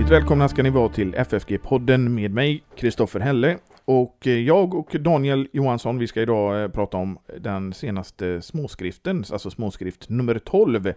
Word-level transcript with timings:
Hjärtligt 0.00 0.22
välkomna 0.22 0.48
ska 0.48 0.62
ni 0.62 0.70
vara 0.70 0.88
till 0.88 1.14
FFG-podden 1.14 2.08
med 2.08 2.30
mig, 2.30 2.64
Kristoffer 2.76 3.20
Helle. 3.20 3.58
Och 3.84 4.26
eh, 4.26 4.32
jag 4.32 4.74
och 4.74 4.96
Daniel 5.00 5.48
Johansson, 5.52 5.98
vi 5.98 6.06
ska 6.06 6.22
idag 6.22 6.62
eh, 6.62 6.68
prata 6.68 6.96
om 6.96 7.18
den 7.40 7.72
senaste 7.72 8.42
småskriften, 8.42 9.24
alltså 9.32 9.50
småskrift 9.50 10.08
nummer 10.08 10.38
12 10.38 10.92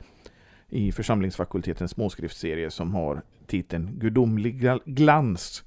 i 0.70 0.91
församlingsfakultetens 0.91 1.91
småskriftsserie 1.91 2.71
som 2.71 2.94
har 2.94 3.21
titeln 3.48 3.91
Gudomlig 4.00 4.80
glans, 4.86 5.63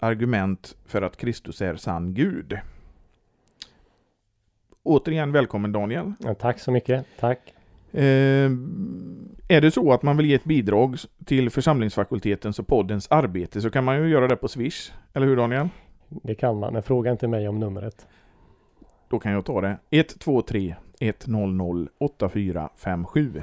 argument 0.00 0.76
för 0.86 1.02
att 1.02 1.16
Kristus 1.16 1.62
är 1.62 1.76
sann 1.76 2.14
Gud. 2.14 2.58
Återigen 4.82 5.32
välkommen 5.32 5.72
Daniel. 5.72 6.12
Ja, 6.18 6.34
tack 6.34 6.58
så 6.58 6.70
mycket, 6.70 7.06
tack. 7.20 7.54
Eh, 7.92 8.50
är 9.48 9.60
det 9.60 9.70
så 9.70 9.92
att 9.92 10.02
man 10.02 10.16
vill 10.16 10.26
ge 10.26 10.34
ett 10.34 10.44
bidrag 10.44 10.96
till 11.24 11.50
församlingsfakultetens 11.50 12.58
och 12.58 12.66
poddens 12.66 13.08
arbete 13.10 13.60
så 13.60 13.70
kan 13.70 13.84
man 13.84 14.02
ju 14.02 14.08
göra 14.08 14.28
det 14.28 14.36
på 14.36 14.48
Swish. 14.48 14.92
Eller 15.12 15.26
hur 15.26 15.36
Daniel? 15.36 15.68
Det 16.08 16.34
kan 16.34 16.58
man, 16.58 16.72
men 16.72 16.82
fråga 16.82 17.10
inte 17.10 17.28
mig 17.28 17.48
om 17.48 17.58
numret. 17.58 18.06
Då 19.10 19.18
kan 19.18 19.32
jag 19.32 19.44
ta 19.44 19.60
det. 19.60 19.78
123 19.90 20.74
100 21.00 21.90
8457. 21.98 23.42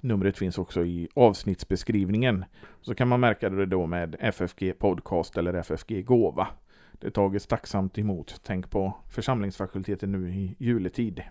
Numret 0.00 0.38
finns 0.38 0.58
också 0.58 0.84
i 0.84 1.08
avsnittsbeskrivningen. 1.14 2.44
Så 2.80 2.94
kan 2.94 3.08
man 3.08 3.20
märka 3.20 3.50
det 3.50 3.66
då 3.66 3.86
med 3.86 4.16
FFG 4.20 4.78
Podcast 4.78 5.36
eller 5.36 5.54
FFG 5.54 6.04
Gåva. 6.04 6.48
Det 6.92 7.10
tages 7.10 7.46
tacksamt 7.46 7.98
emot. 7.98 8.40
Tänk 8.44 8.70
på 8.70 8.94
församlingsfakulteten 9.08 10.12
nu 10.12 10.30
i 10.30 10.54
juletid. 10.58 11.22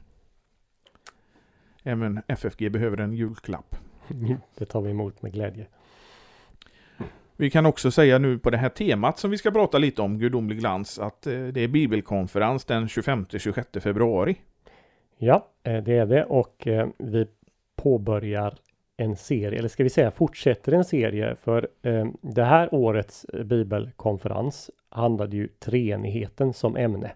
Även 1.84 2.22
FFG 2.28 2.72
behöver 2.72 2.98
en 2.98 3.14
julklapp. 3.14 3.76
Det 4.58 4.66
tar 4.66 4.82
vi 4.82 4.92
emot 4.92 5.22
med 5.22 5.34
glädje. 5.34 5.66
Vi 7.36 7.50
kan 7.50 7.66
också 7.66 7.92
säga 7.92 8.18
nu 8.18 8.40
på 8.40 8.50
det 8.50 8.58
här 8.58 8.70
temat 8.70 9.20
som 9.20 9.32
vi 9.32 9.38
ska 9.38 9.52
prata 9.52 9.78
lite 9.78 10.02
om, 10.02 10.20
gudomlig 10.20 10.60
glans, 10.60 11.00
att 11.00 11.28
eh, 11.28 11.44
det 11.44 11.62
är 11.62 11.68
bibelkonferens 11.68 12.66
den 12.66 12.88
25-26 12.88 13.80
februari. 13.80 14.36
Ja, 15.18 15.48
eh, 15.64 15.84
det 15.84 15.98
är 15.98 16.06
det 16.06 16.24
och 16.24 16.68
eh, 16.68 16.88
vi 16.98 17.28
påbörjar 17.76 18.58
en 18.98 19.16
serie, 19.16 19.60
eller 19.60 19.70
ska 19.70 19.84
vi 19.84 19.90
säga 19.90 20.12
fortsätter 20.12 20.72
en 20.72 20.84
serie, 20.84 21.36
för 21.36 21.68
det 22.22 22.44
här 22.44 22.74
årets 22.74 23.26
bibelkonferens 23.46 24.72
handlade 24.90 25.38
ju 25.38 25.48
treenigheten 25.48 26.54
som 26.54 26.78
ämne. 26.78 27.12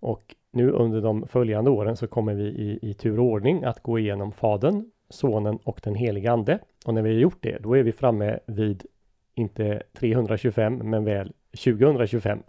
Och 0.00 0.34
nu 0.52 0.70
under 0.70 1.00
de 1.00 1.26
följande 1.26 1.70
åren 1.70 1.96
så 1.96 2.06
kommer 2.06 2.34
vi 2.34 2.44
i, 2.44 2.78
i 2.82 2.94
tur 2.94 3.20
och 3.20 3.26
ordning 3.26 3.64
att 3.64 3.82
gå 3.82 3.98
igenom 3.98 4.32
Fadern, 4.32 4.90
Sonen 5.08 5.58
och 5.64 5.80
den 5.82 5.94
helige 5.94 6.32
Ande. 6.32 6.58
Och 6.86 6.94
när 6.94 7.02
vi 7.02 7.10
har 7.10 7.20
gjort 7.20 7.38
det, 7.40 7.58
då 7.58 7.76
är 7.76 7.82
vi 7.82 7.92
framme 7.92 8.38
vid 8.46 8.86
inte 9.34 9.82
325 9.92 10.74
men 10.84 11.04
väl 11.04 11.32
2025. 11.64 12.42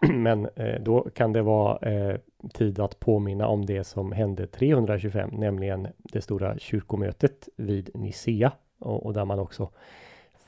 Men 0.14 0.48
eh, 0.56 0.80
då 0.80 1.00
kan 1.00 1.32
det 1.32 1.42
vara 1.42 1.90
eh, 1.90 2.16
tid 2.54 2.80
att 2.80 3.00
påminna 3.00 3.48
om 3.48 3.66
det 3.66 3.84
som 3.84 4.12
hände 4.12 4.46
325, 4.46 5.30
nämligen 5.32 5.88
det 5.98 6.20
stora 6.20 6.58
kyrkomötet 6.58 7.48
vid 7.56 7.90
Nicea 7.94 8.52
och, 8.78 9.06
och 9.06 9.12
där 9.12 9.24
man 9.24 9.38
också 9.38 9.70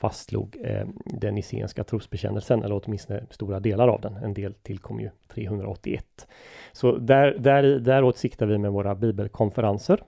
fastslog 0.01 0.57
eh, 0.63 0.87
den 1.05 1.35
nicenska 1.35 1.83
trosbekännelsen, 1.83 2.63
eller 2.63 2.81
åtminstone 2.85 3.23
stora 3.29 3.59
delar 3.59 3.87
av 3.87 4.01
den. 4.01 4.15
En 4.15 4.33
del 4.33 4.53
tillkom 4.53 4.99
ju 4.99 5.09
381. 5.27 6.27
Så 6.71 6.97
där, 6.97 7.35
där, 7.39 7.63
däråt 7.63 8.17
siktar 8.17 8.45
vi 8.45 8.57
med 8.57 8.71
våra 8.71 8.95
bibelkonferenser. 8.95 10.03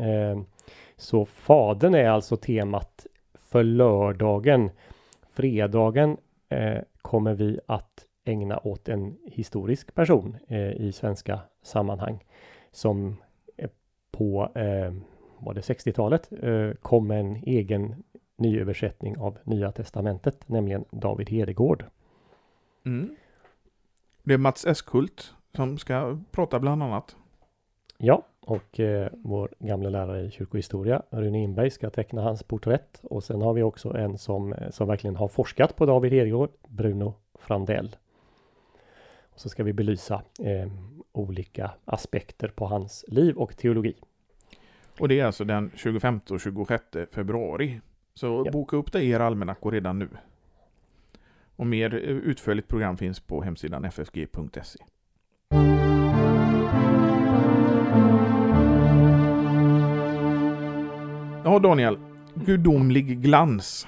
Eh, 0.00 0.42
så 0.96 1.24
Fadern 1.24 1.94
är 1.94 2.08
alltså 2.08 2.36
temat 2.36 3.06
för 3.34 3.64
lördagen. 3.64 4.70
Fredagen 5.32 6.16
eh, 6.48 6.78
kommer 7.02 7.34
vi 7.34 7.60
att 7.66 8.06
ägna 8.24 8.58
åt 8.64 8.88
en 8.88 9.16
historisk 9.24 9.94
person 9.94 10.36
eh, 10.48 10.72
i 10.72 10.92
svenska 10.92 11.40
sammanhang 11.62 12.24
som 12.72 13.16
på 14.12 14.50
eh, 14.54 14.92
var 15.38 15.54
det 15.54 15.60
60-talet 15.60 16.32
eh, 16.42 16.70
kom 16.82 17.10
en 17.10 17.36
egen 17.36 18.02
nyöversättning 18.42 19.18
av 19.18 19.38
Nya 19.44 19.72
Testamentet, 19.72 20.48
nämligen 20.48 20.84
David 20.90 21.30
Hedegård. 21.30 21.84
Mm. 22.84 23.16
Det 24.22 24.34
är 24.34 24.38
Mats 24.38 24.66
Eskult 24.66 25.34
som 25.56 25.78
ska 25.78 26.18
prata 26.30 26.60
bland 26.60 26.82
annat. 26.82 27.16
Ja, 27.98 28.26
och 28.40 28.80
eh, 28.80 29.08
vår 29.12 29.48
gamla 29.58 29.88
lärare 29.88 30.22
i 30.22 30.30
kyrkohistoria, 30.30 31.02
Rune 31.10 31.42
Inberg, 31.42 31.70
ska 31.70 31.90
teckna 31.90 32.22
hans 32.22 32.42
porträtt. 32.42 33.00
Och 33.02 33.24
sen 33.24 33.42
har 33.42 33.52
vi 33.52 33.62
också 33.62 33.96
en 33.96 34.18
som, 34.18 34.52
eh, 34.52 34.70
som 34.70 34.88
verkligen 34.88 35.16
har 35.16 35.28
forskat 35.28 35.76
på 35.76 35.86
David 35.86 36.12
Hedegård, 36.12 36.50
Bruno 36.68 37.14
Frandell. 37.34 37.96
Och 39.34 39.40
så 39.40 39.48
ska 39.48 39.64
vi 39.64 39.72
belysa 39.72 40.22
eh, 40.40 40.72
olika 41.12 41.70
aspekter 41.84 42.48
på 42.48 42.66
hans 42.66 43.04
liv 43.08 43.36
och 43.36 43.56
teologi. 43.56 43.94
Och 45.00 45.08
det 45.08 45.20
är 45.20 45.24
alltså 45.24 45.44
den 45.44 45.70
25 45.74 46.20
och 46.30 46.40
26 46.40 46.84
februari. 47.10 47.80
Så 48.14 48.42
ja. 48.46 48.52
boka 48.52 48.76
upp 48.76 48.92
det 48.92 49.02
i 49.02 49.10
er 49.10 49.20
almanackor 49.20 49.72
redan 49.72 49.98
nu. 49.98 50.08
Och 51.56 51.66
mer 51.66 51.94
utförligt 51.94 52.68
program 52.68 52.96
finns 52.96 53.20
på 53.20 53.42
hemsidan 53.42 53.90
ffg.se. 53.90 54.78
Ja, 61.44 61.58
Daniel. 61.58 61.98
Gudomlig 62.34 63.20
glans. 63.22 63.86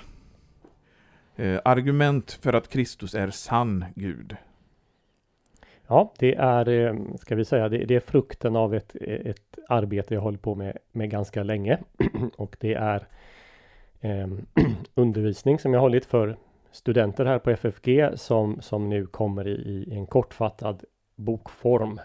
Eh, 1.36 1.60
argument 1.64 2.32
för 2.32 2.52
att 2.52 2.68
Kristus 2.68 3.14
är 3.14 3.30
sann 3.30 3.84
Gud. 3.94 4.36
Ja, 5.86 6.12
det 6.18 6.34
är, 6.34 6.68
eh, 6.68 6.94
ska 7.20 7.34
vi 7.34 7.44
säga, 7.44 7.68
det, 7.68 7.84
det, 7.84 7.96
är 7.96 8.00
frukten 8.00 8.56
av 8.56 8.74
ett, 8.74 8.96
ett 9.00 9.58
arbete 9.68 10.14
jag 10.14 10.20
håller 10.20 10.38
på 10.38 10.54
med, 10.54 10.78
med 10.92 11.10
ganska 11.10 11.42
länge. 11.42 11.78
Och 12.36 12.56
det 12.60 12.74
är 12.74 13.06
eh, 14.04 14.28
undervisning 14.94 15.58
som 15.58 15.74
jag 15.74 15.80
hållit 15.80 16.04
för 16.04 16.36
studenter 16.72 17.24
här 17.24 17.38
på 17.38 17.50
FFG 17.50 18.10
som, 18.14 18.60
som 18.60 18.88
nu 18.88 19.06
kommer 19.06 19.48
i, 19.48 19.84
i 19.88 19.94
en 19.94 20.06
kortfattad 20.06 20.84
bokform. 21.16 22.00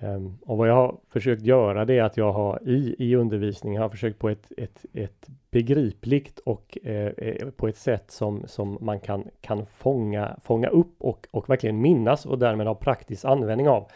Um, 0.00 0.38
och 0.46 0.56
vad 0.56 0.68
jag 0.68 0.74
har 0.74 0.96
försökt 1.08 1.42
göra 1.42 1.84
det 1.84 1.98
är 1.98 2.02
att 2.02 2.16
jag 2.16 2.32
har 2.32 2.68
i, 2.68 2.96
i 2.98 3.14
undervisningen 3.14 3.82
har 3.82 3.88
försökt 3.88 4.18
på 4.18 4.28
ett, 4.28 4.52
ett, 4.56 4.84
ett 4.92 5.28
begripligt 5.50 6.38
och 6.38 6.78
eh, 6.82 7.12
eh, 7.16 7.50
på 7.50 7.68
ett 7.68 7.76
sätt 7.76 8.10
som, 8.10 8.44
som 8.46 8.78
man 8.80 9.00
kan, 9.00 9.28
kan 9.40 9.66
fånga, 9.66 10.36
fånga 10.42 10.68
upp 10.68 10.94
och, 10.98 11.26
och 11.30 11.50
verkligen 11.50 11.80
minnas 11.80 12.26
och 12.26 12.38
därmed 12.38 12.66
ha 12.66 12.74
praktisk 12.74 13.24
användning 13.24 13.68
av. 13.68 13.90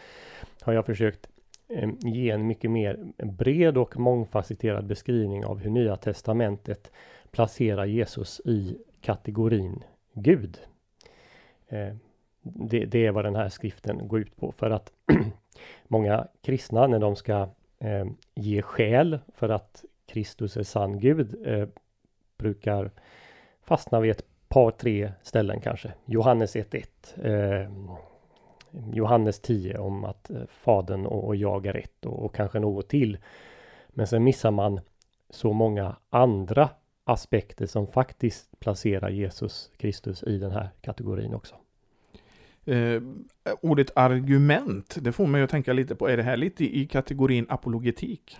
Har 0.61 0.73
jag 0.73 0.85
försökt 0.85 1.27
Eh, 1.73 1.89
ge 1.99 2.29
en 2.29 2.47
mycket 2.47 2.71
mer 2.71 2.99
bred 3.17 3.77
och 3.77 3.97
mångfacetterad 3.97 4.85
beskrivning 4.85 5.45
av 5.45 5.59
hur 5.59 5.69
Nya 5.69 5.95
Testamentet 5.95 6.91
placerar 7.31 7.85
Jesus 7.85 8.41
i 8.45 8.77
kategorin 9.01 9.83
Gud. 10.13 10.59
Eh, 11.67 11.95
det, 12.41 12.85
det, 12.85 13.05
är 13.05 13.11
vad 13.11 13.25
den 13.25 13.35
här 13.35 13.49
skriften 13.49 14.07
går 14.07 14.19
ut 14.19 14.35
på 14.35 14.51
för 14.51 14.69
att 14.69 14.91
många 15.87 16.27
kristna 16.41 16.87
när 16.87 16.99
de 16.99 17.15
ska 17.15 17.49
eh, 17.79 18.05
ge 18.35 18.61
skäl 18.61 19.19
för 19.35 19.49
att 19.49 19.85
Kristus 20.05 20.57
är 20.57 20.63
sann 20.63 20.99
Gud 20.99 21.47
eh, 21.47 21.67
brukar 22.37 22.91
fastna 23.63 23.99
vid 23.99 24.11
ett 24.11 24.25
par 24.47 24.71
tre 24.71 25.11
ställen 25.23 25.61
kanske. 25.61 25.93
Johannes 26.05 26.55
1.1 26.55 28.10
Johannes 28.93 29.39
10 29.39 29.77
om 29.77 30.03
att 30.03 30.29
eh, 30.29 30.41
Fadern 30.49 31.05
och, 31.05 31.27
och 31.27 31.35
jag 31.35 31.65
är 31.65 31.77
ett 31.77 32.05
och, 32.05 32.25
och 32.25 32.35
kanske 32.35 32.59
något 32.59 32.89
till. 32.89 33.17
Men 33.89 34.07
sen 34.07 34.23
missar 34.23 34.51
man 34.51 34.79
så 35.29 35.53
många 35.53 35.95
andra 36.09 36.69
aspekter 37.03 37.65
som 37.65 37.87
faktiskt 37.87 38.59
placerar 38.59 39.09
Jesus 39.09 39.71
Kristus 39.77 40.23
i 40.23 40.37
den 40.37 40.51
här 40.51 40.69
kategorin 40.81 41.33
också. 41.33 41.55
Eh, 42.65 43.01
ordet 43.61 43.91
argument, 43.95 44.97
det 45.01 45.11
får 45.11 45.27
mig 45.27 45.43
att 45.43 45.49
tänka 45.49 45.73
lite 45.73 45.95
på, 45.95 46.07
är 46.07 46.17
det 46.17 46.23
här 46.23 46.37
lite 46.37 46.77
i 46.77 46.85
kategorin 46.85 47.45
apologetik? 47.49 48.37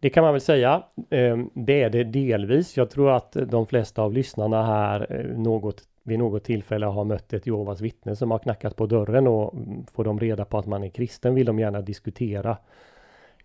Det 0.00 0.10
kan 0.10 0.24
man 0.24 0.32
väl 0.32 0.40
säga. 0.40 0.82
Eh, 1.10 1.38
det 1.54 1.82
är 1.82 1.90
det 1.90 2.04
delvis. 2.04 2.76
Jag 2.76 2.90
tror 2.90 3.10
att 3.10 3.32
de 3.32 3.66
flesta 3.66 4.02
av 4.02 4.12
lyssnarna 4.12 4.66
här 4.66 5.06
eh, 5.10 5.38
något, 5.38 5.82
vid 6.02 6.18
något 6.18 6.44
tillfälle 6.44 6.86
har 6.86 7.04
mött 7.04 7.32
ett 7.32 7.46
Jehovas 7.46 7.80
vittne 7.80 8.16
som 8.16 8.30
har 8.30 8.38
knackat 8.38 8.76
på 8.76 8.86
dörren 8.86 9.26
och 9.26 9.54
får 9.92 10.04
de 10.04 10.20
reda 10.20 10.44
på 10.44 10.58
att 10.58 10.66
man 10.66 10.84
är 10.84 10.88
kristen 10.88 11.34
vill 11.34 11.46
de 11.46 11.58
gärna 11.58 11.80
diskutera 11.80 12.56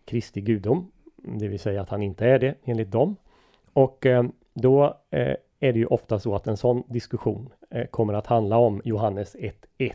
Kristi 0.05 0.41
gudom. 0.41 0.91
Det 1.15 1.47
vill 1.47 1.59
säga 1.59 1.81
att 1.81 1.89
han 1.89 2.01
inte 2.01 2.25
är 2.25 2.39
det 2.39 2.55
enligt 2.63 2.91
dem. 2.91 3.15
Och 3.73 4.05
eh, 4.05 4.23
då 4.53 4.83
eh, 5.09 5.35
är 5.59 5.73
det 5.73 5.79
ju 5.79 5.85
ofta 5.85 6.19
så 6.19 6.35
att 6.35 6.47
en 6.47 6.57
sån 6.57 6.83
diskussion 6.87 7.49
eh, 7.69 7.85
kommer 7.85 8.13
att 8.13 8.27
handla 8.27 8.57
om 8.57 8.81
Johannes 8.85 9.35
1.1 9.35 9.93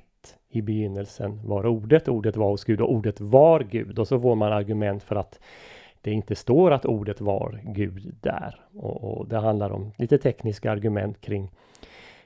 i 0.49 0.63
begynnelsen 0.63 1.41
var 1.45 1.67
ordet, 1.67 2.09
ordet 2.09 2.37
var 2.37 2.51
hos 2.51 2.65
Gud 2.65 2.81
och 2.81 2.93
ordet 2.93 3.21
var 3.21 3.61
Gud 3.61 3.99
och 3.99 4.09
så 4.09 4.21
får 4.21 4.35
man 4.35 4.53
argument 4.53 5.03
för 5.03 5.17
att 5.17 5.41
det 6.01 6.13
inte 6.13 6.35
står 6.37 6.71
att 6.71 6.85
ordet 6.85 7.21
var 7.21 7.61
Gud 7.65 8.15
där. 8.21 8.61
Och, 8.75 9.05
och 9.05 9.29
det 9.29 9.39
handlar 9.39 9.71
om 9.71 9.93
lite 9.97 10.19
tekniska 10.19 10.73
argument 10.73 11.21
kring, 11.21 11.51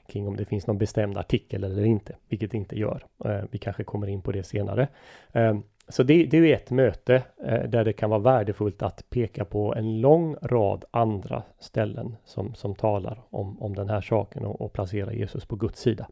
kring 0.07 0.27
om 0.27 0.37
det 0.37 0.45
finns 0.45 0.67
någon 0.67 0.77
bestämd 0.77 1.17
artikel 1.17 1.63
eller 1.63 1.85
inte, 1.85 2.15
vilket 2.29 2.51
det 2.51 2.57
inte 2.57 2.79
gör. 2.79 3.05
Eh, 3.25 3.41
vi 3.51 3.57
kanske 3.57 3.83
kommer 3.83 4.07
in 4.07 4.21
på 4.21 4.31
det 4.31 4.43
senare. 4.43 4.87
Ehm, 5.31 5.63
så 5.87 6.03
det, 6.03 6.25
det, 6.25 6.37
är 6.37 6.55
ett 6.55 6.71
möte 6.71 7.23
eh, 7.45 7.63
där 7.69 7.85
det 7.85 7.93
kan 7.93 8.09
vara 8.09 8.19
värdefullt 8.19 8.81
att 8.81 9.09
peka 9.09 9.45
på 9.45 9.75
en 9.75 10.01
lång 10.01 10.35
rad 10.41 10.85
andra 10.91 11.43
ställen 11.59 12.15
som, 12.25 12.55
som 12.55 12.75
talar 12.75 13.21
om, 13.29 13.61
om 13.61 13.75
den 13.75 13.89
här 13.89 14.01
saken 14.01 14.45
och, 14.45 14.61
och 14.61 14.73
placera 14.73 15.13
Jesus 15.13 15.45
på 15.45 15.55
Guds 15.55 15.81
sida. 15.81 16.07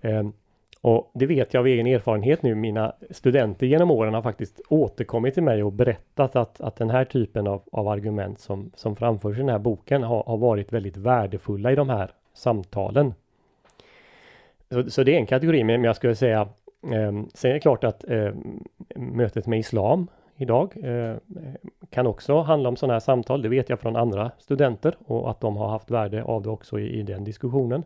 Ehm, 0.00 0.32
och 0.80 1.10
det 1.14 1.26
vet 1.26 1.54
jag 1.54 1.60
av 1.60 1.66
egen 1.66 1.86
erfarenhet 1.86 2.42
nu. 2.42 2.54
Mina 2.54 2.92
studenter 3.10 3.66
genom 3.66 3.90
åren 3.90 4.14
har 4.14 4.22
faktiskt 4.22 4.60
återkommit 4.68 5.34
till 5.34 5.42
mig 5.42 5.62
och 5.62 5.72
berättat 5.72 6.36
att, 6.36 6.60
att 6.60 6.76
den 6.76 6.90
här 6.90 7.04
typen 7.04 7.46
av, 7.46 7.62
av 7.72 7.88
argument 7.88 8.40
som, 8.40 8.70
som 8.74 8.96
framförs 8.96 9.36
i 9.36 9.40
den 9.40 9.48
här 9.48 9.58
boken 9.58 10.02
har, 10.02 10.22
har 10.26 10.36
varit 10.36 10.72
väldigt 10.72 10.96
värdefulla 10.96 11.72
i 11.72 11.74
de 11.74 11.88
här 11.88 12.10
samtalen. 12.38 13.14
Så, 14.70 14.90
så 14.90 15.02
det 15.02 15.14
är 15.14 15.18
en 15.18 15.26
kategori, 15.26 15.64
men 15.64 15.84
jag 15.84 15.96
skulle 15.96 16.14
säga 16.14 16.40
eh, 16.82 17.22
Sen 17.34 17.50
är 17.50 17.54
det 17.54 17.60
klart 17.60 17.84
att 17.84 18.04
eh, 18.08 18.32
mötet 18.96 19.46
med 19.46 19.58
Islam 19.58 20.06
idag 20.36 20.74
eh, 20.82 21.16
kan 21.90 22.06
också 22.06 22.40
handla 22.40 22.68
om 22.68 22.76
sådana 22.76 22.92
här 22.92 23.00
samtal. 23.00 23.42
Det 23.42 23.48
vet 23.48 23.68
jag 23.68 23.80
från 23.80 23.96
andra 23.96 24.30
studenter 24.38 24.96
och 25.06 25.30
att 25.30 25.40
de 25.40 25.56
har 25.56 25.68
haft 25.68 25.90
värde 25.90 26.22
av 26.22 26.42
det 26.42 26.50
också 26.50 26.78
i, 26.78 26.98
i 26.98 27.02
den 27.02 27.24
diskussionen. 27.24 27.82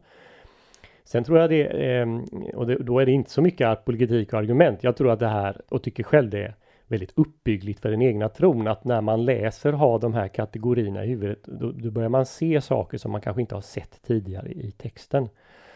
Sen 1.04 1.24
tror 1.24 1.38
jag 1.38 1.50
det, 1.50 1.66
eh, 1.66 2.06
och 2.54 2.66
det, 2.66 2.74
då 2.74 2.98
är 2.98 3.06
det 3.06 3.12
inte 3.12 3.30
så 3.30 3.42
mycket 3.42 3.66
apologetik 3.66 4.32
och 4.32 4.38
argument. 4.38 4.84
Jag 4.84 4.96
tror 4.96 5.10
att 5.10 5.20
det 5.20 5.28
här, 5.28 5.60
och 5.68 5.82
tycker 5.82 6.02
själv 6.02 6.30
det 6.30 6.42
är 6.42 6.54
väldigt 6.92 7.18
uppbyggligt 7.18 7.80
för 7.80 7.90
den 7.90 8.02
egna 8.02 8.28
tron, 8.28 8.68
att 8.68 8.84
när 8.84 9.00
man 9.00 9.24
läser, 9.24 9.72
har 9.72 9.98
de 9.98 10.14
här 10.14 10.28
kategorierna 10.28 11.04
i 11.04 11.08
huvudet, 11.08 11.42
då, 11.44 11.72
då 11.72 11.90
börjar 11.90 12.08
man 12.08 12.26
se 12.26 12.60
saker 12.60 12.98
som 12.98 13.12
man 13.12 13.20
kanske 13.20 13.40
inte 13.40 13.54
har 13.54 13.62
sett 13.62 14.02
tidigare 14.02 14.52
i 14.52 14.70
texten. 14.70 15.28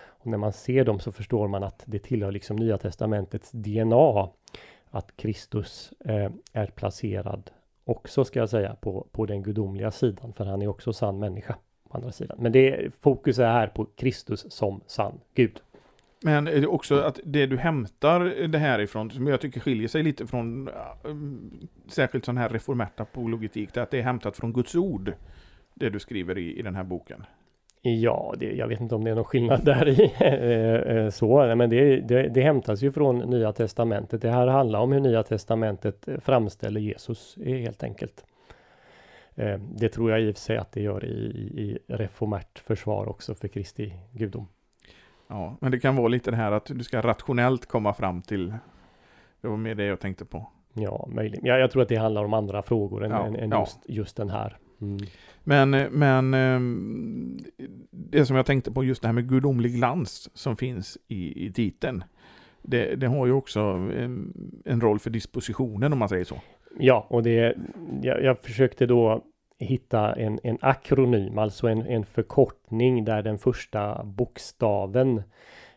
Och 0.06 0.26
när 0.26 0.38
man 0.38 0.52
ser 0.52 0.84
dem 0.84 1.00
så 1.00 1.12
förstår 1.12 1.48
man 1.48 1.62
att 1.62 1.82
det 1.86 1.98
tillhör 1.98 2.32
liksom 2.32 2.56
Nya 2.56 2.78
Testamentets 2.78 3.50
DNA, 3.52 4.28
att 4.90 5.16
Kristus 5.16 5.92
eh, 6.04 6.30
är 6.52 6.66
placerad 6.66 7.50
också, 7.84 8.24
ska 8.24 8.38
jag 8.38 8.50
säga, 8.50 8.74
på, 8.80 9.06
på 9.12 9.26
den 9.26 9.42
gudomliga 9.42 9.90
sidan, 9.90 10.32
för 10.32 10.44
han 10.44 10.62
är 10.62 10.68
också 10.68 10.92
sann 10.92 11.18
människa 11.18 11.56
på 11.88 11.96
andra 11.96 12.12
sidan. 12.12 12.36
Men 12.40 12.52
det 12.52 12.94
fokus 13.00 13.38
är 13.38 13.52
här 13.52 13.66
på 13.66 13.84
Kristus 13.84 14.52
som 14.52 14.80
sann 14.86 15.20
Gud. 15.34 15.60
Men 16.22 16.46
är 16.46 16.60
det 16.60 16.66
också 16.66 17.00
att 17.00 17.20
det 17.24 17.46
du 17.46 17.56
hämtar 17.56 18.20
det 18.48 18.58
här 18.58 18.80
ifrån, 18.80 19.10
som 19.10 19.26
jag 19.26 19.40
tycker 19.40 19.60
skiljer 19.60 19.88
sig 19.88 20.02
lite 20.02 20.26
från 20.26 20.68
eh, 20.68 20.74
särskilt 21.88 22.24
sån 22.24 22.36
här 22.36 22.48
reformert 22.48 23.00
apologetik, 23.00 23.74
det 23.74 23.80
är 23.80 23.82
att 23.82 23.90
det 23.90 23.98
är 23.98 24.02
hämtat 24.02 24.36
från 24.36 24.52
Guds 24.52 24.74
ord, 24.74 25.12
det 25.74 25.90
du 25.90 25.98
skriver 25.98 26.38
i, 26.38 26.58
i 26.58 26.62
den 26.62 26.74
här 26.74 26.84
boken? 26.84 27.24
Ja, 27.82 28.34
det, 28.38 28.52
jag 28.52 28.68
vet 28.68 28.80
inte 28.80 28.94
om 28.94 29.04
det 29.04 29.10
är 29.10 29.14
någon 29.14 29.24
skillnad 29.24 29.64
där 29.64 29.88
i 29.88 30.12
eh, 30.18 30.96
eh, 30.96 31.10
så, 31.10 31.54
men 31.56 31.70
det, 31.70 32.00
det, 32.00 32.28
det 32.28 32.42
hämtas 32.42 32.82
ju 32.82 32.92
från 32.92 33.18
Nya 33.18 33.52
Testamentet. 33.52 34.22
Det 34.22 34.30
här 34.30 34.46
handlar 34.46 34.80
om 34.80 34.92
hur 34.92 35.00
Nya 35.00 35.22
Testamentet 35.22 36.08
framställer 36.20 36.80
Jesus 36.80 37.38
helt 37.44 37.82
enkelt. 37.82 38.24
Det 39.74 39.88
tror 39.88 40.10
jag 40.10 40.22
i 40.22 40.30
och 40.30 40.34
för 40.34 40.40
sig 40.40 40.56
att 40.56 40.72
det 40.72 40.82
gör 40.82 41.04
i, 41.04 41.08
i 41.56 41.78
reformärt 41.86 42.58
försvar 42.58 43.08
också 43.08 43.34
för 43.34 43.48
Kristi 43.48 43.94
gudom. 44.12 44.46
Ja, 45.28 45.56
men 45.60 45.70
det 45.70 45.80
kan 45.80 45.96
vara 45.96 46.08
lite 46.08 46.30
det 46.30 46.36
här 46.36 46.52
att 46.52 46.66
du 46.66 46.84
ska 46.84 47.00
rationellt 47.00 47.66
komma 47.66 47.94
fram 47.94 48.22
till. 48.22 48.54
Det 49.40 49.48
var 49.48 49.56
mer 49.56 49.74
det 49.74 49.84
jag 49.84 50.00
tänkte 50.00 50.24
på. 50.24 50.46
Ja, 50.72 51.08
möjligen. 51.12 51.46
Ja, 51.46 51.58
jag 51.58 51.70
tror 51.70 51.82
att 51.82 51.88
det 51.88 51.96
handlar 51.96 52.24
om 52.24 52.34
andra 52.34 52.62
frågor 52.62 53.04
än, 53.04 53.10
ja, 53.10 53.26
än, 53.26 53.50
ja. 53.50 53.60
just, 53.60 53.78
just 53.88 54.16
den 54.16 54.30
här. 54.30 54.56
Mm. 54.80 54.98
Men, 55.44 55.70
men 55.70 56.34
ehm, 56.34 57.38
det 57.90 58.26
som 58.26 58.36
jag 58.36 58.46
tänkte 58.46 58.72
på, 58.72 58.84
just 58.84 59.02
det 59.02 59.08
här 59.08 59.12
med 59.12 59.28
gudomlig 59.28 59.74
glans 59.74 60.30
som 60.34 60.56
finns 60.56 60.98
i, 61.08 61.46
i 61.46 61.52
titeln. 61.52 62.04
Det, 62.62 62.94
det 62.94 63.06
har 63.06 63.26
ju 63.26 63.32
också 63.32 63.60
en, 63.60 64.32
en 64.64 64.80
roll 64.80 64.98
för 64.98 65.10
dispositionen 65.10 65.92
om 65.92 65.98
man 65.98 66.08
säger 66.08 66.24
så. 66.24 66.40
Ja, 66.78 67.06
och 67.10 67.22
det, 67.22 67.56
jag, 68.02 68.22
jag 68.22 68.38
försökte 68.38 68.86
då 68.86 69.24
hitta 69.58 70.14
en, 70.14 70.40
en 70.42 70.58
akronym, 70.60 71.38
alltså 71.38 71.68
en, 71.68 71.86
en 71.86 72.04
förkortning 72.04 73.04
där 73.04 73.22
den 73.22 73.38
första 73.38 74.04
bokstaven 74.04 75.22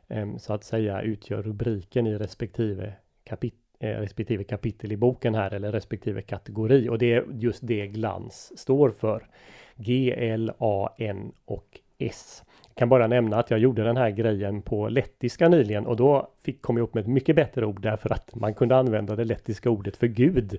ehm, 0.07 0.39
så 0.39 0.53
att 0.53 0.63
säga 0.63 1.01
utgör 1.01 1.43
rubriken 1.43 2.07
i 2.07 2.15
respektive, 2.15 2.93
kapit 3.23 3.55
eh, 3.79 3.89
respektive 3.89 4.43
kapitel 4.43 4.91
i 4.91 4.97
boken 4.97 5.35
här 5.35 5.53
eller 5.53 5.71
respektive 5.71 6.21
kategori 6.21 6.89
och 6.89 6.97
det 6.97 7.13
är 7.13 7.25
just 7.31 7.67
det 7.67 7.87
glans 7.87 8.59
står 8.59 8.89
för. 8.89 9.27
G, 9.75 10.13
L, 10.17 10.51
A, 10.57 10.89
N 10.97 11.31
och 11.45 11.79
S. 11.97 12.43
Jag 12.67 12.75
kan 12.75 12.89
bara 12.89 13.07
nämna 13.07 13.37
att 13.37 13.51
jag 13.51 13.59
gjorde 13.59 13.83
den 13.83 13.97
här 13.97 14.09
grejen 14.09 14.61
på 14.61 14.89
lettiska 14.89 15.49
nyligen 15.49 15.85
och 15.85 15.95
då 15.95 16.31
fick, 16.43 16.61
kom 16.61 16.77
jag 16.77 16.83
upp 16.83 16.93
med 16.93 17.01
ett 17.01 17.07
mycket 17.07 17.35
bättre 17.35 17.65
ord 17.65 17.81
därför 17.81 18.13
att 18.13 18.35
man 18.35 18.53
kunde 18.53 18.75
använda 18.75 19.15
det 19.15 19.25
lettiska 19.25 19.69
ordet 19.69 19.97
för 19.97 20.07
Gud 20.07 20.57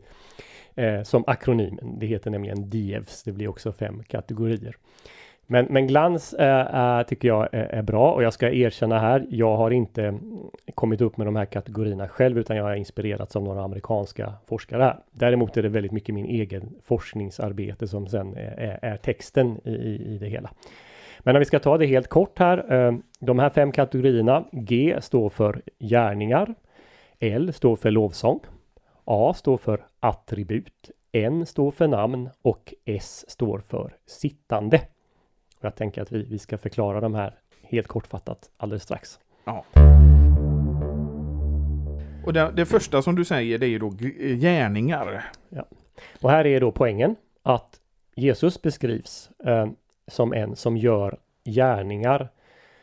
eh, 0.74 1.02
som 1.02 1.24
akronymen. 1.26 1.98
Det 1.98 2.06
heter 2.06 2.30
nämligen 2.30 2.70
DIEVS. 2.70 3.22
Det 3.22 3.32
blir 3.32 3.48
också 3.48 3.72
fem 3.72 4.02
kategorier. 4.02 4.76
Men, 5.52 5.66
men 5.70 5.86
glans 5.86 6.34
äh, 6.34 7.02
tycker 7.02 7.28
jag 7.28 7.48
är, 7.52 7.64
är, 7.64 7.82
bra 7.82 8.12
och 8.12 8.22
jag 8.22 8.32
ska 8.32 8.50
erkänna 8.50 8.98
här, 8.98 9.26
jag 9.30 9.56
har 9.56 9.70
inte 9.70 10.04
mm, 10.04 10.50
kommit 10.74 11.00
upp 11.00 11.16
med 11.16 11.26
de 11.26 11.36
här 11.36 11.44
kategorierna 11.44 12.08
själv 12.08 12.38
utan 12.38 12.56
jag 12.56 12.64
har 12.64 12.74
inspirerats 12.74 13.36
av 13.36 13.42
några 13.42 13.62
amerikanska 13.62 14.32
forskare 14.46 14.82
här. 14.82 14.96
Däremot 15.12 15.56
är 15.56 15.62
det 15.62 15.68
väldigt 15.68 15.92
mycket 15.92 16.14
min 16.14 16.26
egen 16.26 16.74
forskningsarbete 16.84 17.88
som 17.88 18.06
sen 18.06 18.36
är, 18.36 18.78
är 18.82 18.96
texten 18.96 19.60
i, 19.64 19.70
i, 19.70 20.18
det 20.20 20.26
hela. 20.26 20.50
Men 21.18 21.36
om 21.36 21.38
vi 21.38 21.44
ska 21.44 21.58
ta 21.58 21.78
det 21.78 21.86
helt 21.86 22.08
kort 22.08 22.38
här. 22.38 22.72
Äh, 22.72 22.94
de 23.20 23.38
här 23.38 23.50
fem 23.50 23.72
kategorierna. 23.72 24.44
G 24.52 24.96
står 25.00 25.28
för 25.28 25.62
gärningar. 25.78 26.54
L 27.18 27.52
står 27.52 27.76
för 27.76 27.90
lovsång. 27.90 28.40
A 29.04 29.34
står 29.34 29.56
för 29.56 29.80
attribut. 30.00 30.90
N 31.12 31.46
står 31.46 31.70
för 31.70 31.88
namn 31.88 32.30
och 32.42 32.74
S 32.84 33.24
står 33.28 33.58
för 33.58 33.96
sittande. 34.06 34.76
Och 35.58 35.64
jag 35.64 35.76
tänker 35.76 36.02
att 36.02 36.12
vi, 36.12 36.22
vi 36.22 36.38
ska 36.38 36.58
förklara 36.58 37.00
de 37.00 37.14
här 37.14 37.38
helt 37.62 37.88
kortfattat 37.88 38.50
alldeles 38.56 38.82
strax. 38.82 39.18
Ja. 39.44 39.64
Och 42.26 42.32
det, 42.32 42.52
det, 42.56 42.66
första 42.66 43.02
som 43.02 43.16
du 43.16 43.24
säger 43.24 43.58
det 43.58 43.66
är 43.66 43.70
ju 43.70 43.78
då 43.78 43.90
gärningar. 44.36 45.30
Ja. 45.48 45.64
Och 46.20 46.30
här 46.30 46.46
är 46.46 46.60
då 46.60 46.72
poängen 46.72 47.16
att 47.42 47.80
Jesus 48.14 48.62
beskrivs 48.62 49.30
eh, 49.44 49.68
som 50.06 50.32
en 50.32 50.56
som 50.56 50.76
gör 50.76 51.18
gärningar 51.44 52.28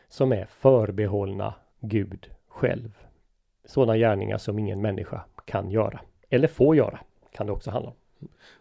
som 0.08 0.32
är 0.32 0.46
förbehållna 0.46 1.54
Gud 1.80 2.30
själv. 2.48 2.98
Sådana 3.64 3.96
gärningar 3.96 4.38
som 4.38 4.58
ingen 4.58 4.80
människa 4.80 5.24
kan 5.44 5.70
göra. 5.70 6.00
Eller 6.30 6.48
får 6.48 6.76
göra, 6.76 7.00
kan 7.38 7.46
det 7.46 7.52
också 7.52 7.70
handla 7.70 7.90
om. 7.90 7.96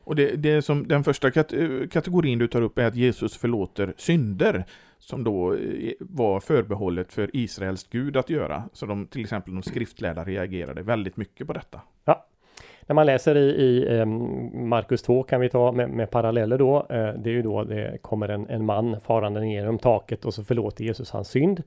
Och 0.04 0.16
det, 0.16 0.36
det 0.36 0.62
som 0.62 0.88
den 0.88 1.04
första 1.04 1.32
kat 1.32 1.54
kategorin 1.92 2.40
du 2.40 2.48
tar 2.48 2.62
upp 2.62 2.80
är 2.80 2.86
att 2.86 2.96
Jesus 2.96 3.38
förlåter 3.38 3.94
synder 3.98 4.66
som 5.00 5.24
då 5.24 5.54
eh, 5.54 5.94
var 6.00 6.40
förbehållet 6.40 7.14
för 7.14 7.30
Israels 7.34 7.88
Gud 7.90 8.18
att 8.18 8.30
göra. 8.30 8.64
Så 8.74 8.86
de, 8.86 9.08
till 9.08 9.22
exempel 9.22 9.54
de 9.54 9.64
skriftlärda 9.64 10.24
reagerade 10.24 10.84
väldigt 10.84 11.18
mycket 11.18 11.48
på 11.48 11.54
detta. 11.54 11.82
Ja, 12.06 12.26
när 12.82 12.94
man 12.94 13.06
läser 13.06 13.36
i, 13.38 13.50
i 13.50 13.88
um, 13.88 14.70
Markus 14.70 15.02
2 15.02 15.24
kan 15.24 15.42
vi 15.42 15.50
ta 15.50 15.72
med, 15.72 15.90
med 15.90 16.12
paralleller 16.12 16.58
då. 16.58 16.80
Uh, 16.80 16.88
det 16.88 17.30
är 17.30 17.34
ju 17.34 17.42
då 17.42 17.64
det 17.64 17.98
kommer 18.02 18.30
en, 18.30 18.50
en 18.50 18.66
man 18.66 19.00
farande 19.02 19.40
ner 19.40 19.60
genom 19.60 19.80
taket 19.80 20.26
och 20.26 20.34
så 20.34 20.44
förlåter 20.44 20.84
Jesus 20.84 21.12
hans 21.12 21.28
synd. 21.28 21.64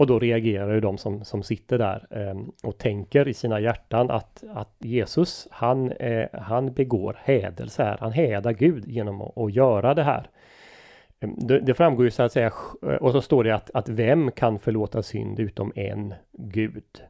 Och 0.00 0.06
då 0.06 0.18
reagerar 0.18 0.74
ju 0.74 0.80
de 0.80 0.98
som, 0.98 1.24
som 1.24 1.42
sitter 1.42 1.78
där 1.78 2.06
eh, 2.10 2.40
och 2.62 2.78
tänker 2.78 3.28
i 3.28 3.34
sina 3.34 3.60
hjärtan 3.60 4.10
att, 4.10 4.44
att 4.54 4.74
Jesus, 4.78 5.48
han, 5.50 5.92
eh, 5.92 6.28
han 6.32 6.72
begår 6.72 7.16
hädelse 7.22 7.82
här. 7.82 7.98
Han 8.00 8.12
hädar 8.12 8.52
Gud 8.52 8.88
genom 8.88 9.22
att, 9.22 9.38
att 9.38 9.52
göra 9.52 9.94
det 9.94 10.02
här. 10.02 10.28
Ehm, 11.20 11.34
det, 11.38 11.60
det, 11.60 11.74
framgår 11.74 12.04
ju 12.04 12.10
så 12.10 12.22
att 12.22 12.32
säga, 12.32 12.52
eh, 12.82 12.88
och 12.88 13.12
så 13.12 13.20
står 13.20 13.44
det 13.44 13.54
att, 13.54 13.70
att 13.74 13.88
vem 13.88 14.30
kan 14.30 14.58
förlåta 14.58 15.02
synd 15.02 15.40
utom 15.40 15.72
en 15.74 16.14
Gud? 16.32 17.02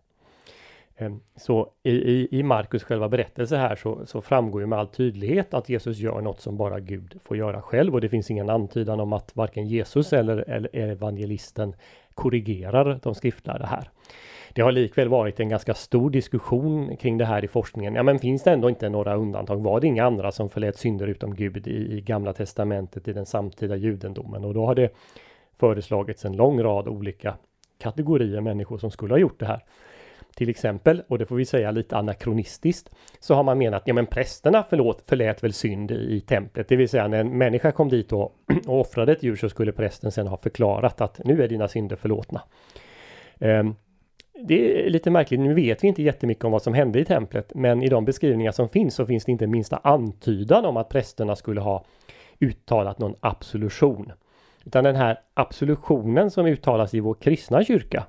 Ehm, 0.96 1.20
så 1.36 1.70
i, 1.82 1.90
i, 1.90 2.28
i 2.30 2.42
Markus 2.42 2.84
själva 2.84 3.08
berättelse 3.08 3.56
här 3.56 3.76
så, 3.76 4.06
så 4.06 4.20
framgår 4.20 4.60
ju 4.60 4.66
med 4.66 4.78
all 4.78 4.88
tydlighet 4.88 5.54
att 5.54 5.68
Jesus 5.68 5.98
gör 5.98 6.20
något 6.20 6.40
som 6.40 6.56
bara 6.56 6.80
Gud 6.80 7.18
får 7.22 7.36
göra 7.36 7.62
själv 7.62 7.94
och 7.94 8.00
det 8.00 8.08
finns 8.08 8.30
ingen 8.30 8.50
antydan 8.50 9.00
om 9.00 9.12
att 9.12 9.36
varken 9.36 9.66
Jesus 9.66 10.12
eller, 10.12 10.50
eller 10.50 10.76
evangelisten 10.76 11.74
korrigerar 12.20 13.00
de 13.02 13.14
skriftlärda 13.14 13.66
här. 13.66 13.90
Det 14.52 14.62
har 14.62 14.72
likväl 14.72 15.08
varit 15.08 15.40
en 15.40 15.48
ganska 15.48 15.74
stor 15.74 16.10
diskussion 16.10 16.96
kring 16.96 17.18
det 17.18 17.24
här 17.24 17.44
i 17.44 17.48
forskningen. 17.48 17.94
Ja, 17.94 18.02
men 18.02 18.18
finns 18.18 18.42
det 18.42 18.50
ändå 18.50 18.68
inte 18.68 18.88
några 18.88 19.14
undantag? 19.14 19.62
Var 19.62 19.80
det 19.80 19.86
inga 19.86 20.04
andra 20.04 20.32
som 20.32 20.50
förlät 20.50 20.78
synder 20.78 21.06
utom 21.06 21.34
Gud 21.34 21.66
i, 21.66 21.96
i 21.96 22.00
Gamla 22.00 22.32
Testamentet 22.32 23.08
i 23.08 23.12
den 23.12 23.26
samtida 23.26 23.76
judendomen? 23.76 24.44
Och 24.44 24.54
då 24.54 24.66
har 24.66 24.74
det 24.74 24.90
föreslagits 25.58 26.24
en 26.24 26.36
lång 26.36 26.62
rad 26.62 26.88
olika 26.88 27.34
kategorier 27.78 28.40
människor 28.40 28.78
som 28.78 28.90
skulle 28.90 29.14
ha 29.14 29.18
gjort 29.18 29.40
det 29.40 29.46
här 29.46 29.64
till 30.34 30.48
exempel, 30.48 31.02
och 31.08 31.18
det 31.18 31.26
får 31.26 31.36
vi 31.36 31.44
säga 31.44 31.70
lite 31.70 31.96
anakronistiskt, 31.96 32.90
så 33.20 33.34
har 33.34 33.42
man 33.42 33.58
menat, 33.58 33.82
ja 33.86 33.94
men 33.94 34.06
prästerna 34.06 34.64
förlåt, 34.70 35.02
förlät 35.06 35.44
väl 35.44 35.52
synd 35.52 35.90
i, 35.90 36.16
i 36.16 36.20
templet, 36.20 36.68
det 36.68 36.76
vill 36.76 36.88
säga 36.88 37.08
när 37.08 37.20
en 37.20 37.38
människa 37.38 37.72
kom 37.72 37.88
dit 37.88 38.12
och, 38.12 38.36
och 38.66 38.80
offrade 38.80 39.12
ett 39.12 39.22
djur 39.22 39.36
så 39.36 39.48
skulle 39.48 39.72
prästen 39.72 40.12
sen 40.12 40.26
ha 40.26 40.36
förklarat 40.36 41.00
att 41.00 41.20
nu 41.24 41.42
är 41.42 41.48
dina 41.48 41.68
synder 41.68 41.96
förlåtna. 41.96 42.42
Um, 43.38 43.74
det 44.42 44.86
är 44.86 44.90
lite 44.90 45.10
märkligt, 45.10 45.40
nu 45.40 45.54
vet 45.54 45.84
vi 45.84 45.88
inte 45.88 46.02
jättemycket 46.02 46.44
om 46.44 46.52
vad 46.52 46.62
som 46.62 46.74
hände 46.74 47.00
i 47.00 47.04
templet, 47.04 47.52
men 47.54 47.82
i 47.82 47.88
de 47.88 48.04
beskrivningar 48.04 48.52
som 48.52 48.68
finns 48.68 48.94
så 48.94 49.06
finns 49.06 49.24
det 49.24 49.32
inte 49.32 49.46
minsta 49.46 49.76
antydan 49.76 50.64
om 50.64 50.76
att 50.76 50.88
prästerna 50.88 51.36
skulle 51.36 51.60
ha 51.60 51.84
uttalat 52.40 52.98
någon 52.98 53.14
absolution. 53.20 54.12
Utan 54.64 54.84
den 54.84 54.96
här 54.96 55.20
absolutionen 55.34 56.30
som 56.30 56.46
uttalas 56.46 56.94
i 56.94 57.00
vår 57.00 57.14
kristna 57.14 57.64
kyrka, 57.64 58.06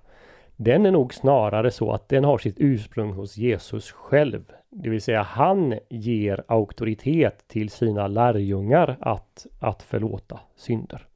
den 0.63 0.86
är 0.86 0.91
nog 0.91 1.13
snarare 1.13 1.72
så 1.72 1.91
att 1.91 2.10
den 2.10 2.24
har 2.24 2.38
sitt 2.38 2.56
ursprung 2.58 3.13
hos 3.13 3.38
Jesus 3.38 3.91
själv. 3.91 4.44
Det 4.70 4.89
vill 4.89 5.01
säga 5.01 5.22
han 5.22 5.80
ger 5.89 6.44
auktoritet 6.48 7.48
till 7.48 7.70
sina 7.70 8.08
lärjungar 8.08 8.98
att, 9.00 9.48
att 9.60 9.84
förlåta 9.84 10.39
synder. 10.56 11.08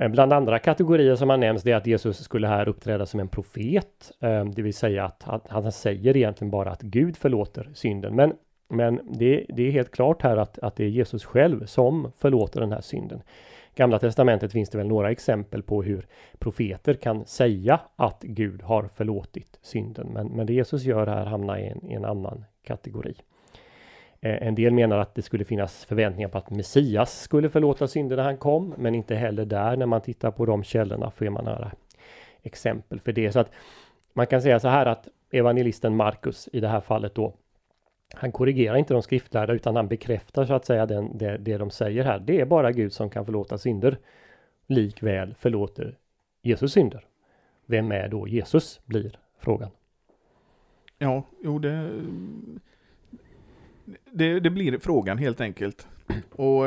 Eh, 0.00 0.08
bland 0.08 0.32
andra 0.32 0.58
kategorier 0.58 1.16
som 1.16 1.30
har 1.30 1.36
nämnts 1.36 1.66
är 1.66 1.74
att 1.74 1.86
Jesus 1.86 2.18
skulle 2.18 2.46
här 2.46 2.68
uppträda 2.68 3.06
som 3.06 3.20
en 3.20 3.28
profet. 3.28 4.12
Eh, 4.20 4.44
det 4.44 4.62
vill 4.62 4.74
säga 4.74 5.04
att 5.24 5.48
han 5.48 5.72
säger 5.72 6.16
egentligen 6.16 6.50
bara 6.50 6.70
att 6.70 6.82
Gud 6.82 7.16
förlåter 7.16 7.70
synden. 7.74 8.16
Men, 8.16 8.34
men 8.68 9.00
det, 9.04 9.46
det 9.48 9.66
är 9.68 9.70
helt 9.70 9.90
klart 9.90 10.22
här 10.22 10.36
att, 10.36 10.58
att 10.58 10.76
det 10.76 10.84
är 10.84 10.88
Jesus 10.88 11.24
själv 11.24 11.66
som 11.66 12.12
förlåter 12.18 12.60
den 12.60 12.72
här 12.72 12.80
synden. 12.80 13.22
Gamla 13.74 13.98
testamentet 13.98 14.52
finns 14.52 14.70
det 14.70 14.78
väl 14.78 14.88
några 14.88 15.10
exempel 15.10 15.62
på 15.62 15.82
hur 15.82 16.06
profeter 16.38 16.94
kan 16.94 17.26
säga 17.26 17.80
att 17.96 18.22
Gud 18.22 18.62
har 18.62 18.88
förlåtit 18.94 19.58
synden. 19.62 20.06
Men, 20.12 20.26
men 20.26 20.46
det 20.46 20.52
Jesus 20.52 20.84
gör 20.84 21.06
här 21.06 21.26
hamnar 21.26 21.56
i 21.56 21.66
en, 21.66 21.90
i 21.90 21.94
en 21.94 22.04
annan 22.04 22.44
kategori. 22.62 23.14
Eh, 24.20 24.46
en 24.46 24.54
del 24.54 24.72
menar 24.72 24.98
att 24.98 25.14
det 25.14 25.22
skulle 25.22 25.44
finnas 25.44 25.84
förväntningar 25.84 26.28
på 26.28 26.38
att 26.38 26.50
Messias 26.50 27.20
skulle 27.20 27.50
förlåta 27.50 27.88
synder 27.88 28.16
när 28.16 28.24
han 28.24 28.36
kom, 28.36 28.74
men 28.78 28.94
inte 28.94 29.14
heller 29.14 29.44
där 29.44 29.76
när 29.76 29.86
man 29.86 30.00
tittar 30.00 30.30
på 30.30 30.46
de 30.46 30.62
källorna 30.62 31.10
får 31.10 31.30
man 31.30 31.44
några 31.44 31.72
exempel 32.42 33.00
för 33.00 33.12
det. 33.12 33.32
Så 33.32 33.40
att 33.40 33.50
man 34.12 34.26
kan 34.26 34.42
säga 34.42 34.60
så 34.60 34.68
här 34.68 34.86
att 34.86 35.08
evangelisten 35.30 35.96
Markus 35.96 36.48
i 36.52 36.60
det 36.60 36.68
här 36.68 36.80
fallet 36.80 37.14
då 37.14 37.34
han 38.14 38.32
korrigerar 38.32 38.76
inte 38.76 38.94
de 38.94 39.02
skriftlärda 39.02 39.52
utan 39.52 39.76
han 39.76 39.88
bekräftar 39.88 40.44
så 40.44 40.54
att 40.54 40.64
säga 40.64 40.86
den, 40.86 41.18
det, 41.18 41.36
det 41.36 41.56
de 41.56 41.70
säger 41.70 42.04
här. 42.04 42.18
Det 42.18 42.40
är 42.40 42.44
bara 42.44 42.72
Gud 42.72 42.92
som 42.92 43.10
kan 43.10 43.24
förlåta 43.24 43.58
synder. 43.58 43.98
Likväl 44.66 45.34
förlåter 45.38 45.98
Jesus 46.42 46.72
synder. 46.72 47.04
Vem 47.66 47.92
är 47.92 48.08
då 48.08 48.28
Jesus? 48.28 48.80
blir 48.84 49.18
frågan. 49.38 49.70
Ja, 50.98 51.22
jo 51.42 51.58
det, 51.58 51.90
det, 54.12 54.40
det 54.40 54.50
blir 54.50 54.78
frågan 54.78 55.18
helt 55.18 55.40
enkelt. 55.40 55.88
Och 56.30 56.64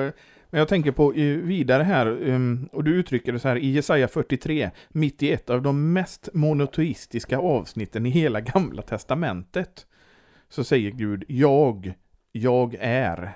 men 0.50 0.60
jag 0.60 0.68
tänker 0.68 0.92
på 0.92 1.14
eh, 1.14 1.38
vidare 1.38 1.84
här, 1.84 2.30
ehm, 2.30 2.70
och 2.72 2.84
du 2.84 2.96
uttrycker 2.96 3.34
det 3.34 3.40
så 3.40 3.48
här 3.48 3.56
i 3.56 3.72
Jesaja 3.72 4.08
43, 4.08 4.72
mitt 4.90 5.24
i 5.24 5.32
ett 5.32 5.50
av 5.50 5.62
de 5.62 5.94
mest 5.94 6.30
monoteistiska 6.34 7.38
avsnitten 7.38 8.06
i 8.06 8.10
hela 8.10 8.42
gamla 8.42 8.82
testamentet 8.82 9.88
så 10.50 10.64
säger 10.64 10.92
Gud, 10.92 11.24
jag, 11.28 11.94
jag 12.32 12.76
är 12.80 13.34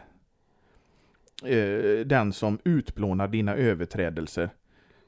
eh, 1.46 2.06
den 2.06 2.34
som 2.34 2.60
utplånar 2.64 3.28
dina 3.28 3.56
överträdelser 3.56 4.50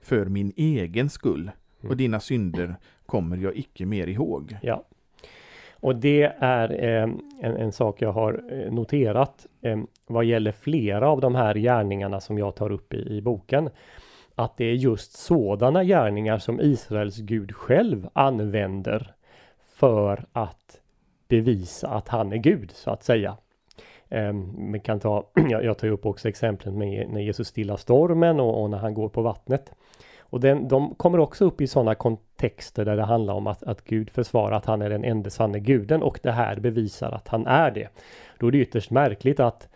för 0.01 0.25
min 0.25 0.53
egen 0.55 1.09
skull. 1.09 1.51
Och 1.79 1.85
mm. 1.85 1.97
dina 1.97 2.19
synder 2.19 2.75
kommer 3.05 3.37
jag 3.37 3.57
icke 3.57 3.85
mer 3.85 4.07
ihåg. 4.07 4.57
Ja. 4.61 4.85
Och 5.81 5.95
det 5.95 6.33
är 6.39 6.83
eh, 6.83 7.03
en, 7.41 7.57
en, 7.57 7.71
sak 7.71 8.01
jag 8.01 8.11
har 8.11 8.43
eh, 8.51 8.71
noterat 8.71 9.47
eh, 9.61 9.79
vad 10.07 10.25
gäller 10.25 10.51
flera 10.51 11.09
av 11.09 11.21
de 11.21 11.35
här 11.35 11.55
gärningarna 11.55 12.19
som 12.19 12.37
jag 12.37 12.55
tar 12.55 12.71
upp 12.71 12.93
i, 12.93 13.17
i 13.17 13.21
boken. 13.21 13.69
Att 14.35 14.57
det 14.57 14.65
är 14.65 14.73
just 14.73 15.11
sådana 15.11 15.83
gärningar 15.83 16.37
som 16.37 16.61
Israels 16.61 17.17
Gud 17.17 17.55
själv 17.55 18.09
använder 18.13 19.13
för 19.75 20.25
att 20.33 20.80
bevisa 21.31 21.87
att 21.87 22.07
han 22.07 22.33
är 22.33 22.37
Gud 22.37 22.71
så 22.71 22.91
att 22.91 23.03
säga. 23.03 23.37
Um, 24.09 24.79
kan 24.79 24.99
ta, 24.99 25.27
jag, 25.49 25.77
tar 25.77 25.87
upp 25.87 26.05
också 26.05 26.29
exemplet 26.29 26.73
med 26.73 27.09
när 27.09 27.21
Jesus 27.21 27.47
stillar 27.47 27.77
stormen 27.77 28.39
och, 28.39 28.61
och, 28.61 28.69
när 28.69 28.77
han 28.77 28.93
går 28.93 29.09
på 29.09 29.21
vattnet. 29.21 29.71
Och 30.19 30.39
den, 30.39 30.67
de 30.67 30.95
kommer 30.95 31.19
också 31.19 31.45
upp 31.45 31.61
i 31.61 31.67
sådana 31.67 31.95
kontexter 31.95 32.85
där 32.85 32.95
det 32.95 33.03
handlar 33.03 33.33
om 33.33 33.47
att, 33.47 33.63
att 33.63 33.83
Gud 33.83 34.09
försvarar 34.09 34.55
att 34.57 34.65
han 34.65 34.81
är 34.81 34.89
den 34.89 35.03
enda 35.03 35.29
sanne 35.29 35.59
guden 35.59 36.03
och 36.03 36.19
det 36.23 36.31
här 36.31 36.59
bevisar 36.59 37.11
att 37.11 37.27
han 37.27 37.47
är 37.47 37.71
det. 37.71 37.87
Då 38.39 38.47
är 38.47 38.51
det 38.51 38.57
ytterst 38.57 38.91
märkligt 38.91 39.39
att, 39.39 39.69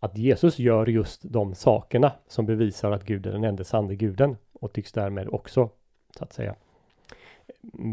att 0.00 0.18
Jesus 0.18 0.58
gör 0.58 0.86
just 0.86 1.20
de 1.22 1.54
sakerna 1.54 2.12
som 2.28 2.46
bevisar 2.46 2.92
att 2.92 3.04
Gud 3.04 3.26
är 3.26 3.32
den 3.32 3.44
enda 3.44 3.64
sanne 3.64 3.94
guden 3.94 4.36
och 4.52 4.72
tycks 4.72 4.92
därmed 4.92 5.28
också 5.28 5.70
så 6.18 6.24
att 6.24 6.32
säga 6.32 6.54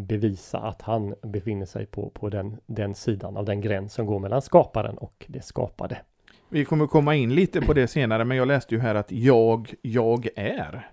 bevisa 0.07 0.59
att 0.59 0.81
han 0.81 1.15
befinner 1.21 1.65
sig 1.65 1.85
på, 1.85 2.09
på 2.09 2.29
den, 2.29 2.57
den 2.65 2.95
sidan 2.95 3.37
av 3.37 3.45
den 3.45 3.61
gräns 3.61 3.93
som 3.93 4.05
går 4.05 4.19
mellan 4.19 4.41
skaparen 4.41 4.97
och 4.97 5.25
det 5.27 5.41
skapade. 5.41 5.97
Vi 6.49 6.65
kommer 6.65 6.87
komma 6.87 7.15
in 7.15 7.35
lite 7.35 7.61
på 7.61 7.73
det 7.73 7.87
senare, 7.87 8.25
men 8.25 8.37
jag 8.37 8.47
läste 8.47 8.75
ju 8.75 8.81
här 8.81 8.95
att 8.95 9.11
jag, 9.11 9.73
jag 9.81 10.27
är. 10.35 10.89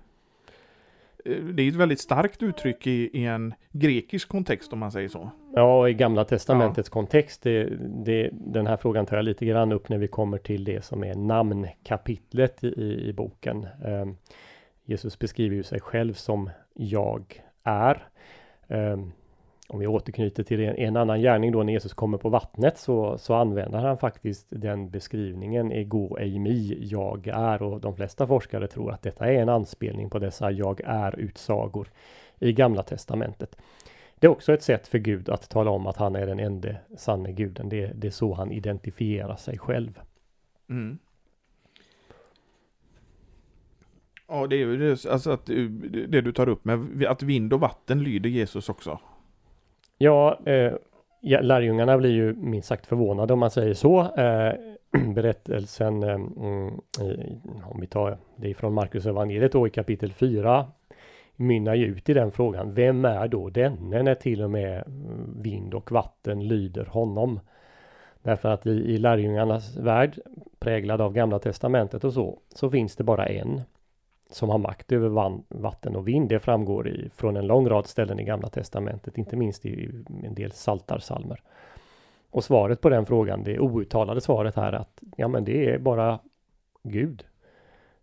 Eh, 1.25 1.37
det 1.37 1.63
är 1.63 1.69
ett 1.69 1.75
väldigt 1.75 2.01
starkt 2.01 2.43
uttryck 2.43 2.87
i, 2.87 3.11
i 3.13 3.25
en 3.25 3.55
grekisk 3.73 4.29
kontext 4.29 4.73
om 4.73 4.79
man 4.79 4.93
säger 4.93 5.09
så. 5.09 5.31
Ja, 5.55 5.89
i 5.89 5.95
Gamla 5.95 6.25
Testamentets 6.25 6.89
ja. 6.89 6.93
kontext. 6.93 7.43
Det, 7.43 7.65
det, 8.05 8.31
den 8.33 8.67
här 8.67 8.77
frågan 8.77 9.07
tar 9.07 9.17
jag 9.17 9.25
lite 9.25 9.47
grann 9.47 9.73
upp 9.73 9.89
när 9.89 9.99
vi 9.99 10.09
kommer 10.09 10.39
till 10.39 10.65
det 10.65 10.85
som 10.85 11.05
är 11.05 11.15
namnkapitlet 11.15 12.65
i, 12.65 13.09
i 13.09 13.13
boken. 13.13 13.67
Um, 13.85 14.17
Jesus 14.85 15.19
beskriver 15.19 15.57
ju 15.57 15.63
sig 15.63 15.81
själv 15.81 16.15
som 16.15 16.51
jag 16.75 17.43
är. 17.65 18.09
Um, 18.69 19.13
om 19.69 19.79
vi 19.79 19.87
återknyter 19.87 20.43
till 20.43 20.61
en, 20.61 20.77
en, 20.77 20.97
annan 20.97 21.21
gärning 21.21 21.53
då 21.53 21.63
när 21.63 21.73
Jesus 21.73 21.95
kommer 21.95 22.19
på 22.19 22.29
vattnet 22.29 22.79
så, 22.79 23.19
så 23.19 23.35
använder 23.35 23.79
han 23.79 23.99
faktiskt 23.99 24.47
den 24.51 24.91
beskrivningen 24.91 25.73
ego 25.73 26.19
eimi, 26.19 26.79
jag 26.81 27.27
är 27.27 27.63
och 27.63 27.81
de 27.81 27.97
flesta 27.97 28.27
forskare 28.27 28.67
tror 28.67 28.93
att 28.93 29.03
detta 29.03 29.27
är 29.27 29.35
en 29.35 29.49
anspelning 29.49 30.11
på 30.11 30.19
dessa 30.19 30.51
jag 30.51 30.81
är 30.85 31.19
utsagor 31.19 31.89
i 32.39 32.53
Gamla 32.53 32.83
Testamentet. 32.83 33.57
Det 34.19 34.27
är 34.27 34.31
också 34.31 34.53
ett 34.53 34.63
sätt 34.63 34.87
för 34.87 34.99
Gud 34.99 35.29
att 35.29 35.49
tala 35.49 35.71
om 35.71 35.87
att 35.87 35.97
han 35.97 36.17
är 36.17 36.27
den 36.27 36.41
enda 36.41 36.69
sanne 36.97 37.33
guden. 37.33 37.69
Det, 37.69 37.87
det 37.87 38.07
är 38.07 38.11
så 38.11 38.35
han 38.35 38.53
identifierar 38.53 39.37
sig 39.37 39.59
själv. 39.59 40.01
Mm. 40.69 40.99
Ja, 44.29 44.47
det 44.47 44.57
är 44.57 44.59
ju 44.59 44.77
det, 44.77 45.07
alltså 45.07 45.31
att, 45.31 45.51
eh, 45.51 45.57
det 46.09 46.21
du 46.21 46.33
tar 46.33 46.49
upp 46.49 46.65
med 46.65 47.07
att 47.09 47.23
vind 47.23 47.53
och 47.53 47.61
vatten 47.61 48.03
lyder 48.03 48.31
Jesus 48.31 48.69
också. 48.69 48.99
Ja, 49.99 50.41
eh, 50.47 50.73
lärjungarna 51.23 51.99
blir 51.99 52.11
ju 52.11 52.35
minst 52.35 52.69
sagt 52.69 52.87
förvånade 52.87 53.33
om 53.33 53.39
man 53.39 53.51
säger 53.51 53.75
så. 53.75 54.01
Eh, 54.01 54.55
berättelsen, 55.15 56.03
eh, 56.03 56.15
mm, 56.15 56.67
eh, 57.01 57.71
om 57.71 57.81
vi 57.81 57.87
tar 57.87 58.19
det 58.37 58.55
från 58.55 58.75
Markus 58.75 59.07
evangeliet 59.07 59.53
då 59.53 59.67
i 59.67 59.71
kapitel 59.71 60.13
4, 60.13 60.67
mynnar 61.37 61.75
ju 61.75 61.87
ut 61.87 62.09
i 62.09 62.15
den 62.15 62.31
frågan. 62.31 62.73
Vem 62.73 63.05
är 63.05 63.29
då 63.29 63.51
denne 63.51 64.03
när 64.03 64.15
till 64.15 64.43
och 64.43 64.51
med 64.51 64.87
mm, 64.87 65.43
vind 65.43 65.75
och 65.75 65.93
vatten 65.93 66.49
lyder 66.49 66.85
honom? 66.85 67.41
Därför 68.23 68.49
att 68.49 68.67
i, 68.67 68.71
i 68.71 68.99
lärjungarnas 68.99 69.77
värld, 69.77 70.19
präglad 70.59 71.01
av 71.01 71.13
gamla 71.13 71.39
testamentet 71.39 72.05
och 72.05 72.13
så, 72.13 72.39
så 72.55 72.71
finns 72.71 72.97
det 72.97 73.05
bara 73.05 73.27
en 73.27 73.61
som 74.35 74.49
har 74.49 74.59
makt 74.59 74.93
över 74.93 75.09
vatten 75.49 75.97
och 75.97 76.09
vind. 76.09 76.29
Det 76.29 76.41
framgår 76.41 76.89
i, 76.89 77.11
från 77.15 77.37
en 77.37 77.47
lång 77.47 77.69
rad 77.69 77.87
ställen 77.87 78.21
i 78.21 78.25
Gamla 78.25 78.49
Testamentet, 78.49 79.19
inte 79.19 79.37
minst 79.37 79.67
i 79.67 80.05
en 80.23 80.35
del 80.35 80.53
saltarsalmer. 80.53 81.43
Och 82.31 82.45
svaret 82.45 82.81
på 82.81 82.89
den 82.89 83.07
frågan, 83.07 83.45
det 83.45 83.59
outtalade 83.59 84.21
svaret 84.21 84.55
här 84.55 84.73
att 84.73 85.03
ja 85.17 85.29
men 85.29 85.45
det 85.45 85.71
är 85.71 85.79
bara 85.79 86.19
Gud 86.83 87.25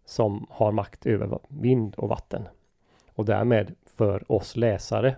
som 0.06 0.48
har 0.50 0.72
makt 0.72 1.06
över 1.06 1.40
vind 1.48 1.96
och 1.96 2.10
vatten. 2.10 2.48
Och 3.14 3.26
därmed 3.26 3.76
för 3.86 4.32
oss 4.32 4.56
läsare 4.56 5.16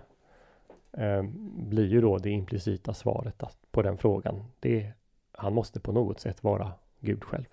eh, 0.92 1.22
blir 1.56 1.86
ju 1.86 2.00
då 2.00 2.18
det 2.18 2.30
implicita 2.30 2.94
svaret 2.94 3.42
på 3.70 3.82
den 3.82 3.98
frågan. 3.98 4.44
Det, 4.60 4.92
han 5.32 5.54
måste 5.54 5.80
på 5.80 5.92
något 5.92 6.20
sätt 6.20 6.42
vara 6.42 6.72
Gud 7.00 7.24
själv. 7.24 7.46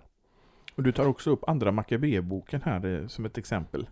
Och 0.82 0.86
du 0.86 0.92
tar 0.92 1.08
också 1.08 1.30
upp 1.30 1.50
andra 1.50 1.72
Maccabeboken 1.72 2.62
här 2.66 2.86
eh, 2.86 3.08
som 3.08 3.26
ett 3.26 3.38
exempel. 3.38 3.88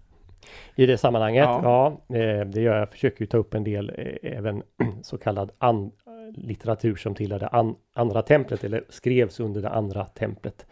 I 0.76 0.86
det 0.86 0.98
sammanhanget? 0.98 1.44
Ja, 1.44 1.62
ja 2.10 2.18
eh, 2.18 2.46
det 2.46 2.62
gör 2.62 2.74
jag. 2.74 2.82
Jag 2.82 2.90
försöker 2.90 3.26
ta 3.26 3.38
upp 3.38 3.54
en 3.54 3.64
del 3.64 3.92
eh, 3.98 4.38
även 4.38 4.64
så 5.04 5.18
kallad 5.18 5.52
an, 5.58 5.92
litteratur 6.34 6.96
som 6.96 7.16
tillhörde 7.16 7.48
an, 7.48 7.76
andra 7.94 8.22
templet 8.22 8.64
eller 8.64 8.84
skrevs 8.90 9.40
under 9.40 9.62
det 9.62 9.70
andra 9.70 10.06
templet. 10.06 10.66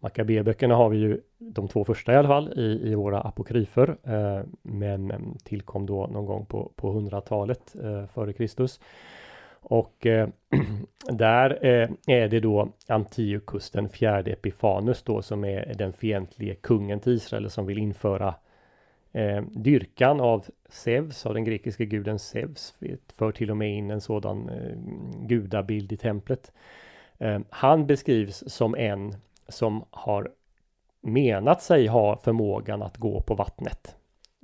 Makabeböckerna 0.00 0.74
har 0.74 0.88
vi 0.88 0.98
ju 0.98 1.20
de 1.38 1.68
två 1.68 1.84
första 1.84 2.12
i 2.12 2.16
alla 2.16 2.28
fall 2.28 2.52
i, 2.56 2.90
i 2.90 2.94
våra 2.94 3.20
apokryfer. 3.20 3.96
Eh, 4.02 4.44
men 4.62 5.36
tillkom 5.44 5.86
då 5.86 6.06
någon 6.06 6.26
gång 6.26 6.46
på, 6.46 6.72
på 6.76 7.00
100-talet 7.00 7.74
eh, 7.82 8.06
före 8.06 8.32
Kristus. 8.32 8.80
Och 9.70 10.06
eh, 10.06 10.28
där 11.08 11.66
eh, 11.66 11.90
är 12.06 12.28
det 12.28 12.40
då 12.40 12.68
Antiochus 12.88 13.70
den 13.70 13.88
fjärde 13.88 14.30
Epifanus 14.30 15.02
då 15.02 15.22
som 15.22 15.44
är 15.44 15.74
den 15.74 15.92
fientlige 15.92 16.54
kungen 16.54 17.00
till 17.00 17.12
Israel 17.12 17.50
som 17.50 17.66
vill 17.66 17.78
införa 17.78 18.34
eh, 19.12 19.42
dyrkan 19.42 20.20
av 20.20 20.46
Zeus, 20.68 21.26
av 21.26 21.34
den 21.34 21.44
grekiska 21.44 21.84
guden 21.84 22.18
Zeus. 22.18 22.74
För 23.16 23.32
till 23.32 23.50
och 23.50 23.56
med 23.56 23.76
in 23.76 23.90
en 23.90 24.00
sådan 24.00 24.48
eh, 24.48 24.76
gudabild 25.26 25.92
i 25.92 25.96
templet. 25.96 26.52
Eh, 27.18 27.40
han 27.50 27.86
beskrivs 27.86 28.44
som 28.46 28.74
en 28.74 29.14
som 29.48 29.84
har 29.90 30.30
menat 31.00 31.62
sig 31.62 31.86
ha 31.86 32.16
förmågan 32.16 32.82
att 32.82 32.96
gå 32.96 33.20
på 33.20 33.34
vattnet. 33.34 33.96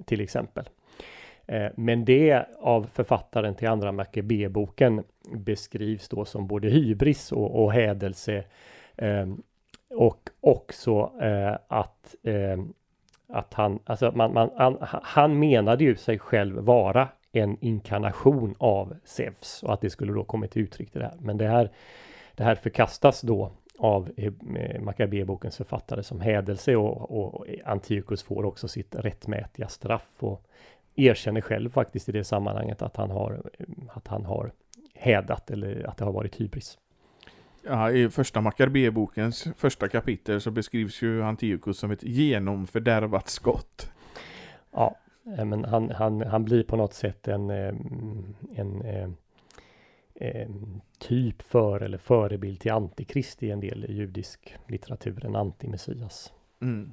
Till 0.05 0.21
exempel. 0.21 0.69
Eh, 1.47 1.71
men 1.77 2.05
det 2.05 2.45
av 2.61 2.87
författaren 2.93 3.55
till 3.55 3.69
andra 3.69 3.93
Maccabee-boken 3.93 5.05
beskrivs 5.31 6.09
då 6.09 6.25
som 6.25 6.47
både 6.47 6.69
hybris 6.69 7.33
och, 7.33 7.65
och 7.65 7.73
hädelse. 7.73 8.45
Eh, 8.97 9.27
och 9.91 10.31
också 10.41 11.13
eh, 11.21 11.57
att, 11.69 12.15
ehm, 12.23 12.73
att 13.29 13.55
han, 13.55 13.79
alltså 13.85 14.13
man, 14.15 14.33
man, 14.33 14.51
han, 14.57 14.77
han 15.03 15.39
menade 15.39 15.85
ju 15.85 15.97
sig 15.97 16.19
själv 16.19 16.57
vara 16.57 17.09
en 17.33 17.57
inkarnation 17.61 18.55
av 18.59 18.97
Zeus 19.05 19.63
och 19.63 19.73
att 19.73 19.81
det 19.81 19.91
skulle 19.91 20.13
då 20.13 20.25
komma 20.25 20.47
till 20.47 20.63
uttryck 20.63 20.93
det 20.93 21.03
här. 21.03 21.15
Men 21.19 21.37
det 21.37 21.49
här, 21.49 21.71
det 22.35 22.45
här 22.45 22.55
förkastas 22.55 23.21
då 23.21 23.51
av 23.79 24.11
eh, 24.17 24.33
Makabebokens 24.81 25.57
författare 25.57 26.03
som 26.03 26.21
hädelse 26.21 26.77
och, 26.77 27.11
och 27.11 27.47
Antiochus 27.65 28.23
får 28.23 28.45
också 28.45 28.69
sitt 28.69 28.95
rättmätiga 28.95 29.69
straff 29.69 30.09
och 30.19 30.47
erkänner 30.97 31.41
själv 31.41 31.71
faktiskt 31.71 32.09
i 32.09 32.13
det 32.13 32.25
sammanhanget 32.25 32.83
att 32.83 32.97
han 32.97 33.11
har, 33.11 33.51
att 33.89 34.09
han 34.09 34.25
har 34.25 34.53
hädat 34.95 35.51
eller 35.51 35.87
att 35.89 35.97
det 35.97 36.05
har 36.05 36.13
varit 36.13 36.41
hybris. 36.41 36.79
Ja, 37.63 37.91
I 37.91 38.09
första 38.09 38.41
Makarbebokens 38.41 39.49
första 39.57 39.89
kapitel 39.89 40.41
så 40.41 40.51
beskrivs 40.51 41.03
ju 41.03 41.23
Antiochus 41.23 41.79
som 41.79 41.91
ett 41.91 42.03
genomfördärvat 42.03 43.29
skott. 43.29 43.91
Ja, 44.73 44.97
eh, 45.39 45.45
men 45.45 45.65
han, 45.65 45.91
han, 45.91 46.23
han 46.23 46.45
blir 46.45 46.63
på 46.63 46.77
något 46.77 46.95
sätt 46.95 47.29
en, 47.29 47.51
en, 47.51 48.83
en 50.15 50.81
typ 50.99 51.43
för 51.43 51.81
eller 51.81 51.99
förebild 51.99 52.61
till 52.61 52.73
antikrist 52.73 53.43
i 53.43 53.51
en 53.51 53.61
del 53.61 53.87
judisk 53.89 54.57
litteratur, 54.67 55.27
en 55.27 55.37
antimessias. 55.37 56.33
Mm. 56.63 56.93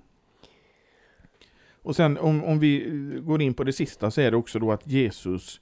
Och 1.84 1.96
sen 1.96 2.18
om, 2.18 2.44
om 2.44 2.60
vi 2.60 2.86
går 3.24 3.42
in 3.42 3.54
på 3.54 3.63
det 3.63 3.74
sista 3.74 4.12
så 4.12 4.22
är 4.22 4.32
det 4.32 4.38
också 4.38 4.60
då 4.60 4.72
att 4.72 4.88
Jesus 4.88 5.62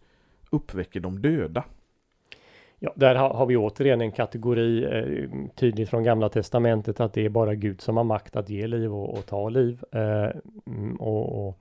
uppväcker 0.49 0.99
de 0.99 1.21
döda. 1.21 1.63
Ja, 2.79 2.93
där 2.95 3.15
har, 3.15 3.45
vi 3.45 3.57
återigen 3.57 4.01
en 4.01 4.11
kategori 4.11 4.83
eh, 4.83 5.49
tydligt 5.55 5.89
från 5.89 6.03
Gamla 6.03 6.29
Testamentet 6.29 6.99
att 6.99 7.13
det 7.13 7.25
är 7.25 7.29
bara 7.29 7.55
Gud 7.55 7.81
som 7.81 7.97
har 7.97 8.03
makt 8.03 8.35
att 8.35 8.49
ge 8.49 8.67
liv 8.67 8.93
och, 8.93 9.17
och 9.17 9.25
ta 9.25 9.49
liv. 9.49 9.83
Eh, 9.91 10.29
mm, 10.67 10.95
och, 10.95 11.47
och, 11.47 11.59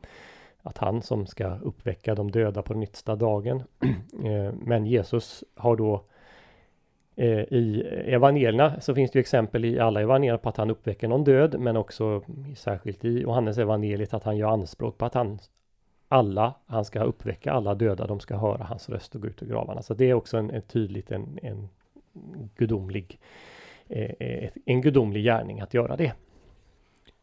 att 0.63 0.79
han 0.79 1.03
som 1.03 1.27
ska 1.27 1.59
uppväcka 1.59 2.15
de 2.15 2.31
döda 2.31 2.63
på 2.63 2.73
den 2.73 2.83
yttersta 2.83 3.17
dagen. 3.17 3.63
eh, 4.25 4.55
men 4.65 4.87
Jesus 4.87 5.45
har 5.55 5.77
då 5.77 5.95
Eh, 5.95 6.20
Eh, 7.21 7.45
I 7.53 7.83
evangelierna 8.07 8.81
så 8.81 8.95
finns 8.95 9.11
det 9.11 9.19
ju 9.19 9.21
exempel 9.21 9.65
i 9.65 9.81
alla 9.81 10.01
evangelier 10.01 10.37
på 10.37 10.49
att 10.49 10.57
han 10.57 10.71
uppväcker 10.71 11.09
någon 11.09 11.25
död, 11.25 11.61
men 11.61 11.77
också 11.77 12.23
särskilt 12.57 13.05
i 13.05 13.21
Johannes 13.21 13.59
evangeliet 13.59 14.15
att 14.15 14.25
han 14.25 14.37
gör 14.37 14.49
anspråk 14.49 14.99
på 14.99 15.05
att 15.05 15.15
han 15.15 15.39
alla, 16.09 16.55
han 16.67 16.85
ska 16.85 17.03
uppväcka 17.03 17.53
alla 17.53 17.75
döda, 17.75 18.07
de 18.07 18.21
ska 18.21 18.37
höra 18.37 18.65
hans 18.65 18.89
röst 18.89 19.15
och 19.15 19.21
gå 19.21 19.29
ut 19.29 19.43
ur 19.43 19.47
gravarna. 19.47 19.83
Så 19.83 19.95
det 19.95 20.11
är 20.11 20.15
också 20.15 20.37
en, 20.37 20.51
en 20.51 20.63
tydligt 20.63 21.11
en, 21.11 21.39
en 21.43 21.69
gudomlig 22.57 23.19
eh, 23.89 24.11
eh 24.19 24.51
en 24.67 24.81
gudomlig 24.81 25.25
gärning 25.25 25.61
att 25.61 25.75
göra 25.75 25.97
det. 25.97 26.13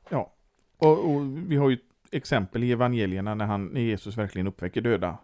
Ja, 0.09 0.33
och, 0.77 1.11
och, 1.11 1.21
vi 1.47 1.55
har 1.55 1.69
ju 1.69 1.77
exempel 2.11 2.63
i 2.63 2.71
evangelierna 2.71 3.35
när, 3.35 3.45
han, 3.45 3.65
när 3.65 3.81
Jesus 3.81 4.17
verkligen 4.17 4.47
uppväcker 4.47 4.81
döda. 4.81 5.17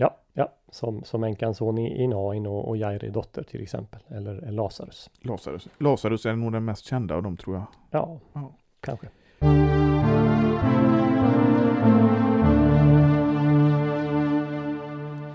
Ja, 0.00 0.16
ja, 0.32 0.52
som, 0.70 1.04
som 1.04 1.24
änkans 1.24 1.56
son 1.56 1.78
i, 1.78 2.02
i 2.02 2.06
Nain 2.06 2.46
och, 2.46 2.68
och 2.68 2.76
Jairi 2.76 3.10
dotter 3.10 3.42
till 3.42 3.62
exempel, 3.62 4.00
eller 4.08 4.50
Lazarus. 4.50 5.10
Lazarus. 5.20 5.68
Lazarus 5.78 6.26
är 6.26 6.32
nog 6.32 6.52
den 6.52 6.64
mest 6.64 6.84
kända 6.84 7.14
av 7.14 7.22
dem 7.22 7.36
tror 7.36 7.56
jag. 7.56 7.66
Ja, 7.90 8.18
ja. 8.32 8.52
kanske. 8.80 9.06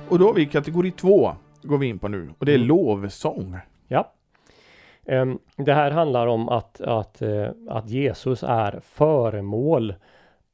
Och 0.09 0.19
då 0.19 0.25
har 0.25 0.33
vi 0.33 0.45
kategori 0.45 0.91
två, 0.91 1.31
går 1.61 1.77
vi 1.77 1.87
in 1.87 1.99
på 1.99 2.07
nu, 2.07 2.33
och 2.39 2.45
det 2.45 2.51
är 2.51 2.55
mm. 2.55 2.67
lovsång. 2.67 3.57
Ja. 3.87 4.13
Um, 5.05 5.39
det 5.55 5.73
här 5.73 5.91
handlar 5.91 6.27
om 6.27 6.49
att, 6.49 6.81
att, 6.81 7.21
uh, 7.21 7.49
att 7.69 7.89
Jesus 7.89 8.43
är 8.43 8.79
föremål 8.83 9.95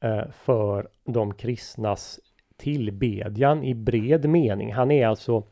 uh, 0.06 0.32
för 0.32 0.88
de 1.06 1.34
kristnas 1.34 2.20
tillbedjan 2.62 3.64
i 3.64 3.74
bred 3.74 4.30
mening. 4.30 4.74
Han 4.74 4.92
är 4.92 5.08
alltså 5.08 5.44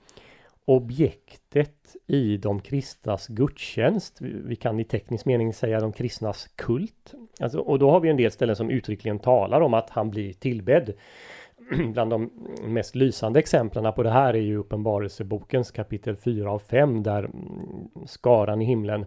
objektet 0.65 1.95
i 2.07 2.37
de 2.37 2.59
kristnas 2.59 3.27
gudstjänst. 3.27 4.17
Vi 4.21 4.55
kan 4.55 4.79
i 4.79 4.83
teknisk 4.83 5.25
mening 5.25 5.53
säga 5.53 5.79
de 5.79 5.93
kristnas 5.93 6.47
kult. 6.55 7.13
Alltså, 7.39 7.59
och 7.59 7.79
då 7.79 7.91
har 7.91 7.99
vi 7.99 8.09
en 8.09 8.17
del 8.17 8.31
ställen 8.31 8.55
som 8.55 8.69
uttryckligen 8.69 9.19
talar 9.19 9.61
om 9.61 9.73
att 9.73 9.89
han 9.89 10.09
blir 10.09 10.33
tillbedd. 10.33 10.93
Bland 11.93 12.11
de 12.11 12.29
mest 12.61 12.95
lysande 12.95 13.39
exemplen 13.39 13.93
på 13.93 14.03
det 14.03 14.09
här 14.09 14.33
är 14.33 14.41
ju 14.41 14.57
Uppenbarelsebokens 14.57 15.71
kapitel 15.71 16.15
4 16.15 16.51
av 16.51 16.59
5 16.59 17.03
där 17.03 17.23
mm, 17.23 17.89
skaran 18.05 18.61
i 18.61 18.65
himlen 18.65 19.05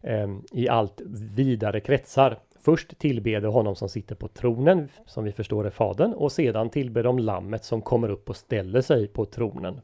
eh, 0.00 0.28
i 0.52 0.68
allt 0.68 1.00
vidare 1.36 1.80
kretsar 1.80 2.38
Först 2.66 2.98
tillbeder 2.98 3.48
honom 3.48 3.76
som 3.76 3.88
sitter 3.88 4.14
på 4.14 4.28
tronen, 4.28 4.88
som 5.06 5.24
vi 5.24 5.32
förstår 5.32 5.66
är 5.66 5.70
Fadern, 5.70 6.12
och 6.12 6.32
sedan 6.32 6.70
tillber 6.70 7.02
de 7.02 7.18
lammet 7.18 7.64
som 7.64 7.82
kommer 7.82 8.08
upp 8.08 8.30
och 8.30 8.36
ställer 8.36 8.80
sig 8.80 9.08
på 9.08 9.24
tronen. 9.24 9.80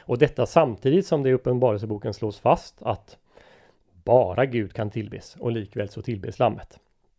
Och 0.00 0.18
detta 0.18 0.46
samtidigt 0.46 1.06
som 1.06 1.22
det 1.22 1.30
i 1.30 1.32
Uppenbarelseboken 1.32 2.14
slås 2.14 2.38
fast 2.38 2.82
att 2.82 3.18
bara 4.04 4.46
Gud 4.46 4.72
kan 4.72 4.90
tillbes 4.90 5.36
och 5.40 5.52
likväl 5.52 5.88
så 5.88 6.02
tillbes 6.02 6.38
lammet. 6.38 6.78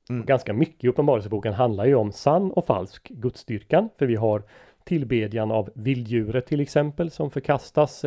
Mm. 0.09 0.25
Ganska 0.25 0.53
mycket 0.53 0.83
i 0.83 0.87
Uppenbarelseboken 0.87 1.53
handlar 1.53 1.85
ju 1.85 1.95
om 1.95 2.11
sann 2.11 2.51
och 2.51 2.65
falsk 2.65 3.09
gudsdyrkan, 3.09 3.89
för 3.97 4.05
vi 4.05 4.15
har 4.15 4.43
tillbedjan 4.83 5.51
av 5.51 5.69
vilddjuret 5.75 6.45
till 6.45 6.59
exempel 6.59 7.11
som 7.11 7.31
förkastas. 7.31 8.05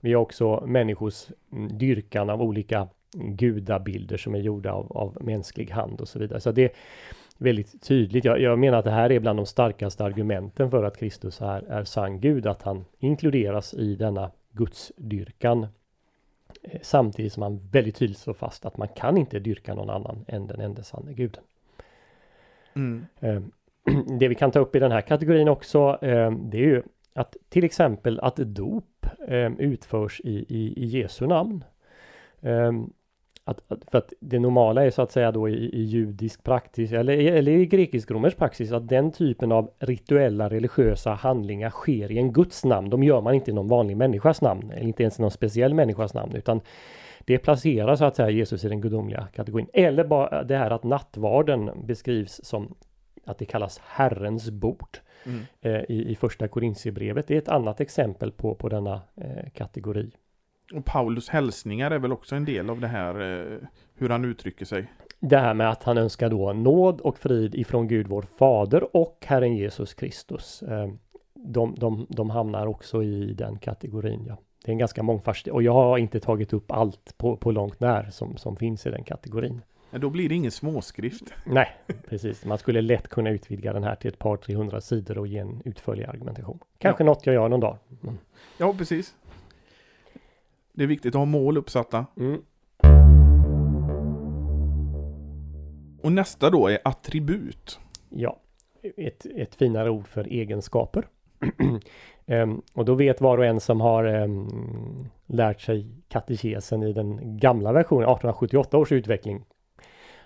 Vi 0.00 0.12
har 0.12 0.22
också 0.22 0.64
människors 0.66 1.26
mm, 1.52 1.78
dyrkan 1.78 2.30
av 2.30 2.42
olika 2.42 2.88
gudabilder 3.14 4.16
som 4.16 4.34
är 4.34 4.38
gjorda 4.38 4.72
av, 4.72 4.92
av 4.92 5.18
mänsklig 5.20 5.70
hand 5.70 6.00
och 6.00 6.08
så 6.08 6.18
vidare. 6.18 6.40
Så 6.40 6.52
det 6.52 6.64
är 6.64 6.70
väldigt 7.38 7.82
tydligt. 7.82 8.24
Jag, 8.24 8.40
jag, 8.40 8.58
menar 8.58 8.78
att 8.78 8.84
det 8.84 8.90
här 8.90 9.12
är 9.12 9.20
bland 9.20 9.38
de 9.38 9.46
starkaste 9.46 10.04
argumenten 10.04 10.70
för 10.70 10.84
att 10.84 10.96
Kristus 10.96 11.40
är, 11.40 11.62
är 11.62 11.84
sann 11.84 12.20
Gud, 12.20 12.46
att 12.46 12.62
han 12.62 12.84
inkluderas 12.98 13.74
i 13.74 13.96
denna 13.96 14.30
gudsdyrkan. 14.52 15.66
Eh, 16.62 16.80
samtidigt 16.82 17.32
som 17.32 17.42
han 17.42 17.68
väldigt 17.72 17.96
tydligt 17.96 18.18
slår 18.18 18.34
fast 18.34 18.64
att 18.66 18.76
man 18.76 18.88
kan 18.88 19.16
inte 19.16 19.38
dyrka 19.38 19.74
någon 19.74 19.90
annan 19.90 20.24
än 20.28 20.46
den 20.46 20.60
enda 20.60 20.82
sanne 20.82 21.12
guden. 21.12 21.42
Mm. 22.74 23.06
Eh, 23.20 23.40
det 24.18 24.28
vi 24.28 24.34
kan 24.34 24.50
ta 24.50 24.58
upp 24.58 24.76
i 24.76 24.78
den 24.78 24.92
här 24.92 25.00
kategorin 25.00 25.48
också, 25.48 25.98
eh, 26.02 26.30
det 26.30 26.58
är 26.58 26.66
ju 26.66 26.82
att 27.14 27.36
till 27.48 27.64
exempel 27.64 28.20
att 28.20 28.36
dop 28.36 28.84
utförs 29.58 30.20
i, 30.24 30.30
i, 30.48 30.84
i 30.84 30.84
Jesu 30.84 31.26
namn. 31.26 31.64
Att, 33.46 33.60
för 33.90 33.98
att 33.98 34.12
det 34.20 34.38
normala 34.38 34.84
är 34.84 34.90
så 34.90 35.02
att 35.02 35.12
säga 35.12 35.32
då 35.32 35.48
i, 35.48 35.52
i 35.52 35.82
judisk 35.82 36.44
praxis 36.44 36.92
eller, 36.92 37.18
eller 37.18 37.52
i 37.52 37.66
grekisk-romersk 37.66 38.38
praxis 38.38 38.72
att 38.72 38.88
den 38.88 39.12
typen 39.12 39.52
av 39.52 39.70
rituella 39.78 40.48
religiösa 40.48 41.14
handlingar 41.14 41.70
sker 41.70 42.12
i 42.12 42.18
en 42.18 42.32
Guds 42.32 42.64
namn. 42.64 42.90
De 42.90 43.02
gör 43.02 43.20
man 43.20 43.34
inte 43.34 43.50
i 43.50 43.54
någon 43.54 43.68
vanlig 43.68 43.96
människas 43.96 44.40
namn 44.40 44.70
eller 44.70 44.86
inte 44.86 45.02
ens 45.02 45.18
i 45.18 45.22
någon 45.22 45.30
speciell 45.30 45.74
människas 45.74 46.14
namn 46.14 46.34
utan 46.34 46.60
det 47.24 47.38
placerar 47.38 47.96
så 47.96 48.04
att 48.04 48.16
säga 48.16 48.30
Jesus 48.30 48.64
i 48.64 48.68
den 48.68 48.80
gudomliga 48.80 49.28
kategorin. 49.34 49.66
Eller 49.72 50.04
bara 50.04 50.42
det 50.44 50.56
här 50.56 50.70
att 50.70 50.84
nattvarden 50.84 51.70
beskrivs 51.84 52.40
som 52.44 52.74
att 53.24 53.38
det 53.38 53.44
kallas 53.44 53.80
Herrens 53.84 54.50
bord 54.50 54.98
mm. 55.26 55.40
eh, 55.60 55.82
i, 55.88 56.10
i 56.10 56.16
första 56.16 56.48
Korintierbrevet. 56.48 57.26
Det 57.26 57.34
är 57.34 57.38
ett 57.38 57.48
annat 57.48 57.80
exempel 57.80 58.32
på, 58.32 58.54
på 58.54 58.68
denna 58.68 59.00
eh, 59.16 59.50
kategori. 59.52 60.10
Och 60.72 60.84
Paulus 60.84 61.28
hälsningar 61.28 61.90
är 61.90 61.98
väl 61.98 62.12
också 62.12 62.36
en 62.36 62.44
del 62.44 62.70
av 62.70 62.80
det 62.80 62.86
här, 62.86 63.20
eh, 63.20 63.58
hur 63.94 64.08
han 64.08 64.24
uttrycker 64.24 64.64
sig. 64.64 64.92
Det 65.20 65.38
här 65.38 65.54
med 65.54 65.70
att 65.70 65.82
han 65.82 65.98
önskar 65.98 66.30
då 66.30 66.52
nåd 66.52 67.00
och 67.00 67.18
frid 67.18 67.54
ifrån 67.54 67.88
Gud 67.88 68.06
vår 68.08 68.22
Fader 68.22 68.96
och 68.96 69.18
Herren 69.26 69.56
Jesus 69.56 69.94
Kristus. 69.94 70.62
Eh, 70.62 70.88
de, 71.34 71.74
de, 71.78 72.06
de 72.08 72.30
hamnar 72.30 72.66
också 72.66 73.02
i 73.02 73.34
den 73.34 73.58
kategorin. 73.58 74.24
Ja. 74.28 74.36
Det 74.64 74.70
är 74.70 74.72
en 74.72 74.78
ganska 74.78 75.02
mångfast 75.02 75.46
och 75.46 75.62
jag 75.62 75.72
har 75.72 75.98
inte 75.98 76.20
tagit 76.20 76.52
upp 76.52 76.72
allt 76.72 77.18
på, 77.18 77.36
på 77.36 77.50
långt 77.50 77.80
när 77.80 78.10
som, 78.10 78.36
som 78.36 78.56
finns 78.56 78.86
i 78.86 78.90
den 78.90 79.04
kategorin. 79.04 79.60
Men 79.90 80.00
då 80.00 80.10
blir 80.10 80.28
det 80.28 80.34
ingen 80.34 80.50
småskrift. 80.50 81.24
Nej, 81.46 81.76
precis. 82.08 82.44
Man 82.44 82.58
skulle 82.58 82.80
lätt 82.80 83.08
kunna 83.08 83.30
utvidga 83.30 83.72
den 83.72 83.84
här 83.84 83.94
till 83.94 84.08
ett 84.08 84.18
par 84.18 84.36
300 84.36 84.80
sidor 84.80 85.18
och 85.18 85.26
ge 85.26 85.38
en 85.38 85.62
utförlig 85.64 86.04
argumentation. 86.04 86.58
Kanske 86.78 87.02
ja. 87.02 87.06
något 87.06 87.26
jag 87.26 87.34
gör 87.34 87.48
någon 87.48 87.60
dag. 87.60 87.78
Mm. 88.02 88.18
Ja, 88.58 88.74
precis. 88.78 89.14
Det 90.76 90.82
är 90.82 90.86
viktigt 90.86 91.14
att 91.14 91.18
ha 91.18 91.24
mål 91.24 91.56
uppsatta. 91.56 92.06
Mm. 92.16 92.42
Och 96.02 96.12
nästa 96.12 96.50
då 96.50 96.68
är 96.68 96.78
attribut. 96.84 97.78
Ja, 98.08 98.40
ett, 98.96 99.26
ett 99.36 99.54
finare 99.54 99.90
ord 99.90 100.08
för 100.08 100.24
egenskaper. 100.24 101.06
um, 102.26 102.62
och 102.74 102.84
då 102.84 102.94
vet 102.94 103.20
var 103.20 103.38
och 103.38 103.44
en 103.44 103.60
som 103.60 103.80
har 103.80 104.04
um, 104.04 105.08
lärt 105.26 105.60
sig 105.60 105.86
katekesen 106.08 106.82
i 106.82 106.92
den 106.92 107.38
gamla 107.38 107.72
versionen, 107.72 108.08
1878 108.08 108.78
års 108.78 108.92
utveckling, 108.92 109.44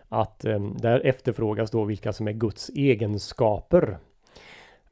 att 0.08 0.44
um, 0.44 0.76
där 0.76 1.00
efterfrågas 1.00 1.70
då 1.70 1.84
vilka 1.84 2.12
som 2.12 2.28
är 2.28 2.32
Guds 2.32 2.68
egenskaper. 2.68 3.98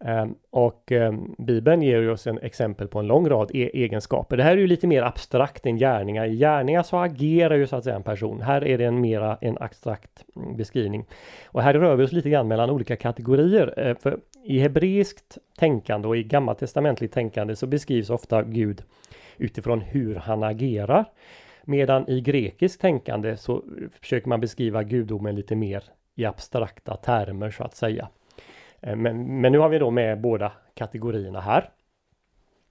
Ehm, 0.00 0.34
och 0.50 0.92
ehm, 0.92 1.34
Bibeln 1.38 1.82
ger 1.82 2.10
oss 2.10 2.26
en 2.26 2.38
exempel 2.38 2.88
på 2.88 2.98
en 2.98 3.06
lång 3.06 3.28
rad 3.28 3.50
e 3.54 3.70
egenskaper. 3.74 4.36
Det 4.36 4.42
här 4.42 4.52
är 4.52 4.56
ju 4.56 4.66
lite 4.66 4.86
mer 4.86 5.02
abstrakt 5.02 5.66
än 5.66 5.76
gärningar. 5.76 6.26
I 6.26 6.36
gärningar 6.36 6.82
så 6.82 6.96
agerar 6.96 7.54
ju 7.54 7.66
så 7.66 7.76
att 7.76 7.84
säga 7.84 7.96
en 7.96 8.02
person. 8.02 8.40
Här 8.40 8.64
är 8.64 8.78
det 8.78 8.84
en 8.84 9.00
mera 9.00 9.38
en 9.40 9.58
abstrakt 9.60 10.24
mm, 10.36 10.56
beskrivning. 10.56 11.04
Och 11.46 11.62
här 11.62 11.74
rör 11.74 11.96
vi 11.96 12.04
oss 12.04 12.12
lite 12.12 12.30
grann 12.30 12.48
mellan 12.48 12.70
olika 12.70 12.96
kategorier. 12.96 13.74
Ehm, 13.76 13.96
för 13.96 14.18
I 14.44 14.58
hebreiskt 14.58 15.38
tänkande 15.58 16.08
och 16.08 16.16
i 16.16 16.22
gammaltestamentligt 16.22 17.14
tänkande 17.14 17.56
så 17.56 17.66
beskrivs 17.66 18.10
ofta 18.10 18.42
Gud 18.42 18.82
utifrån 19.38 19.80
hur 19.80 20.14
han 20.14 20.42
agerar. 20.42 21.04
Medan 21.64 22.08
i 22.08 22.20
grekiskt 22.20 22.80
tänkande 22.80 23.36
så 23.36 23.62
försöker 24.00 24.28
man 24.28 24.40
beskriva 24.40 24.82
gudomen 24.82 25.36
lite 25.36 25.56
mer 25.56 25.84
i 26.14 26.24
abstrakta 26.24 26.96
termer 26.96 27.50
så 27.50 27.64
att 27.64 27.76
säga. 27.76 28.08
Eh, 28.86 28.96
men, 28.96 29.40
men 29.40 29.52
nu 29.52 29.58
har 29.58 29.68
vi 29.68 29.78
då 29.78 29.90
med 29.90 30.20
båda 30.20 30.52
kategorierna 30.74 31.40
här. 31.40 31.70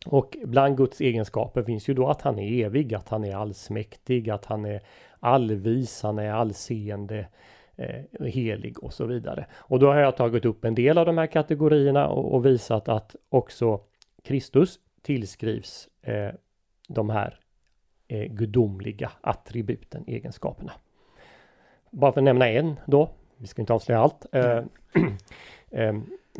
Och 0.05 0.37
bland 0.43 0.77
Guds 0.77 1.01
egenskaper 1.01 1.63
finns 1.63 1.89
ju 1.89 1.93
då 1.93 2.07
att 2.07 2.21
han 2.21 2.39
är 2.39 2.65
evig, 2.65 2.93
att 2.93 3.09
han 3.09 3.23
är 3.23 3.35
allsmäktig, 3.35 4.29
att 4.29 4.45
han 4.45 4.65
är 4.65 4.81
allvis, 5.19 6.03
han 6.03 6.19
är 6.19 6.31
allseende, 6.31 7.27
eh, 7.75 8.25
helig 8.25 8.83
och 8.83 8.93
så 8.93 9.05
vidare. 9.05 9.45
Och 9.55 9.79
då 9.79 9.87
har 9.87 9.99
jag 9.99 10.17
tagit 10.17 10.45
upp 10.45 10.65
en 10.65 10.75
del 10.75 10.97
av 10.97 11.05
de 11.05 11.17
här 11.17 11.27
kategorierna 11.27 12.07
och, 12.07 12.33
och 12.33 12.45
visat 12.45 12.89
att 12.89 13.15
också 13.29 13.79
Kristus 14.23 14.79
tillskrivs 15.01 15.89
eh, 16.01 16.31
de 16.87 17.09
här 17.09 17.39
eh, 18.07 18.25
gudomliga 18.31 19.11
attributen, 19.21 20.03
egenskaperna. 20.07 20.71
Bara 21.91 22.11
för 22.11 22.21
att 22.21 22.25
nämna 22.25 22.49
en 22.49 22.79
då, 22.85 23.09
vi 23.37 23.47
ska 23.47 23.61
inte 23.61 23.73
avslöja 23.73 23.99
allt. 23.99 24.25
Eh, 24.31 24.63
Eh, 25.75 25.93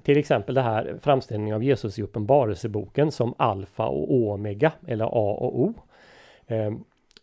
till 0.03 0.17
exempel 0.17 0.55
det 0.55 0.61
här 0.61 0.97
framställningen 1.01 1.55
av 1.55 1.63
Jesus 1.63 1.99
i 1.99 2.01
Uppenbarelseboken 2.01 3.11
som 3.11 3.33
alfa 3.37 3.87
och 3.87 4.13
omega 4.13 4.71
eller 4.87 5.05
A 5.05 5.37
och 5.39 5.59
O. 5.59 5.73
Eh, 6.47 6.73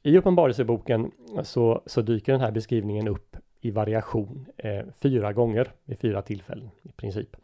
I 0.03 0.19
Uppenbarelseboken 0.19 1.11
så, 1.43 1.83
så 1.87 2.03
dyker 2.03 2.33
den 2.33 2.41
här 2.41 2.51
beskrivningen 2.51 3.09
upp 3.09 3.37
i 3.61 3.71
variation 3.71 4.47
eh, 4.57 4.81
fyra 5.01 5.33
gånger 5.33 5.73
vid 5.85 5.99
fyra 5.99 6.23
tillfällen 6.23 6.71
i 6.83 6.93
princip. 6.93 7.37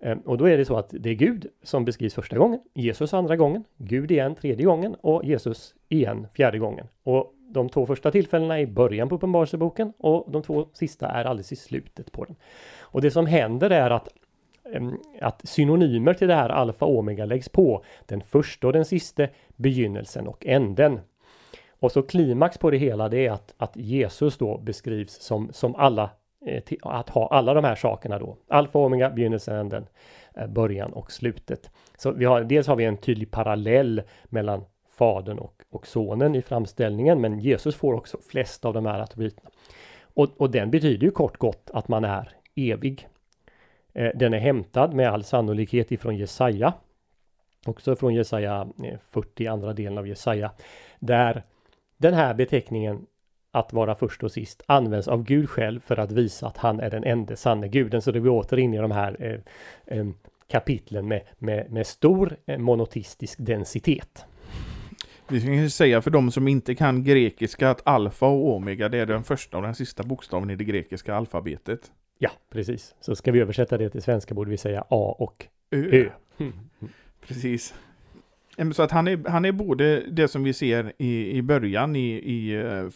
Eh, 0.00 0.18
och 0.24 0.38
då 0.38 0.44
är 0.48 0.58
det 0.58 0.64
så 0.64 0.76
att 0.76 0.94
det 0.98 1.10
är 1.10 1.14
Gud 1.14 1.46
som 1.62 1.84
beskrivs 1.84 2.14
första 2.14 2.38
gången, 2.38 2.60
Jesus 2.74 3.14
andra 3.14 3.36
gången, 3.36 3.64
Gud 3.76 4.10
igen 4.10 4.34
tredje 4.34 4.66
gången 4.66 4.94
och 5.00 5.24
Jesus 5.24 5.74
igen 5.88 6.26
fjärde 6.34 6.58
gången. 6.58 6.86
Och 7.02 7.34
de 7.48 7.68
två 7.68 7.86
första 7.86 8.10
tillfällena 8.10 8.60
i 8.60 8.66
början 8.66 9.08
på 9.08 9.14
Uppenbarelseboken 9.14 9.92
och 9.98 10.30
de 10.30 10.42
två 10.42 10.66
sista 10.72 11.08
är 11.08 11.24
alldeles 11.24 11.52
i 11.52 11.56
slutet 11.56 12.12
på 12.12 12.24
den. 12.24 12.36
Och 12.80 13.00
det 13.00 13.10
som 13.10 13.26
händer 13.26 13.70
är 13.70 13.90
att 13.90 14.08
att 15.20 15.48
synonymer 15.48 16.14
till 16.14 16.28
det 16.28 16.34
här 16.34 16.48
alfa 16.48 16.84
och 16.84 16.98
omega 16.98 17.24
läggs 17.24 17.48
på. 17.48 17.84
Den 18.06 18.20
första 18.20 18.66
och 18.66 18.72
den 18.72 18.84
sista, 18.84 19.26
begynnelsen 19.56 20.28
och 20.28 20.46
änden. 20.46 21.00
Och 21.80 21.92
så 21.92 22.02
klimax 22.02 22.58
på 22.58 22.70
det 22.70 22.76
hela 22.76 23.08
det 23.08 23.26
är 23.26 23.30
att, 23.30 23.54
att 23.56 23.76
Jesus 23.76 24.38
då 24.38 24.58
beskrivs 24.58 25.20
som, 25.20 25.52
som 25.52 25.74
alla, 25.74 26.10
eh, 26.46 26.62
till, 26.62 26.78
att 26.82 27.08
ha 27.08 27.28
alla 27.28 27.54
de 27.54 27.64
här 27.64 27.74
sakerna 27.74 28.18
då. 28.18 28.36
Alfa 28.48 28.78
och 28.78 28.84
omega, 28.84 29.10
begynnelsen, 29.10 29.56
änden, 29.56 29.86
eh, 30.34 30.46
början 30.46 30.92
och 30.92 31.12
slutet. 31.12 31.70
Så 31.96 32.12
vi 32.12 32.24
har, 32.24 32.40
dels 32.40 32.66
har 32.66 32.76
vi 32.76 32.84
en 32.84 32.96
tydlig 32.96 33.30
parallell 33.30 34.02
mellan 34.24 34.64
Fadern 34.98 35.38
och, 35.38 35.62
och 35.70 35.86
Sonen 35.86 36.34
i 36.34 36.42
framställningen, 36.42 37.20
men 37.20 37.38
Jesus 37.38 37.76
får 37.76 37.94
också 37.94 38.18
flest 38.30 38.64
av 38.64 38.74
de 38.74 38.86
här 38.86 39.00
attributen. 39.00 39.50
Och, 40.14 40.40
och 40.40 40.50
den 40.50 40.70
betyder 40.70 41.06
ju 41.06 41.10
kort 41.10 41.38
gott 41.38 41.70
att 41.72 41.88
man 41.88 42.04
är 42.04 42.32
evig. 42.54 43.08
Eh, 43.92 44.10
den 44.14 44.34
är 44.34 44.38
hämtad 44.38 44.94
med 44.94 45.08
all 45.08 45.24
sannolikhet 45.24 45.92
ifrån 45.92 46.16
Jesaja. 46.16 46.72
Också 47.66 47.96
från 47.96 48.14
Jesaja 48.14 48.68
eh, 48.84 48.98
40, 49.10 49.46
andra 49.46 49.72
delen 49.72 49.98
av 49.98 50.08
Jesaja. 50.08 50.50
Där 50.98 51.42
den 51.96 52.14
här 52.14 52.34
beteckningen 52.34 53.06
att 53.50 53.72
vara 53.72 53.94
först 53.94 54.22
och 54.22 54.32
sist 54.32 54.62
används 54.66 55.08
av 55.08 55.22
Gud 55.22 55.50
själv 55.50 55.80
för 55.80 55.96
att 55.96 56.12
visa 56.12 56.46
att 56.46 56.56
han 56.56 56.80
är 56.80 56.90
den 56.90 57.04
enda 57.04 57.36
sanne 57.36 57.68
guden. 57.68 58.02
Så 58.02 58.10
det 58.10 58.18
är 58.18 58.20
vi 58.20 58.28
åter 58.28 58.58
inne 58.58 58.76
i 58.76 58.80
de 58.80 58.90
här 58.90 59.16
eh, 59.18 59.98
eh, 59.98 60.06
kapitlen 60.48 61.08
med, 61.08 61.22
med, 61.38 61.72
med 61.72 61.86
stor 61.86 62.36
eh, 62.46 62.58
monotistisk 62.58 63.38
densitet. 63.40 64.26
Vi 65.30 65.40
kan 65.40 65.70
säga 65.70 66.02
för 66.02 66.10
de 66.10 66.30
som 66.30 66.48
inte 66.48 66.74
kan 66.74 67.04
grekiska 67.04 67.70
att 67.70 67.82
alfa 67.84 68.26
och 68.26 68.56
omega 68.56 68.88
det 68.88 68.98
är 68.98 69.06
den 69.06 69.24
första 69.24 69.56
och 69.56 69.62
den 69.62 69.74
sista 69.74 70.02
bokstaven 70.02 70.50
i 70.50 70.56
det 70.56 70.64
grekiska 70.64 71.14
alfabetet. 71.14 71.92
Ja, 72.18 72.30
precis. 72.50 72.94
Så 73.00 73.16
ska 73.16 73.32
vi 73.32 73.40
översätta 73.40 73.78
det 73.78 73.90
till 73.90 74.02
svenska 74.02 74.34
borde 74.34 74.50
vi 74.50 74.56
säga 74.56 74.80
A 74.80 75.16
och 75.18 75.46
Ö. 75.70 75.88
Ö. 75.92 76.10
Mm. 76.38 76.52
Precis. 77.26 77.74
Så 78.72 78.82
att 78.82 78.90
han 78.90 79.08
är, 79.08 79.28
han 79.28 79.44
är 79.44 79.52
både 79.52 80.00
det 80.10 80.28
som 80.28 80.42
vi 80.42 80.52
ser 80.52 80.92
i, 80.98 81.36
i 81.38 81.42
början 81.42 81.96
i, 81.96 82.08
i 82.08 82.56
uh, 82.56 82.90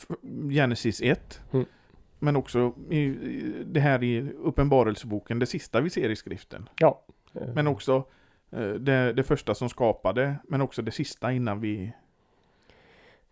Genesis 0.51 1.03
1. 1.03 1.41
Mm. 1.53 1.67
Men 2.19 2.37
också 2.37 2.75
i, 2.91 3.15
det 3.67 3.81
här 3.81 4.03
i 4.03 4.33
Uppenbarelseboken, 4.39 5.39
det 5.39 5.47
sista 5.47 5.81
vi 5.81 5.91
ser 5.91 6.11
i 6.11 6.17
skriften. 6.17 6.69
Ja. 6.79 7.05
Men 7.55 7.67
också 7.67 8.05
uh, 8.57 8.75
det, 8.75 9.13
det 9.13 9.23
första 9.23 9.55
som 9.55 9.69
skapade, 9.69 10.37
men 10.49 10.61
också 10.61 10.83
det 10.83 10.91
sista 10.91 11.33
innan 11.33 11.61
vi 11.61 11.93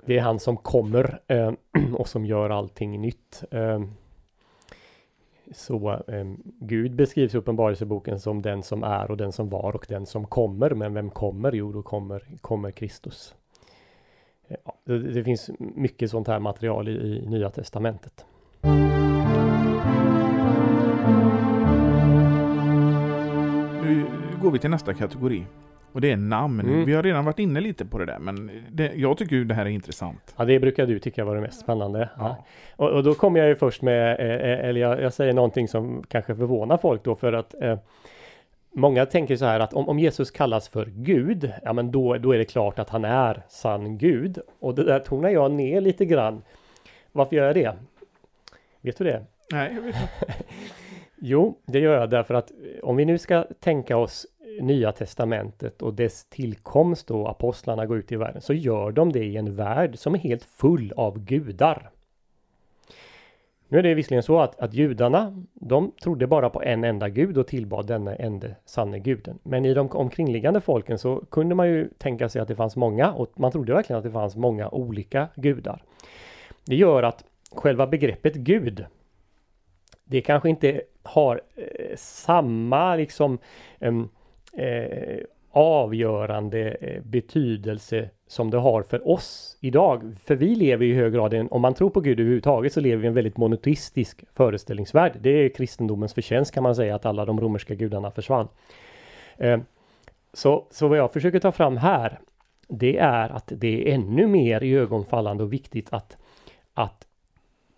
det 0.06 0.18
är 0.18 0.20
han 0.20 0.38
som 0.38 0.56
kommer 0.56 1.20
eh, 1.26 1.52
och 1.94 2.08
som 2.08 2.26
gör 2.26 2.50
allting 2.50 3.00
nytt. 3.00 3.44
Eh, 3.50 3.80
så 5.52 5.90
eh, 5.90 6.24
Gud 6.60 6.94
beskrivs 6.94 7.34
i 7.34 7.38
Uppenbarelseboken 7.38 8.20
som 8.20 8.42
den 8.42 8.62
som 8.62 8.82
är 8.82 9.10
och 9.10 9.16
den 9.16 9.32
som 9.32 9.48
var 9.48 9.74
och 9.74 9.86
den 9.88 10.06
som 10.06 10.26
kommer. 10.26 10.70
Men 10.70 10.94
vem 10.94 11.10
kommer? 11.10 11.52
Jo, 11.52 11.72
då 11.72 11.82
kommer, 11.82 12.22
kommer 12.40 12.70
Kristus. 12.70 13.34
Eh, 14.48 14.56
ja, 14.64 14.74
det, 14.84 14.98
det, 14.98 15.24
finns 15.24 15.50
mycket 15.58 16.10
sånt 16.10 16.28
här 16.28 16.38
material 16.40 16.88
i, 16.88 16.92
i 16.92 17.26
Nya 17.26 17.50
Testamentet. 17.50 18.26
Nu 23.82 24.06
går 24.42 24.50
vi 24.50 24.58
till 24.58 24.70
nästa 24.70 24.94
kategori. 24.94 25.46
Och 25.92 26.00
det 26.00 26.12
är 26.12 26.16
namn. 26.16 26.60
Mm. 26.60 26.84
Vi 26.84 26.94
har 26.94 27.02
redan 27.02 27.24
varit 27.24 27.38
inne 27.38 27.60
lite 27.60 27.84
på 27.84 27.98
det 27.98 28.04
där, 28.04 28.18
men 28.18 28.50
det, 28.70 28.92
jag 28.94 29.18
tycker 29.18 29.36
ju 29.36 29.44
det 29.44 29.54
här 29.54 29.66
är 29.66 29.70
intressant. 29.70 30.34
Ja, 30.36 30.44
det 30.44 30.60
brukar 30.60 30.86
du 30.86 30.98
tycka 30.98 31.24
var 31.24 31.34
det 31.34 31.40
mest 31.40 31.60
spännande. 31.60 32.08
Ja. 32.18 32.44
Och, 32.76 32.90
och, 32.90 33.02
då 33.02 33.14
kommer 33.14 33.40
jag 33.40 33.48
ju 33.48 33.56
först 33.56 33.82
med, 33.82 34.20
eh, 34.20 34.50
eh, 34.50 34.68
eller 34.68 34.80
jag, 34.80 35.02
jag, 35.02 35.12
säger 35.12 35.32
någonting 35.32 35.68
som 35.68 36.02
kanske 36.08 36.36
förvånar 36.36 36.76
folk 36.76 37.04
då, 37.04 37.14
för 37.14 37.32
att 37.32 37.54
eh, 37.62 37.78
Många 38.72 39.06
tänker 39.06 39.36
så 39.36 39.44
här 39.44 39.60
att 39.60 39.74
om, 39.74 39.88
om, 39.88 39.98
Jesus 39.98 40.30
kallas 40.30 40.68
för 40.68 40.86
Gud, 40.86 41.52
ja 41.62 41.72
men 41.72 41.90
då, 41.90 42.16
då 42.18 42.32
är 42.32 42.38
det 42.38 42.44
klart 42.44 42.78
att 42.78 42.90
han 42.90 43.04
är 43.04 43.42
sann 43.48 43.98
Gud. 43.98 44.38
Och 44.60 44.74
det 44.74 44.84
där 44.84 44.98
tonar 44.98 45.28
jag 45.28 45.50
ner 45.50 45.80
lite 45.80 46.04
grann. 46.04 46.42
Varför 47.12 47.36
gör 47.36 47.46
jag 47.46 47.54
det? 47.54 47.76
Vet 48.80 48.98
du 48.98 49.04
det? 49.04 49.24
Nej, 49.52 49.72
jag 49.74 49.82
vet 49.82 49.94
inte. 49.94 50.34
jo, 51.16 51.58
det 51.66 51.78
gör 51.78 52.00
jag 52.00 52.10
därför 52.10 52.34
att 52.34 52.50
om 52.82 52.96
vi 52.96 53.04
nu 53.04 53.18
ska 53.18 53.44
tänka 53.60 53.96
oss 53.96 54.26
Nya 54.60 54.92
Testamentet 54.92 55.82
och 55.82 55.94
dess 55.94 56.24
tillkomst 56.24 57.10
och 57.10 57.30
apostlarna 57.30 57.86
går 57.86 57.98
ut 57.98 58.12
i 58.12 58.16
världen 58.16 58.42
så 58.42 58.52
gör 58.52 58.92
de 58.92 59.12
det 59.12 59.24
i 59.24 59.36
en 59.36 59.56
värld 59.56 59.98
som 59.98 60.14
är 60.14 60.18
helt 60.18 60.44
full 60.44 60.92
av 60.96 61.18
gudar. 61.18 61.90
Nu 63.68 63.78
är 63.78 63.82
det 63.82 63.94
visserligen 63.94 64.22
så 64.22 64.40
att, 64.40 64.60
att 64.60 64.74
judarna, 64.74 65.44
de 65.52 65.92
trodde 66.02 66.26
bara 66.26 66.50
på 66.50 66.62
en 66.62 66.84
enda 66.84 67.08
gud 67.08 67.38
och 67.38 67.46
tillbad 67.46 67.86
denna 67.86 68.14
enda 68.14 68.48
sanne 68.64 68.98
guden. 68.98 69.38
Men 69.42 69.64
i 69.64 69.74
de 69.74 69.90
omkringliggande 69.90 70.60
folken 70.60 70.98
så 70.98 71.24
kunde 71.30 71.54
man 71.54 71.68
ju 71.68 71.88
tänka 71.98 72.28
sig 72.28 72.42
att 72.42 72.48
det 72.48 72.56
fanns 72.56 72.76
många 72.76 73.12
och 73.12 73.40
man 73.40 73.52
trodde 73.52 73.74
verkligen 73.74 73.98
att 73.98 74.04
det 74.04 74.10
fanns 74.10 74.36
många 74.36 74.68
olika 74.68 75.28
gudar. 75.34 75.82
Det 76.64 76.76
gör 76.76 77.02
att 77.02 77.24
själva 77.52 77.86
begreppet 77.86 78.34
gud 78.34 78.86
det 80.10 80.20
kanske 80.20 80.48
inte 80.48 80.80
har 81.02 81.40
eh, 81.56 81.96
samma 81.96 82.96
liksom 82.96 83.38
eh, 83.78 83.92
eh, 84.52 85.20
avgörande 85.50 86.70
eh, 86.70 87.02
betydelse 87.02 88.10
som 88.26 88.50
det 88.50 88.58
har 88.58 88.82
för 88.82 89.08
oss 89.08 89.56
idag. 89.60 90.16
För 90.24 90.34
vi 90.34 90.54
lever 90.54 90.86
i 90.86 90.94
hög 90.94 91.12
grad, 91.12 91.34
en, 91.34 91.48
om 91.50 91.62
man 91.62 91.74
tror 91.74 91.90
på 91.90 92.00
Gud 92.00 92.20
överhuvudtaget, 92.20 92.72
så 92.72 92.80
lever 92.80 92.96
vi 92.96 93.04
i 93.04 93.08
en 93.08 93.14
väldigt 93.14 93.36
monoteistisk 93.36 94.24
föreställningsvärld. 94.34 95.12
Det 95.20 95.30
är 95.30 95.48
kristendomens 95.48 96.14
förtjänst 96.14 96.54
kan 96.54 96.62
man 96.62 96.74
säga 96.74 96.94
att 96.94 97.06
alla 97.06 97.24
de 97.24 97.40
romerska 97.40 97.74
gudarna 97.74 98.10
försvann. 98.10 98.48
Eh, 99.36 99.60
så, 100.32 100.66
så 100.70 100.88
vad 100.88 100.98
jag 100.98 101.12
försöker 101.12 101.38
ta 101.38 101.52
fram 101.52 101.76
här, 101.76 102.20
det 102.68 102.98
är 102.98 103.28
att 103.28 103.52
det 103.56 103.88
är 103.88 103.94
ännu 103.94 104.26
mer 104.26 104.62
ögonfallande 104.62 105.42
och 105.42 105.52
viktigt 105.52 105.92
att, 105.92 106.16
att 106.74 107.06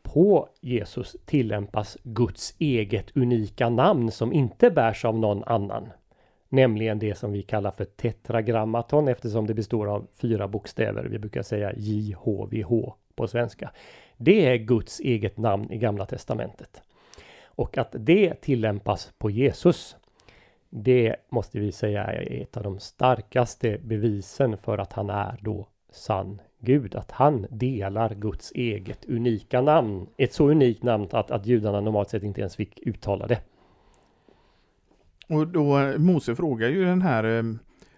på 0.02 0.48
Jesus 0.60 1.16
tillämpas 1.24 1.98
Guds 2.02 2.54
eget 2.58 3.16
unika 3.16 3.68
namn 3.68 4.10
som 4.10 4.32
inte 4.32 4.70
bärs 4.70 5.04
av 5.04 5.18
någon 5.18 5.44
annan. 5.44 5.88
Nämligen 6.52 6.98
det 6.98 7.14
som 7.14 7.32
vi 7.32 7.42
kallar 7.42 7.70
för 7.70 7.84
tetragrammaton 7.84 9.08
eftersom 9.08 9.46
det 9.46 9.54
består 9.54 9.86
av 9.86 10.06
fyra 10.14 10.48
bokstäver. 10.48 11.04
Vi 11.04 11.18
brukar 11.18 11.42
säga 11.42 11.72
JHVH 11.76 12.92
på 13.14 13.28
svenska. 13.28 13.70
Det 14.16 14.46
är 14.46 14.56
Guds 14.56 15.00
eget 15.00 15.38
namn 15.38 15.72
i 15.72 15.78
Gamla 15.78 16.06
Testamentet. 16.06 16.82
Och 17.44 17.78
att 17.78 17.94
det 17.98 18.34
tillämpas 18.34 19.12
på 19.18 19.30
Jesus 19.30 19.96
det 20.70 21.16
måste 21.28 21.58
vi 21.58 21.72
säga 21.72 22.04
är 22.04 22.42
ett 22.42 22.56
av 22.56 22.62
de 22.62 22.80
starkaste 22.80 23.78
bevisen 23.82 24.56
för 24.56 24.78
att 24.78 24.92
han 24.92 25.10
är 25.10 25.38
då 25.40 25.66
sann 25.90 26.40
Gud. 26.58 26.94
Att 26.94 27.10
han 27.10 27.46
delar 27.50 28.14
Guds 28.14 28.52
eget 28.54 29.04
unika 29.04 29.60
namn. 29.60 30.06
Ett 30.16 30.32
så 30.32 30.50
unikt 30.50 30.82
namn 30.82 31.08
att, 31.10 31.30
att 31.30 31.46
judarna 31.46 31.80
normalt 31.80 32.10
sett 32.10 32.22
inte 32.22 32.40
ens 32.40 32.56
fick 32.56 32.78
uttala 32.86 33.26
det. 33.26 33.38
Och 35.32 35.48
då 35.48 35.98
Mose 35.98 36.34
frågar 36.34 36.68
ju 36.68 36.84
den 36.84 37.02
här 37.02 37.38
eh, 37.38 37.42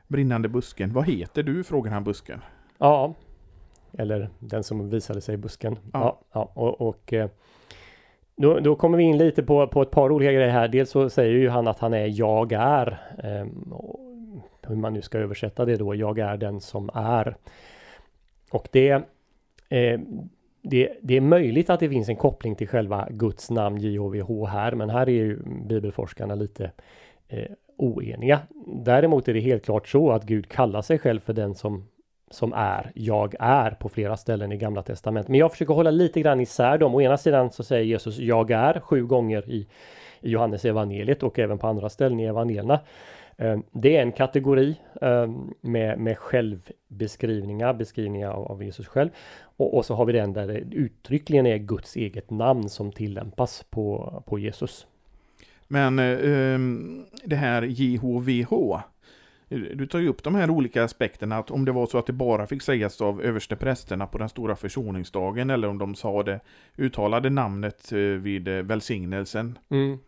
brinnande 0.08 0.48
busken. 0.48 0.92
Vad 0.92 1.06
heter 1.06 1.42
du? 1.42 1.64
frågar 1.64 1.92
han 1.92 2.04
busken. 2.04 2.40
Ja, 2.78 3.14
eller 3.98 4.30
den 4.38 4.64
som 4.64 4.88
visade 4.88 5.20
sig 5.20 5.34
i 5.34 5.38
busken. 5.38 5.78
Ja, 5.92 6.00
ja, 6.00 6.20
ja 6.32 6.52
och, 6.54 6.80
och 6.80 7.12
eh, 7.12 7.28
då, 8.36 8.60
då, 8.60 8.76
kommer 8.76 8.98
vi 8.98 9.04
in 9.04 9.18
lite 9.18 9.42
på, 9.42 9.66
på 9.66 9.82
ett 9.82 9.90
par 9.90 10.12
olika 10.12 10.32
grejer 10.32 10.48
här. 10.48 10.68
Dels 10.68 10.90
så 10.90 11.10
säger 11.10 11.34
ju 11.34 11.48
han 11.48 11.68
att 11.68 11.78
han 11.78 11.94
är 11.94 12.20
jag 12.20 12.52
är. 12.52 13.00
Eh, 13.18 13.46
hur 14.62 14.76
man 14.76 14.92
nu 14.92 15.02
ska 15.02 15.18
översätta 15.18 15.64
det 15.64 15.76
då. 15.76 15.94
Jag 15.94 16.18
är 16.18 16.36
den 16.36 16.60
som 16.60 16.90
är. 16.94 17.36
Och 18.50 18.68
det, 18.72 18.90
eh, 19.68 20.00
det, 20.62 20.98
det, 21.02 21.16
är 21.16 21.20
möjligt 21.20 21.70
att 21.70 21.80
det 21.80 21.88
finns 21.88 22.08
en 22.08 22.16
koppling 22.16 22.54
till 22.54 22.68
själva 22.68 23.08
Guds 23.10 23.50
namn 23.50 23.80
JHVH 23.80 24.46
här. 24.46 24.72
Men 24.72 24.90
här 24.90 25.08
är 25.08 25.12
ju 25.12 25.38
bibelforskarna 25.68 26.34
lite 26.34 26.70
eh, 27.28 27.50
oeniga. 27.76 28.40
Däremot 28.66 29.28
är 29.28 29.34
det 29.34 29.40
helt 29.40 29.64
klart 29.64 29.88
så 29.88 30.12
att 30.12 30.24
Gud 30.24 30.48
kallar 30.48 30.82
sig 30.82 30.98
själv 30.98 31.20
för 31.20 31.32
den 31.32 31.54
som 31.54 31.84
som 32.30 32.52
är 32.52 32.92
jag 32.94 33.34
är 33.38 33.70
på 33.70 33.88
flera 33.88 34.16
ställen 34.16 34.52
i 34.52 34.56
Gamla 34.56 34.82
Testamentet. 34.82 35.28
Men 35.28 35.40
jag 35.40 35.52
försöker 35.52 35.74
hålla 35.74 35.90
lite 35.90 36.20
grann 36.20 36.40
isär 36.40 36.78
dem. 36.78 36.94
Å 36.94 37.00
ena 37.00 37.16
sidan 37.16 37.50
så 37.50 37.64
säger 37.64 37.84
Jesus 37.84 38.18
jag 38.18 38.50
är 38.50 38.80
sju 38.80 39.06
gånger 39.06 39.50
i, 39.50 39.66
i 40.20 40.30
Johannes 40.30 40.64
evangeliet 40.64 41.22
och 41.22 41.38
även 41.38 41.58
på 41.58 41.66
andra 41.66 41.88
ställen 41.88 42.20
i 42.20 42.24
evangelierna. 42.24 42.80
Eh, 43.36 43.58
det 43.70 43.96
är 43.96 44.02
en 44.02 44.12
kategori 44.12 44.76
eh, 45.02 45.30
med, 45.60 45.98
med 45.98 46.18
självbeskrivningar, 46.18 47.74
beskrivningar 47.74 48.30
av, 48.30 48.44
av 48.44 48.64
Jesus 48.64 48.86
själv. 48.86 49.10
Och, 49.56 49.76
och, 49.76 49.84
så 49.84 49.94
har 49.94 50.04
vi 50.04 50.12
den 50.12 50.32
där 50.32 50.46
det 50.46 50.58
uttryckligen 50.58 51.46
är 51.46 51.58
Guds 51.58 51.96
eget 51.96 52.30
namn 52.30 52.68
som 52.68 52.92
tillämpas 52.92 53.64
på, 53.70 54.22
på 54.26 54.38
Jesus. 54.38 54.86
Men 55.74 55.98
eh, 55.98 56.58
det 57.24 57.36
här 57.36 57.62
JHVH, 57.62 58.80
du 59.48 59.86
tar 59.86 59.98
ju 59.98 60.08
upp 60.08 60.22
de 60.22 60.34
här 60.34 60.50
olika 60.50 60.84
aspekterna, 60.84 61.36
att 61.36 61.50
om 61.50 61.64
det 61.64 61.72
var 61.72 61.86
så 61.86 61.98
att 61.98 62.06
det 62.06 62.12
bara 62.12 62.46
fick 62.46 62.62
sägas 62.62 63.00
av 63.00 63.22
översteprästerna 63.22 64.06
på 64.06 64.18
den 64.18 64.28
stora 64.28 64.56
försoningsdagen, 64.56 65.50
eller 65.50 65.68
om 65.68 65.78
de 65.78 65.94
sa 65.94 66.22
det, 66.22 66.40
uttalade 66.76 67.30
namnet 67.30 67.92
eh, 67.92 67.98
vid 67.98 68.48
eh, 68.48 68.54
välsignelsen. 68.54 69.58
Mm. 69.68 69.98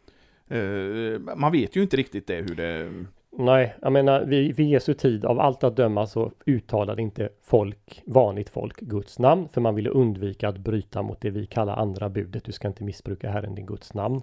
Eh, 0.49 1.37
man 1.37 1.53
vet 1.53 1.77
ju 1.77 1.83
inte 1.83 1.97
riktigt 1.97 2.27
det, 2.27 2.37
hur 2.37 2.55
det... 2.55 2.91
Nej, 3.39 3.75
jag 3.83 3.93
menar 3.93 4.25
vid, 4.25 4.57
vid 4.57 4.69
Jesu 4.69 4.95
tid, 4.95 5.25
av 5.25 5.41
allt 5.41 5.65
att 5.65 5.77
döma 5.77 6.07
så 6.07 6.33
uttalade 6.47 7.03
inte 7.03 7.29
folk, 7.43 8.03
vanligt 8.07 8.49
folk, 8.49 8.81
Guds 8.81 9.19
namn, 9.19 9.49
för 9.49 9.61
man 9.61 9.75
ville 9.75 9.91
undvika 9.91 10.49
att 10.49 10.59
bryta 10.59 11.03
mot 11.03 11.21
det 11.21 11.31
vi 11.31 11.47
kallar 11.47 11.77
andra 11.77 12.09
budet, 12.09 12.45
du 12.45 12.53
ska 12.53 12.69
inte 12.69 12.85
missbruka 12.85 13.31
Herren 13.31 13.55
din 13.55 13.67
Guds 13.67 13.95
namn. 13.95 14.23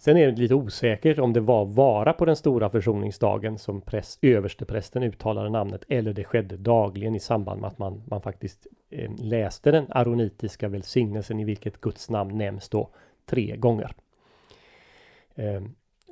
Sen 0.00 0.16
är 0.16 0.26
det 0.26 0.40
lite 0.40 0.54
osäkert 0.54 1.18
om 1.18 1.32
det 1.32 1.40
var 1.40 1.64
vara 1.64 2.12
på 2.12 2.24
den 2.24 2.36
stora 2.36 2.70
försoningsdagen 2.70 3.58
som 3.58 3.80
präst, 3.80 4.18
översteprästen 4.22 5.02
uttalade 5.02 5.50
namnet 5.50 5.84
eller 5.88 6.12
det 6.12 6.24
skedde 6.24 6.56
dagligen 6.56 7.14
i 7.14 7.20
samband 7.20 7.60
med 7.60 7.68
att 7.68 7.78
man, 7.78 8.02
man 8.06 8.22
faktiskt 8.22 8.66
eh, 8.90 9.10
läste 9.18 9.70
den 9.70 9.86
aronitiska 9.88 10.68
välsignelsen 10.68 11.40
i 11.40 11.44
vilket 11.44 11.80
Guds 11.80 12.10
namn 12.10 12.38
nämns 12.38 12.68
då 12.68 12.90
tre 13.26 13.56
gånger. 13.56 13.92
Eh, 15.34 15.62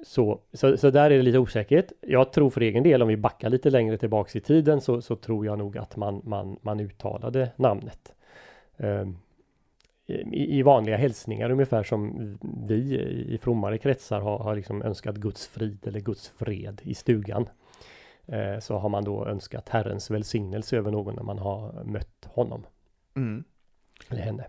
så, 0.04 0.40
så, 0.52 0.76
så, 0.76 0.90
där 0.90 1.10
är 1.10 1.16
det 1.16 1.22
lite 1.22 1.38
osäkerhet. 1.38 1.92
Jag 2.00 2.32
tror 2.32 2.50
för 2.50 2.60
egen 2.60 2.82
del 2.82 3.02
om 3.02 3.08
vi 3.08 3.16
backar 3.16 3.50
lite 3.50 3.70
längre 3.70 3.98
tillbaks 3.98 4.36
i 4.36 4.40
tiden 4.40 4.80
så, 4.80 5.02
så 5.02 5.16
tror 5.16 5.46
jag 5.46 5.58
nog 5.58 5.78
att 5.78 5.96
man, 5.96 6.22
man, 6.24 6.58
man 6.62 6.80
uttalade 6.80 7.50
namnet. 7.56 8.12
Eh, 8.76 9.06
i, 10.08 10.58
i, 10.58 10.62
vanliga 10.62 10.96
hälsningar 10.96 11.50
ungefär 11.50 11.82
som 11.82 12.38
vi 12.68 12.98
i 13.28 13.38
frommare 13.38 13.78
kretsar 13.78 14.20
har, 14.20 14.38
har 14.38 14.56
liksom 14.56 14.82
önskat 14.82 15.16
Guds 15.16 15.46
frid 15.46 15.86
eller 15.86 16.00
Guds 16.00 16.28
fred 16.28 16.80
i 16.84 16.94
stugan. 16.94 17.48
Eh, 18.26 18.58
så 18.60 18.78
har 18.78 18.88
man 18.88 19.04
då 19.04 19.26
önskat 19.26 19.68
Herrens 19.68 20.10
välsignelse 20.10 20.76
över 20.76 20.90
någon 20.90 21.14
när 21.14 21.22
man 21.22 21.38
har 21.38 21.84
mött 21.84 22.28
honom. 22.34 22.66
Mm. 23.16 23.44
Eller 24.08 24.22
henne. 24.22 24.44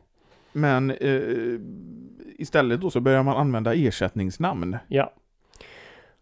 Men 0.54 0.92
eh, 0.92 1.60
istället 2.38 2.82
då 2.82 2.90
så 2.90 3.00
börjar 3.00 3.24
man 3.24 3.38
använda 3.38 3.74
ersättningsnamn. 3.74 4.78
Ja. 4.88 5.14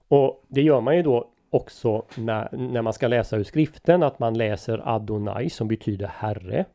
Och 0.08 0.46
det 0.48 0.62
gör 0.62 0.82
man 0.82 0.96
ju 0.96 1.04
då 1.04 1.32
också 1.50 2.06
när, 2.16 2.58
när 2.58 2.82
man 2.82 2.94
ska 2.94 3.08
läsa 3.08 3.38
ur 3.38 3.44
skriften 3.44 4.04
att 4.04 4.20
man 4.20 4.38
läser 4.38 4.96
Adonai 4.96 5.50
som 5.50 5.68
betyder 5.68 6.08
Herre 6.08 6.60
eh, 6.60 6.66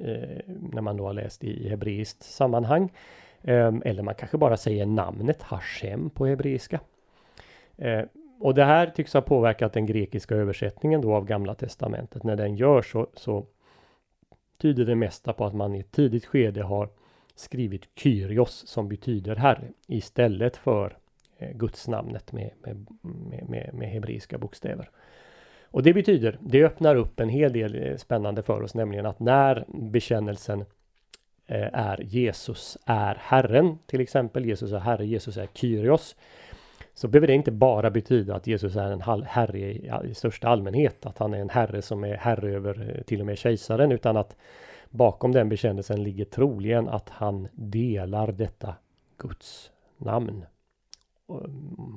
Eh, 0.00 0.40
när 0.46 0.80
man 0.80 0.96
då 0.96 1.06
har 1.06 1.12
läst 1.12 1.44
i 1.44 1.68
hebreiskt 1.68 2.22
sammanhang. 2.22 2.92
Ehm, 3.42 3.82
eller 3.84 4.02
man 4.02 4.14
kanske 4.14 4.38
bara 4.38 4.56
säger 4.56 4.86
namnet 4.86 5.42
Hashem 5.42 6.10
på 6.10 6.26
hebreiska. 6.26 6.80
Eh, 7.76 8.02
och 8.40 8.54
det 8.54 8.64
här 8.64 8.86
tycks 8.86 9.14
ha 9.14 9.20
påverkat 9.20 9.72
den 9.72 9.86
grekiska 9.86 10.34
översättningen 10.34 11.00
då 11.00 11.14
av 11.14 11.24
Gamla 11.24 11.54
Testamentet. 11.54 12.22
När 12.22 12.36
den 12.36 12.56
görs 12.56 12.92
så, 12.92 13.06
så 13.14 13.46
tyder 14.58 14.84
det 14.84 14.94
mesta 14.94 15.32
på 15.32 15.44
att 15.44 15.54
man 15.54 15.74
i 15.74 15.80
ett 15.80 15.92
tidigt 15.92 16.26
skede 16.26 16.62
har 16.62 16.88
skrivit 17.34 17.88
Kyrios 17.94 18.66
som 18.66 18.88
betyder 18.88 19.36
Herre 19.36 19.68
istället 19.86 20.56
för 20.56 20.96
eh, 21.38 21.56
gudsnamnet 21.56 22.32
med, 22.32 22.50
med, 22.62 22.86
med, 23.48 23.74
med, 23.74 23.88
hebreiska 23.88 24.38
bokstäver. 24.38 24.90
Och 25.74 25.82
det 25.82 25.92
betyder, 25.92 26.38
det 26.40 26.64
öppnar 26.64 26.96
upp 26.96 27.20
en 27.20 27.28
hel 27.28 27.52
del 27.52 27.82
eh, 27.82 27.96
spännande 27.96 28.42
för 28.42 28.62
oss, 28.62 28.74
nämligen 28.74 29.06
att 29.06 29.20
när 29.20 29.64
bekännelsen 29.68 30.60
eh, 31.46 31.68
är 31.72 32.00
Jesus 32.02 32.78
är 32.84 33.14
Herren, 33.20 33.78
till 33.86 34.00
exempel 34.00 34.44
Jesus 34.44 34.72
är 34.72 34.78
Herre, 34.78 35.06
Jesus 35.06 35.36
är 35.36 35.48
Kyrios, 35.54 36.16
så 36.94 37.08
behöver 37.08 37.26
det 37.26 37.34
inte 37.34 37.52
bara 37.52 37.90
betyda 37.90 38.34
att 38.34 38.46
Jesus 38.46 38.76
är 38.76 38.90
en 38.90 39.00
herre 39.26 39.58
i, 39.58 40.14
största 40.14 40.48
allmänhet, 40.48 41.06
att 41.06 41.18
han 41.18 41.34
är 41.34 41.38
en 41.38 41.50
herre 41.50 41.82
som 41.82 42.04
är 42.04 42.16
herre 42.16 42.50
över 42.50 42.94
eh, 42.96 43.02
till 43.02 43.20
och 43.20 43.26
med 43.26 43.38
kejsaren, 43.38 43.92
utan 43.92 44.16
att 44.16 44.36
bakom 44.90 45.32
den 45.32 45.48
bekännelsen 45.48 46.02
ligger 46.02 46.24
troligen 46.24 46.88
att 46.88 47.08
han 47.08 47.48
delar 47.52 48.32
detta 48.32 48.74
Guds 49.18 49.70
namn. 49.96 50.44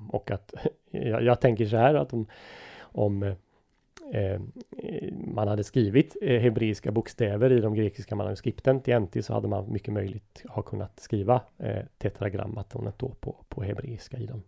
Och 0.09 0.31
att 0.31 0.53
jag, 0.91 1.23
jag 1.23 1.41
tänker 1.41 1.65
så 1.65 1.77
här 1.77 1.93
att 1.93 2.13
om, 2.13 2.27
om 2.79 3.35
eh, 4.13 4.41
man 5.35 5.47
hade 5.47 5.63
skrivit 5.63 6.17
eh, 6.21 6.39
hebreiska 6.39 6.91
bokstäver 6.91 7.51
i 7.51 7.61
de 7.61 7.75
grekiska 7.75 8.15
manuskripten 8.15 8.81
till 8.81 8.99
NT 8.99 9.25
så 9.25 9.33
hade 9.33 9.47
man 9.47 9.71
mycket 9.71 9.93
möjligt 9.93 10.43
ha 10.49 10.61
kunnat 10.61 10.99
skriva 10.99 11.41
eh, 11.57 11.83
tetragrammatonet 11.97 12.99
då 12.99 13.09
på, 13.19 13.35
på 13.49 13.63
hebreiska 13.63 14.17
i 14.17 14.25
dem. 14.25 14.43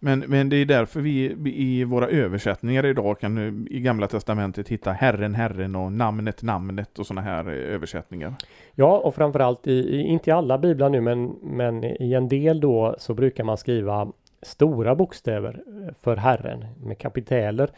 Men, 0.00 0.18
men 0.20 0.48
det 0.48 0.56
är 0.56 0.64
därför 0.64 1.00
vi 1.00 1.36
i 1.54 1.84
våra 1.84 2.08
översättningar 2.08 2.86
idag 2.86 3.20
kan 3.20 3.66
i 3.70 3.80
Gamla 3.80 4.06
Testamentet 4.06 4.68
hitta 4.68 4.92
Herren, 4.92 5.34
Herren 5.34 5.76
och 5.76 5.92
namnet, 5.92 6.42
namnet 6.42 6.98
och 6.98 7.06
sådana 7.06 7.20
här 7.20 7.48
eh, 7.48 7.74
översättningar. 7.74 8.34
Ja, 8.74 8.98
och 8.98 9.14
framförallt 9.14 9.66
i, 9.66 9.72
i, 9.72 10.00
inte 10.00 10.30
i 10.30 10.32
alla 10.32 10.58
biblar 10.58 10.88
nu, 10.88 11.00
men, 11.00 11.26
men 11.42 11.84
i 11.84 12.14
en 12.14 12.28
del 12.28 12.60
då 12.60 12.96
så 12.98 13.14
brukar 13.14 13.44
man 13.44 13.56
skriva 13.56 14.12
stora 14.42 14.94
bokstäver 14.94 15.62
eh, 15.66 15.94
för 16.00 16.16
Herren 16.16 16.64
med 16.82 16.98
kapiteler 16.98 17.70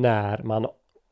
när 0.00 0.42
man 0.42 0.66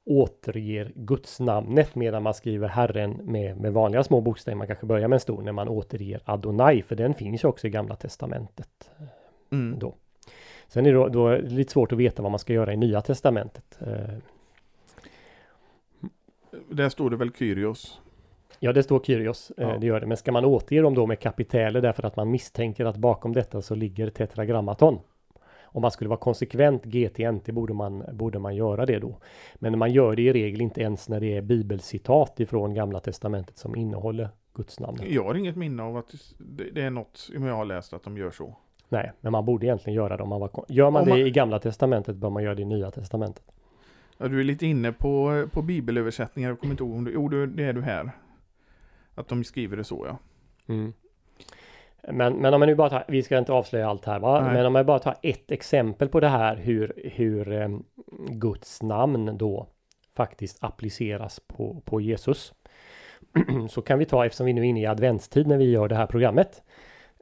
återger 0.04 0.92
Guds 0.94 1.40
namnet 1.40 1.94
medan 1.94 2.22
man 2.22 2.34
skriver 2.34 2.68
Herren 2.68 3.10
med, 3.24 3.56
med 3.60 3.72
vanliga 3.72 4.04
små 4.04 4.20
bokstäver. 4.20 4.56
Man 4.56 4.66
kanske 4.66 4.86
börjar 4.86 5.08
med 5.08 5.16
en 5.16 5.20
stor 5.20 5.42
när 5.42 5.52
man 5.52 5.68
återger 5.68 6.20
Adonai, 6.24 6.82
för 6.82 6.96
den 6.96 7.14
finns 7.14 7.44
ju 7.44 7.48
också 7.48 7.66
i 7.66 7.70
Gamla 7.70 7.96
Testamentet. 7.96 8.90
Mm. 9.52 9.78
Då. 9.78 9.94
Sen 10.68 10.86
är 10.86 10.92
det 10.92 10.98
då, 10.98 11.08
då 11.08 11.36
lite 11.36 11.72
svårt 11.72 11.92
att 11.92 11.98
veta 11.98 12.22
vad 12.22 12.30
man 12.32 12.38
ska 12.38 12.52
göra 12.52 12.72
i 12.72 12.76
Nya 12.76 13.00
Testamentet. 13.00 13.78
Eh, 13.80 14.14
Där 16.70 16.88
står 16.88 17.10
det 17.10 17.16
väl 17.16 17.30
Kyrios? 17.38 18.00
Ja, 18.58 18.72
det 18.72 18.82
står 18.82 19.00
Kyrios, 19.00 19.52
eh, 19.56 19.68
Ja. 19.68 19.78
det 19.78 19.86
gör 19.86 20.00
det. 20.00 20.06
Men 20.06 20.16
ska 20.16 20.32
man 20.32 20.44
återge 20.44 20.82
dem 20.82 20.94
då 20.94 21.06
med 21.06 21.20
kapiteler 21.20 21.80
därför 21.80 22.06
att 22.06 22.16
man 22.16 22.30
misstänker 22.30 22.84
att 22.84 22.96
bakom 22.96 23.32
detta 23.32 23.62
så 23.62 23.74
ligger 23.74 24.10
tetragrammaton. 24.10 24.98
Om 25.72 25.82
man 25.82 25.90
skulle 25.90 26.08
vara 26.10 26.20
konsekvent 26.20 26.84
GTNT 26.84 27.46
borde 27.52 27.74
man, 27.74 28.04
borde 28.12 28.38
man 28.38 28.56
göra 28.56 28.86
det 28.86 28.98
då. 28.98 29.18
Men 29.54 29.78
man 29.78 29.92
gör 29.92 30.16
det 30.16 30.22
i 30.22 30.32
regel 30.32 30.60
inte 30.60 30.80
ens 30.80 31.08
när 31.08 31.20
det 31.20 31.36
är 31.36 31.42
bibelcitat 31.42 32.40
ifrån 32.40 32.74
Gamla 32.74 33.00
Testamentet 33.00 33.58
som 33.58 33.76
innehåller 33.76 34.28
Guds 34.54 34.80
namn. 34.80 34.98
Jag 35.08 35.24
har 35.24 35.34
inget 35.34 35.56
minne 35.56 35.82
av 35.82 35.96
att 35.96 36.14
det 36.74 36.82
är 36.82 36.90
något 36.90 37.30
jag 37.32 37.40
har 37.56 37.64
läst 37.64 37.92
att 37.92 38.02
de 38.02 38.16
gör 38.16 38.30
så. 38.30 38.56
Nej, 38.88 39.12
men 39.20 39.32
man 39.32 39.44
borde 39.44 39.66
egentligen 39.66 39.94
göra 39.96 40.16
det 40.16 40.22
om 40.22 40.28
man 40.28 40.40
var 40.40 40.64
Gör 40.68 40.90
man 40.90 41.02
Om 41.02 41.08
det 41.08 41.14
man- 41.14 41.26
i 41.26 41.30
Gamla 41.30 41.58
Testamentet 41.58 42.16
bör 42.16 42.30
man 42.30 42.42
göra 42.42 42.54
det 42.54 42.62
i 42.62 42.64
Nya 42.64 42.90
Testamentet. 42.90 43.44
Ja, 44.18 44.28
du 44.28 44.40
är 44.40 44.44
lite 44.44 44.66
inne 44.66 44.92
på, 44.92 45.46
på 45.52 45.62
bibelöversättningar, 45.62 46.48
jag 46.48 46.60
kommer 46.60 46.72
inte 46.74 46.84
ihåg 46.84 46.92
om 46.96 47.04
du, 47.04 47.12
jo 47.12 47.28
det 47.28 47.64
är 47.64 47.72
du 47.72 47.82
här. 47.82 48.10
Att 49.14 49.28
de 49.28 49.44
skriver 49.44 49.76
det 49.76 49.84
så 49.84 50.06
ja. 50.08 50.18
Mm. 50.74 50.92
Men, 52.08 52.32
men 52.32 52.54
om 52.54 52.60
man 52.60 52.68
nu 52.68 52.74
bara 52.74 52.90
tar, 52.90 53.04
vi 53.08 53.22
ska 53.22 53.38
inte 53.38 53.52
avslöja 53.52 53.88
allt 53.88 54.04
här 54.04 54.18
va? 54.18 54.40
Nej. 54.40 54.52
Men 54.52 54.66
om 54.66 54.74
jag 54.74 54.86
bara 54.86 54.98
tar 54.98 55.16
ett 55.22 55.50
exempel 55.50 56.08
på 56.08 56.20
det 56.20 56.28
här 56.28 56.56
hur, 56.56 56.92
hur 57.14 57.52
eh, 57.52 57.68
Guds 58.28 58.82
namn 58.82 59.38
då 59.38 59.66
faktiskt 60.16 60.64
appliceras 60.64 61.40
på, 61.46 61.82
på 61.84 62.00
Jesus. 62.00 62.54
Så 63.70 63.82
kan 63.82 63.98
vi 63.98 64.04
ta, 64.04 64.26
eftersom 64.26 64.46
vi 64.46 64.52
nu 64.52 64.60
är 64.60 64.64
inne 64.64 64.80
i 64.80 64.86
adventstid 64.86 65.46
när 65.46 65.56
vi 65.56 65.70
gör 65.70 65.88
det 65.88 65.94
här 65.94 66.06
programmet. 66.06 66.62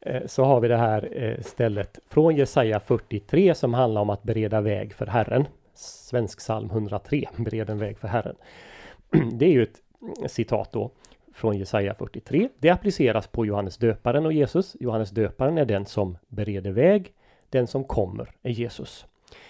eh, 0.02 0.22
Så 0.26 0.44
har 0.44 0.60
vi 0.60 0.68
det 0.68 0.76
här 0.76 1.08
eh, 1.12 1.40
stället 1.42 1.98
från 2.08 2.36
Jesaja 2.36 2.80
43 2.80 3.54
som 3.54 3.74
handlar 3.74 4.00
om 4.00 4.10
att 4.10 4.22
bereda 4.22 4.60
väg 4.60 4.94
för 4.94 5.06
Herren. 5.06 5.44
Svensk 5.74 6.38
psalm 6.38 6.70
103, 6.70 7.24
bered 7.36 7.70
en 7.70 7.78
väg 7.78 7.98
för 7.98 8.08
Herren. 8.08 8.36
Det 9.32 9.46
är 9.46 9.50
ju 9.52 9.62
ett 9.62 9.82
citat 10.30 10.72
då 10.72 10.90
från 11.38 11.58
Jesaja 11.58 11.94
43. 11.94 12.48
Det 12.58 12.70
appliceras 12.70 13.26
på 13.26 13.46
Johannes 13.46 13.76
döparen 13.76 14.26
och 14.26 14.32
Jesus. 14.32 14.76
Johannes 14.80 15.10
döparen 15.10 15.58
är 15.58 15.64
den 15.64 15.86
som 15.86 16.18
bereder 16.28 16.70
väg. 16.70 17.14
Den 17.50 17.66
som 17.66 17.84
kommer 17.84 18.34
är 18.42 18.50
Jesus. 18.50 19.06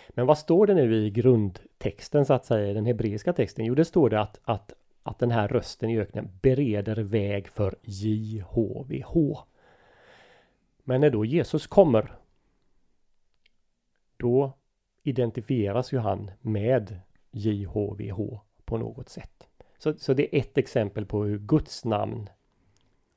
Men 0.08 0.26
vad 0.26 0.38
står 0.38 0.66
det 0.66 0.74
nu 0.74 0.96
i 0.96 1.10
grundtexten 1.10 2.26
så 2.26 2.34
att 2.34 2.46
säga, 2.46 2.74
den 2.74 2.86
hebreiska 2.86 3.32
texten? 3.32 3.64
Jo, 3.64 3.74
det 3.74 3.84
står 3.84 4.10
det 4.10 4.20
att, 4.20 4.40
att, 4.44 4.72
att 5.02 5.18
den 5.18 5.30
här 5.30 5.48
rösten 5.48 5.90
i 5.90 5.98
öknen 5.98 6.30
bereder 6.42 6.96
väg 6.96 7.48
för 7.48 7.74
JHVH. 7.82 9.38
Men 10.84 11.00
när 11.00 11.10
då 11.10 11.24
Jesus 11.24 11.66
kommer, 11.66 12.12
då 14.16 14.52
identifieras 15.02 15.92
ju 15.92 15.98
han 15.98 16.30
med 16.40 17.00
JHVH 17.30 18.38
på 18.64 18.78
något 18.78 19.08
sätt. 19.08 19.47
Så, 19.78 19.94
så 19.98 20.14
det 20.14 20.36
är 20.36 20.40
ett 20.40 20.58
exempel 20.58 21.06
på 21.06 21.24
hur 21.24 21.38
Guds 21.38 21.84
namn 21.84 22.28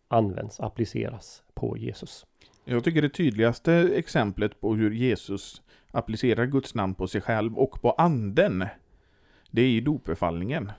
används, 0.08 0.60
appliceras 0.60 1.44
på 1.54 1.78
Jesus. 1.78 2.26
Jag 2.66 2.84
tycker 2.84 3.02
det 3.02 3.10
tydligaste 3.10 3.74
exemplet 3.74 4.62
på 4.62 4.76
hur 4.76 4.92
Jesus 4.92 5.62
applicerar 5.92 6.46
Guds 6.46 6.76
namn 6.76 6.96
på 6.96 7.08
sig 7.08 7.22
själv 7.22 7.60
och 7.60 7.82
på 7.82 7.92
anden, 7.92 8.66
det 9.52 9.62
är 9.62 9.68
i 9.68 9.82
dopbefallningen. 9.82 10.72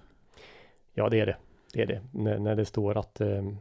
Ja, 0.95 1.09
det 1.09 1.21
är 1.21 1.27
det. 1.27 1.37
Det 1.73 1.83
är 1.83 1.87
det. 1.87 2.03
När, 2.11 2.39
när 2.39 2.57
det 2.57 2.65
står 2.65 2.99
att 2.99 3.21
eh, 3.21 3.53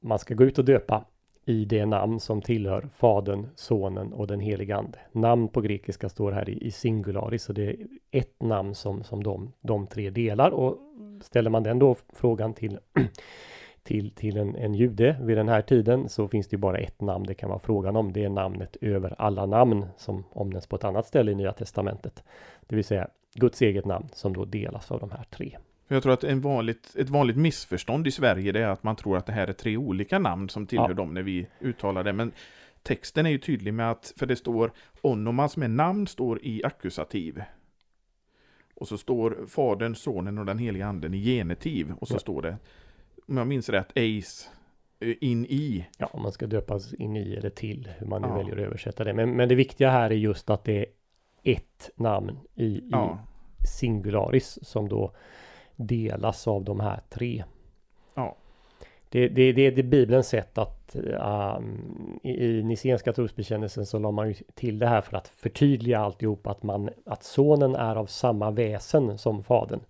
man 0.00 0.18
ska 0.18 0.34
gå 0.34 0.44
ut 0.44 0.58
och 0.58 0.64
döpa 0.64 1.04
i 1.44 1.64
det 1.64 1.86
namn 1.86 2.20
som 2.20 2.42
tillhör 2.42 2.88
Fadern, 2.94 3.46
Sonen 3.54 4.12
och 4.12 4.26
den 4.26 4.40
helige 4.40 4.76
Ande. 4.76 4.98
Namn 5.12 5.48
på 5.48 5.60
grekiska 5.60 6.08
står 6.08 6.32
här 6.32 6.50
i, 6.50 6.66
i 6.66 6.70
singularis, 6.70 7.42
så 7.42 7.52
det 7.52 7.70
är 7.70 7.76
ett 8.10 8.42
namn 8.42 8.74
som, 8.74 9.04
som 9.04 9.22
de, 9.22 9.52
de 9.60 9.86
tre 9.86 10.10
delar. 10.10 10.50
Och 10.50 10.78
ställer 11.20 11.50
man 11.50 11.62
den 11.62 11.78
då 11.78 11.96
frågan 12.12 12.54
till, 12.54 12.78
till, 13.82 14.10
till 14.10 14.36
en, 14.36 14.56
en 14.56 14.74
jude 14.74 15.16
vid 15.22 15.36
den 15.36 15.48
här 15.48 15.62
tiden 15.62 16.08
så 16.08 16.28
finns 16.28 16.48
det 16.48 16.54
ju 16.54 16.60
bara 16.60 16.78
ett 16.78 17.00
namn 17.00 17.24
det 17.24 17.34
kan 17.34 17.48
vara 17.48 17.58
frågan 17.58 17.96
om. 17.96 18.12
Det 18.12 18.24
är 18.24 18.28
namnet 18.28 18.76
över 18.80 19.14
alla 19.18 19.46
namn 19.46 19.86
som 19.96 20.24
omnämns 20.30 20.66
på 20.66 20.76
ett 20.76 20.84
annat 20.84 21.06
ställe 21.06 21.32
i 21.32 21.34
Nya 21.34 21.52
Testamentet. 21.52 22.24
Det 22.66 22.76
vill 22.76 22.84
säga 22.84 23.08
Guds 23.34 23.62
eget 23.62 23.84
namn 23.84 24.08
som 24.12 24.32
då 24.32 24.44
delas 24.44 24.90
av 24.90 25.00
de 25.00 25.10
här 25.10 25.24
tre. 25.30 25.56
För 25.90 25.96
jag 25.96 26.02
tror 26.02 26.12
att 26.12 26.24
en 26.24 26.40
vanligt, 26.40 26.96
ett 26.98 27.08
vanligt 27.08 27.36
missförstånd 27.36 28.06
i 28.06 28.10
Sverige 28.10 28.52
det 28.52 28.60
är 28.60 28.68
att 28.68 28.82
man 28.82 28.96
tror 28.96 29.16
att 29.16 29.26
det 29.26 29.32
här 29.32 29.46
är 29.46 29.52
tre 29.52 29.76
olika 29.76 30.18
namn 30.18 30.48
som 30.48 30.66
tillhör 30.66 30.88
Ja. 30.88 30.94
dem 30.94 31.14
när 31.14 31.22
vi 31.22 31.46
uttalar 31.60 32.04
det. 32.04 32.12
Men 32.12 32.32
texten 32.82 33.26
är 33.26 33.30
ju 33.30 33.38
tydlig 33.38 33.74
med 33.74 33.90
att, 33.90 34.12
för 34.16 34.26
det 34.26 34.36
står 34.36 34.72
onomas 35.02 35.56
med 35.56 35.70
namn 35.70 36.06
står 36.06 36.44
i 36.44 36.64
ackusativ. 36.64 37.42
Och 38.74 38.88
så 38.88 38.98
står 38.98 39.46
Fadern, 39.48 39.94
Sonen 39.94 40.38
och 40.38 40.46
den 40.46 40.58
heliga 40.58 40.86
anden 40.86 41.14
i 41.14 41.24
genitiv. 41.24 41.92
Och 42.00 42.08
så 42.08 42.14
Ja. 42.14 42.18
står 42.18 42.42
det, 42.42 42.56
om 43.28 43.36
jag 43.36 43.46
minns 43.46 43.68
rätt, 43.68 43.92
eis 43.94 44.50
eh, 45.00 45.14
in 45.20 45.44
i. 45.46 45.86
Ja, 45.98 46.06
om 46.12 46.22
man 46.22 46.32
ska 46.32 46.46
döpas 46.46 46.94
in 46.94 47.16
i 47.16 47.34
eller 47.34 47.50
till, 47.50 47.90
hur 47.98 48.06
man 48.06 48.22
nu 48.22 48.28
Ja. 48.28 48.36
väljer 48.36 48.52
att 48.56 48.62
översätta 48.66 49.04
det. 49.04 49.12
Men, 49.12 49.30
men 49.30 49.48
det 49.48 49.54
viktiga 49.54 49.90
här 49.90 50.10
är 50.10 50.14
just 50.14 50.50
att 50.50 50.64
det 50.64 50.78
är 50.78 50.86
ett 51.42 51.90
namn 51.96 52.38
i, 52.54 52.64
i 52.66 52.92
singularis 53.78 54.58
som 54.62 54.88
då 54.88 55.14
delas 55.86 56.48
av 56.48 56.64
de 56.64 56.80
här 56.80 57.00
tre. 57.08 57.44
Ja. 58.14 58.36
Det, 59.08 59.28
det, 59.28 59.52
det 59.52 59.62
är 59.62 59.72
det 59.72 59.82
Bibelns 59.82 60.28
sätt 60.28 60.58
att 60.58 60.96
um, 60.96 62.20
i, 62.22 62.44
i 62.44 62.62
Nicenska 62.62 63.12
trosbekännelsen 63.12 63.86
så 63.86 63.98
la 63.98 64.10
man 64.10 64.28
ju 64.28 64.34
till 64.54 64.78
det 64.78 64.86
här 64.86 65.00
för 65.00 65.16
att 65.16 65.28
förtydliga 65.28 65.98
alltihop 65.98 66.46
att 66.46 66.62
man 66.62 66.90
att 67.06 67.22
sonen 67.22 67.74
är 67.74 67.96
av 67.96 68.06
samma 68.06 68.50
väsen 68.50 69.18
som 69.18 69.42
fadern. 69.42 69.80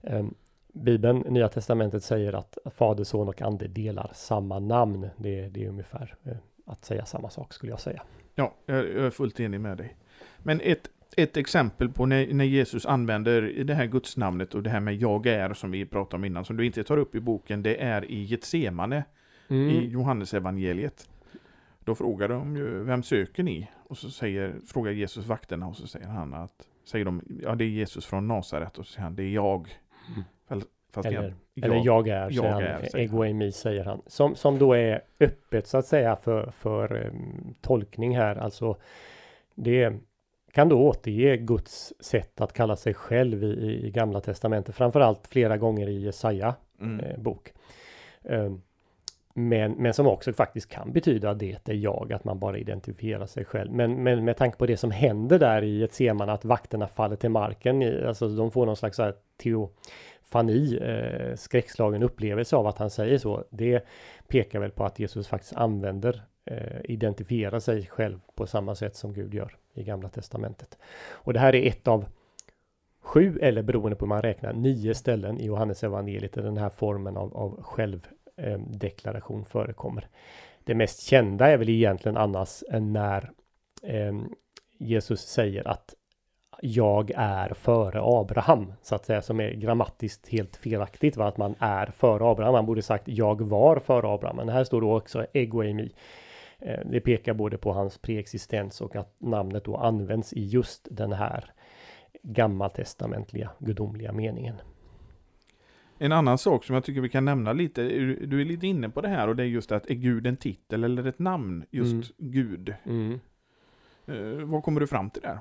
Um, 0.00 0.34
Bibeln, 0.72 1.18
Nya 1.18 1.48
Testamentet 1.48 2.04
säger 2.04 2.32
att 2.32 2.58
Fader, 2.74 3.04
Son 3.04 3.28
och 3.28 3.42
Ande 3.42 3.68
delar 3.68 4.10
samma 4.14 4.58
namn. 4.58 5.08
Det, 5.16 5.48
det 5.48 5.64
är 5.64 5.68
ungefär 5.68 6.14
eh, 6.24 6.36
att 6.66 6.84
säga 6.84 7.04
samma 7.04 7.30
sak 7.30 7.52
skulle 7.52 7.72
jag 7.72 7.80
säga. 7.80 8.02
ja 8.34 8.54
jag, 8.66 8.76
jag 8.76 9.06
är 9.06 9.10
fullt 9.10 9.40
enig 9.40 9.60
med 9.60 9.76
dig. 9.76 9.96
Men 10.38 10.60
ett, 10.60 10.90
ett 11.16 11.36
exempel 11.36 11.88
på 11.88 12.06
när, 12.06 12.34
när 12.34 12.44
Jesus 12.44 12.86
använder 12.86 13.42
det 13.42 13.74
här 13.74 13.86
gudsnamnet 13.86 14.54
och 14.54 14.62
det 14.62 14.70
här 14.70 14.80
med 14.80 14.94
jag 14.96 15.26
är 15.26 15.54
som 15.54 15.70
vi 15.70 15.86
pratade 15.86 16.16
om 16.16 16.24
innan, 16.24 16.44
som 16.44 16.56
du 16.56 16.66
inte 16.66 16.84
tar 16.84 16.96
upp 16.96 17.14
i 17.14 17.20
boken, 17.20 17.62
det 17.62 17.82
är 17.82 18.04
i 18.10 18.22
Getsemane 18.22 19.04
i 19.48 19.86
Johannesevangeliet. 19.88 21.08
Då 21.84 21.94
frågar 21.94 22.28
de 22.28 22.56
ju, 22.56 22.82
vem 22.84 23.02
söker 23.02 23.42
ni? 23.42 23.68
Och 23.84 23.98
så 23.98 24.10
säger, 24.10 24.54
frågar 24.66 24.92
Jesus 24.92 25.26
vakterna 25.26 25.66
och 25.66 25.76
så 25.76 25.86
säger 25.86 26.06
han 26.06 26.34
att, 26.34 26.68
säger 26.84 27.04
de, 27.04 27.22
ja 27.42 27.54
det 27.54 27.64
är 27.64 27.68
Jesus 27.68 28.06
från 28.06 28.28
Nasaret 28.28 28.78
och 28.78 28.86
så 28.86 28.92
säger 28.92 29.04
han, 29.04 29.16
det 29.16 29.22
är 29.22 29.30
jag. 29.34 29.78
Mm. 30.08 30.24
Fast- 30.92 31.06
Eller, 31.06 31.34
jag, 31.54 31.64
eller 31.64 31.84
jag 31.84 32.08
är, 32.08 32.20
jag 32.20 32.34
säger 32.34 32.52
han. 32.52 32.62
är, 32.62 32.96
Ego 32.96 33.52
säger 33.52 33.84
han. 33.84 34.02
Som, 34.06 34.34
som 34.34 34.58
då 34.58 34.72
är 34.72 35.02
öppet 35.20 35.66
så 35.66 35.78
att 35.78 35.86
säga 35.86 36.16
för, 36.16 36.50
för 36.50 37.06
um, 37.06 37.54
tolkning 37.60 38.16
här. 38.16 38.36
Alltså 38.36 38.76
det 39.54 39.98
kan 40.56 40.68
då 40.68 40.88
återge 40.88 41.36
Guds 41.36 41.94
sätt 42.00 42.40
att 42.40 42.52
kalla 42.52 42.76
sig 42.76 42.94
själv 42.94 43.44
i, 43.44 43.46
i, 43.46 43.86
i 43.86 43.90
Gamla 43.90 44.20
Testamentet. 44.20 44.74
Framförallt 44.74 45.26
flera 45.26 45.56
gånger 45.56 45.88
i 45.88 46.00
Jesaja 46.04 46.54
mm, 46.80 47.00
eh, 47.00 47.18
bok. 47.18 47.52
Um, 48.22 48.62
men, 49.34 49.72
men 49.72 49.94
som 49.94 50.06
också 50.06 50.32
faktiskt 50.32 50.68
kan 50.68 50.92
betyda 50.92 51.34
det 51.34 51.68
är 51.68 51.74
jag, 51.74 52.12
att 52.12 52.24
man 52.24 52.38
bara 52.38 52.58
identifierar 52.58 53.26
sig 53.26 53.44
själv. 53.44 53.72
Men, 53.72 54.02
men 54.02 54.24
med 54.24 54.36
tanke 54.36 54.58
på 54.58 54.66
det 54.66 54.76
som 54.76 54.90
händer 54.90 55.38
där 55.38 55.62
i 55.64 55.82
ett 55.82 55.92
seman 55.92 56.28
att 56.28 56.44
vakterna 56.44 56.88
faller 56.88 57.16
till 57.16 57.30
marken, 57.30 57.82
i- 57.82 58.04
alltså 58.04 58.28
de 58.28 58.50
får 58.50 58.66
någon 58.66 58.76
slags 58.76 58.96
så 58.96 59.02
här 59.02 59.14
teofani, 59.42 60.78
eh, 60.82 61.34
skräckslagen 61.36 62.02
upplevelse 62.02 62.56
av 62.56 62.66
att 62.66 62.78
han 62.78 62.90
säger 62.90 63.18
så. 63.18 63.44
Det 63.50 63.84
pekar 64.28 64.60
väl 64.60 64.70
på 64.70 64.84
att 64.84 64.98
Jesus 64.98 65.28
faktiskt 65.28 65.56
använder, 65.56 66.22
eh, 66.44 66.80
identifierar 66.84 67.58
sig 67.60 67.86
själv 67.86 68.18
på 68.34 68.46
samma 68.46 68.74
sätt 68.74 68.96
som 68.96 69.12
Gud 69.12 69.34
gör 69.34 69.56
i 69.76 69.84
Gamla 69.84 70.08
Testamentet. 70.08 70.78
Och 71.10 71.32
det 71.32 71.40
här 71.40 71.54
är 71.54 71.68
ett 71.68 71.88
av 71.88 72.04
sju, 73.00 73.38
eller 73.42 73.62
beroende 73.62 73.96
på 73.96 74.04
hur 74.04 74.08
man 74.08 74.22
räknar, 74.22 74.52
nio 74.52 74.94
ställen 74.94 75.40
i 75.40 75.46
Johannes 75.46 75.84
evangeliet 75.84 76.32
där 76.32 76.42
den 76.42 76.56
här 76.56 76.70
formen 76.70 77.16
av, 77.16 77.36
av 77.36 77.62
självdeklaration 77.62 79.44
förekommer. 79.44 80.08
Det 80.64 80.74
mest 80.74 81.00
kända 81.00 81.46
är 81.46 81.56
väl 81.56 81.68
egentligen 81.68 82.16
annars 82.16 82.62
när 82.70 83.30
eh, 83.82 84.14
Jesus 84.78 85.20
säger 85.20 85.68
att 85.68 85.94
jag 86.60 87.10
är 87.16 87.54
före 87.54 88.00
Abraham, 88.02 88.72
så 88.82 88.94
att 88.94 89.06
säga, 89.06 89.22
som 89.22 89.40
är 89.40 89.50
grammatiskt 89.50 90.28
helt 90.28 90.56
felaktigt, 90.56 91.16
va? 91.16 91.26
att 91.28 91.36
man 91.36 91.54
är 91.58 91.86
före 91.86 92.24
Abraham. 92.24 92.52
Man 92.52 92.66
borde 92.66 92.82
sagt 92.82 93.08
jag 93.08 93.42
var 93.42 93.78
före 93.78 94.08
Abraham, 94.08 94.36
men 94.36 94.48
här 94.48 94.64
står 94.64 94.80
då 94.80 94.96
också 94.96 95.26
egoemi. 95.32 95.92
Eh, 96.58 96.80
Det 96.84 97.00
pekar 97.00 97.34
både 97.34 97.58
på 97.58 97.72
hans 97.72 97.98
preexistens 97.98 98.80
och 98.80 98.96
att 98.96 99.14
namnet 99.18 99.64
då 99.64 99.76
används 99.76 100.32
i 100.32 100.46
just 100.46 100.88
den 100.90 101.12
här 101.12 101.44
gammaltestamentliga 102.22 103.50
gudomliga 103.58 104.12
meningen. 104.12 104.56
En 105.98 106.12
annan 106.12 106.38
sak 106.38 106.64
som 106.64 106.74
jag 106.74 106.84
tycker 106.84 107.00
vi 107.00 107.08
kan 107.08 107.24
nämna 107.24 107.52
lite, 107.52 107.82
du 108.26 108.40
är 108.40 108.44
lite 108.44 108.66
inne 108.66 108.88
på 108.88 109.00
det 109.00 109.08
här 109.08 109.28
och 109.28 109.36
det 109.36 109.42
är 109.42 109.46
just 109.46 109.72
att 109.72 109.90
är 109.90 109.94
Gud 109.94 110.26
en 110.26 110.36
titel 110.36 110.84
eller 110.84 111.06
ett 111.06 111.18
namn? 111.18 111.64
Just 111.70 111.92
Mm. 111.92 112.02
Gud. 112.18 112.74
Eh, 114.06 114.44
vad 114.44 114.62
kommer 114.62 114.80
du 114.80 114.86
fram 114.86 115.10
till 115.10 115.22
där? 115.22 115.38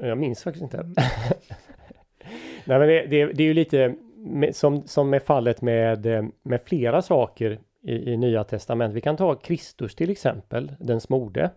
Jag 0.00 0.18
minns 0.18 0.42
faktiskt 0.42 0.62
inte. 0.62 0.76
Nej, 2.64 2.78
men 2.78 2.88
det, 2.88 3.06
det, 3.06 3.24
det, 3.26 3.42
är 3.42 3.46
ju 3.46 3.54
lite 3.54 3.94
med, 4.16 4.56
som, 4.56 4.86
som 4.86 5.10
med 5.10 5.22
fallet 5.22 5.62
med, 5.62 6.06
eh, 6.06 6.24
med 6.42 6.62
flera 6.62 7.02
saker 7.02 7.58
i, 7.86 8.12
i 8.12 8.16
Nya 8.16 8.44
Testament. 8.44 8.94
Vi 8.94 9.00
kan 9.00 9.16
ta 9.16 9.34
Kristus 9.34 9.94
till 9.94 10.10
exempel, 10.10 10.72
den 10.78 11.00
smorde. 11.00 11.50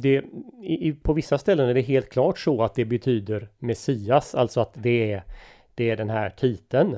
Det, 0.00 0.24
i, 0.62 0.92
på 0.92 1.12
vissa 1.12 1.38
ställen 1.38 1.68
är 1.68 1.74
det 1.74 1.80
helt 1.80 2.10
klart 2.10 2.38
så 2.38 2.62
att 2.62 2.74
det 2.74 2.84
betyder 2.84 3.48
Messias, 3.58 4.34
alltså 4.34 4.60
att 4.60 4.72
det 4.74 5.12
är, 5.12 5.22
det 5.74 5.90
är 5.90 5.96
den 5.96 6.10
här 6.10 6.30
titeln. 6.30 6.94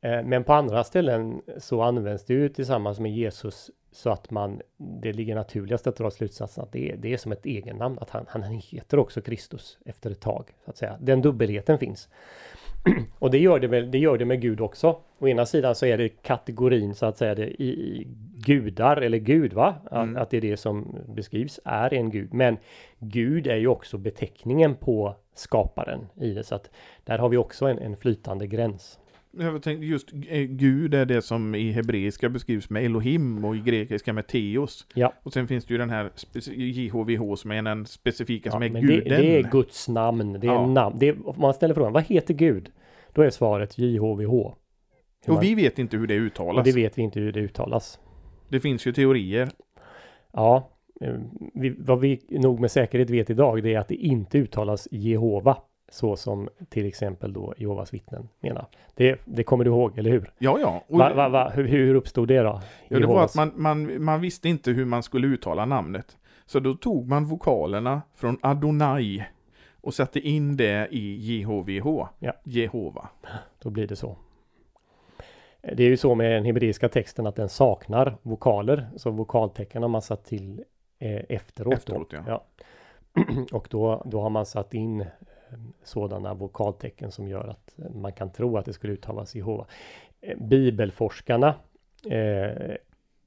Eh, 0.00 0.22
men 0.22 0.44
på 0.44 0.52
andra 0.52 0.84
ställen 0.84 1.42
så 1.58 1.82
används 1.82 2.24
det 2.24 2.34
ju 2.34 2.48
tillsammans 2.48 3.00
med 3.00 3.12
Jesus 3.12 3.70
så 3.92 4.10
att 4.10 4.30
man, 4.30 4.60
det 4.76 5.12
ligger 5.12 5.34
naturligast 5.34 5.86
att 5.86 5.96
dra 5.96 6.10
slutsatsen 6.10 6.64
att 6.64 6.72
det 6.72 6.90
är, 6.90 6.96
det 6.96 7.12
är 7.12 7.16
som 7.16 7.32
ett 7.32 7.46
egennamn, 7.46 7.98
att 7.98 8.10
han, 8.10 8.26
han 8.28 8.42
heter 8.42 8.98
också 8.98 9.20
Kristus 9.20 9.78
efter 9.84 10.10
ett 10.10 10.20
tag, 10.20 10.54
så 10.64 10.70
att 10.70 10.76
säga. 10.76 10.96
Den 11.00 11.22
dubbelheten 11.22 11.78
finns. 11.78 12.08
och 13.18 13.30
det 13.30 13.38
gör 13.38 13.60
det 13.60 13.66
väl, 13.66 13.90
det 13.90 13.98
gör 13.98 14.18
det 14.18 14.24
med 14.24 14.40
Gud 14.40 14.60
också. 14.60 15.00
Å 15.18 15.28
ena 15.28 15.46
sidan 15.46 15.74
så 15.74 15.86
är 15.86 15.98
det 15.98 16.08
kategorin 16.08 16.94
så 16.94 17.06
att 17.06 17.18
säga 17.18 17.34
det 17.34 17.62
i, 17.62 17.68
i 17.68 18.06
gudar 18.46 18.96
eller 18.96 19.18
Gud 19.18 19.52
va? 19.52 19.74
Att, 19.84 20.02
mm. 20.02 20.22
att 20.22 20.30
det 20.30 20.36
är 20.36 20.40
det 20.40 20.56
som 20.56 20.96
beskrivs 21.14 21.60
är 21.64 21.94
en 21.94 22.10
Gud. 22.10 22.34
Men 22.34 22.56
Gud 22.98 23.46
är 23.46 23.56
ju 23.56 23.66
också 23.66 23.98
beteckningen 23.98 24.74
på 24.74 25.16
skaparen 25.34 26.06
i 26.20 26.34
det. 26.34 26.44
Så 26.44 26.54
att 26.54 26.70
där 27.04 27.18
har 27.18 27.28
vi 27.28 27.36
också 27.36 27.66
en, 27.66 27.78
en 27.78 27.96
flytande 27.96 28.46
gräns. 28.46 28.98
Jag 29.38 29.62
tänkte 29.62 29.86
just 29.86 30.12
eh, 30.12 30.40
Gud 30.40 30.94
är 30.94 31.06
det 31.06 31.22
som 31.22 31.54
i 31.54 31.70
hebreiska 31.70 32.28
beskrivs 32.28 32.70
med 32.70 32.84
Elohim 32.84 33.44
och 33.44 33.56
i 33.56 33.58
grekiska 33.58 34.12
med 34.12 34.26
Teos. 34.26 34.86
Ja. 34.94 35.12
Och 35.22 35.32
sen 35.32 35.48
finns 35.48 35.64
det 35.64 35.74
ju 35.74 35.78
den 35.78 35.90
här 35.90 36.10
JHVH 36.54 37.34
som 37.34 37.50
är 37.50 37.62
den 37.62 37.86
specifika 37.86 38.48
ja, 38.48 38.52
som 38.52 38.62
är 38.62 38.68
guden. 38.68 39.08
Det, 39.08 39.16
det, 39.16 39.38
är 39.38 39.42
Guds 39.42 39.88
namn. 39.88 40.32
Det 40.32 40.46
är 40.46 40.52
ja. 40.52 40.66
namn. 40.66 40.96
Det 40.98 41.08
är, 41.08 41.28
om 41.28 41.34
man 41.38 41.54
ställer 41.54 41.74
frågan, 41.74 41.92
vad 41.92 42.04
heter 42.04 42.34
Gud? 42.34 42.70
Då 43.12 43.22
är 43.22 43.30
svaret 43.30 43.78
JHVH. 43.78 44.32
Och 44.32 44.58
man, 45.28 45.40
vi 45.40 45.54
vet 45.54 45.78
inte 45.78 45.96
hur 45.96 46.06
det 46.06 46.14
uttalas. 46.14 46.58
Och 46.58 46.64
det 46.64 46.72
vet 46.72 46.98
vi 46.98 47.02
inte 47.02 47.20
hur 47.20 47.32
det 47.32 47.40
uttalas. 47.40 48.00
Det 48.48 48.60
finns 48.60 48.86
ju 48.86 48.92
teorier. 48.92 49.48
Ja, 50.32 50.70
eh, 51.00 51.14
vi, 51.54 51.74
vad 51.78 52.00
vi 52.00 52.20
nog 52.30 52.60
med 52.60 52.70
säkerhet 52.70 53.10
vet 53.10 53.30
idag 53.30 53.62
det 53.62 53.74
är 53.74 53.78
att 53.78 53.88
det 53.88 53.94
inte 53.94 54.38
uttalas 54.38 54.88
Jehova. 54.90 55.56
Så 55.88 56.16
som 56.16 56.48
till 56.68 56.86
exempel 56.86 57.32
då 57.32 57.54
Jehovas 57.56 57.94
vittnen 57.94 58.28
menar. 58.40 58.66
Det, 58.94 59.20
det 59.24 59.44
kommer 59.44 59.64
du 59.64 59.70
ihåg, 59.70 59.98
eller 59.98 60.10
hur? 60.10 60.32
Ja, 60.38 60.58
ja. 60.60 60.84
Och 60.88 60.98
va, 60.98 61.14
va, 61.14 61.28
va, 61.28 61.52
hur, 61.54 61.68
hur 61.68 61.94
uppstod 61.94 62.28
det 62.28 62.40
då? 62.40 62.60
Ja, 62.88 62.98
det 62.98 63.06
var 63.06 63.24
att 63.24 63.34
man, 63.34 63.52
man, 63.56 64.04
man 64.04 64.20
visste 64.20 64.48
inte 64.48 64.70
hur 64.70 64.84
man 64.84 65.02
skulle 65.02 65.26
uttala 65.26 65.64
namnet. 65.64 66.16
Så 66.46 66.60
då 66.60 66.74
tog 66.74 67.08
man 67.08 67.24
vokalerna 67.24 68.02
från 68.14 68.38
Adonai 68.42 69.24
och 69.80 69.94
satte 69.94 70.20
in 70.20 70.56
det 70.56 70.88
i 70.90 71.14
JHVH, 71.14 72.06
ja. 72.18 72.32
Jehova. 72.44 73.08
Då 73.62 73.70
blir 73.70 73.86
det 73.86 73.96
så. 73.96 74.16
Det 75.60 75.84
är 75.84 75.88
ju 75.88 75.96
så 75.96 76.14
med 76.14 76.32
den 76.32 76.44
hebreiska 76.44 76.88
texten 76.88 77.26
att 77.26 77.36
den 77.36 77.48
saknar 77.48 78.16
vokaler, 78.22 78.86
så 78.96 79.10
vokaltecken 79.10 79.82
har 79.82 79.88
man 79.88 80.02
satt 80.02 80.24
till 80.24 80.64
eh, 80.98 81.22
efteråt. 81.28 81.74
Efteråt, 81.74 82.12
ja. 82.12 82.22
ja. 82.26 82.44
och 83.52 83.68
då, 83.70 84.02
då 84.06 84.20
har 84.20 84.30
man 84.30 84.46
satt 84.46 84.74
in 84.74 85.04
sådana 85.82 86.34
vokaltecken 86.34 87.10
som 87.10 87.28
gör 87.28 87.48
att 87.48 87.94
man 87.94 88.12
kan 88.12 88.32
tro 88.32 88.56
att 88.56 88.64
det 88.64 88.72
skulle 88.72 88.92
uttalas 88.92 89.34
Jehova. 89.34 89.66
Eh, 90.20 90.38
bibelforskarna 90.38 91.54
eh, 92.10 92.76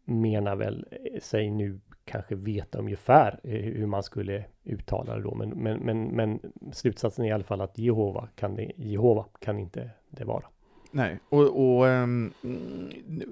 menar 0.05 0.55
väl 0.55 0.85
sig 1.21 1.49
nu 1.49 1.79
kanske 2.05 2.35
veta 2.35 2.77
ungefär 2.77 3.39
eh, 3.43 3.51
hur 3.51 3.85
man 3.85 4.03
skulle 4.03 4.43
uttala 4.63 5.15
det 5.15 5.21
då. 5.21 5.35
Men, 5.35 5.49
men, 5.49 5.79
men, 5.79 6.03
men 6.03 6.39
slutsatsen 6.73 7.25
är 7.25 7.29
i 7.29 7.31
alla 7.31 7.43
fall 7.43 7.61
att 7.61 7.77
Jehova 7.77 8.27
kan, 8.35 8.55
det, 8.55 8.71
Jehova 8.75 9.25
kan 9.39 9.59
inte 9.59 9.89
det 10.09 10.23
vara. 10.23 10.43
Nej, 10.91 11.19
och, 11.29 11.41
och 11.41 11.85
um, 11.85 12.33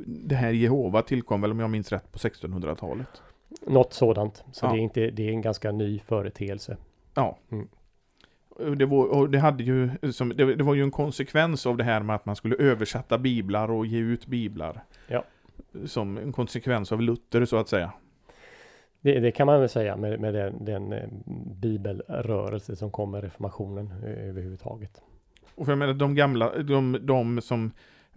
det 0.08 0.36
här 0.36 0.52
Jehova 0.52 1.02
tillkom 1.02 1.42
väl 1.42 1.52
om 1.52 1.60
jag 1.60 1.70
minns 1.70 1.92
rätt 1.92 2.12
på 2.12 2.18
1600-talet? 2.18 3.22
Något 3.68 3.94
sådant. 3.94 4.44
Så 4.52 4.66
ja. 4.66 4.72
det, 4.72 4.78
är 4.78 4.80
inte, 4.80 5.10
det 5.10 5.28
är 5.28 5.32
en 5.32 5.42
ganska 5.42 5.72
ny 5.72 6.00
företeelse. 6.00 6.78
Ja. 7.14 7.38
Mm. 7.52 7.68
Det 8.78 8.86
var, 8.86 9.28
det, 9.28 9.40
hade 9.40 9.64
ju, 9.64 9.90
som, 10.12 10.30
det, 10.30 10.56
det, 10.56 10.64
var 10.64 10.76
ju 10.76 10.84
en 10.84 10.92
konsekvens 10.92 11.66
av 11.66 11.78
det 11.78 11.84
här 11.84 12.02
med 12.02 12.16
att 12.16 12.26
man 12.26 12.36
skulle 12.36 12.56
översätta 12.56 13.18
biblar 13.18 13.72
och 13.72 13.86
ge 13.86 14.00
ut 14.00 14.28
biblar. 14.28 14.84
Ja. 15.08 15.24
Som 15.86 16.18
en 16.18 16.34
konsekvens 16.34 16.92
av 16.92 17.02
Luther 17.02 17.46
så 17.46 17.58
att 17.58 17.70
säga. 17.70 17.92
Det, 19.02 19.20
det 19.20 19.32
kan 19.32 19.46
man 19.48 19.60
väl 19.60 19.70
säga 19.70 19.98
med, 19.98 20.20
med 20.20 20.34
den, 20.34 20.66
den 20.66 20.94
eh, 20.94 21.10
bibelrörelse 21.62 22.76
som 22.76 22.92
kom 22.92 23.12
med 23.12 23.24
reformationen 23.24 23.94
eh, 24.04 24.30
överhuvudtaget. 24.30 25.02
Och 25.56 25.66
för 25.66 25.72
jag 25.72 25.80
menar 25.80 25.94
de 25.94 26.16
gamla, 26.16 26.58
de, 26.58 26.98
de 27.02 27.42
som 27.42 27.72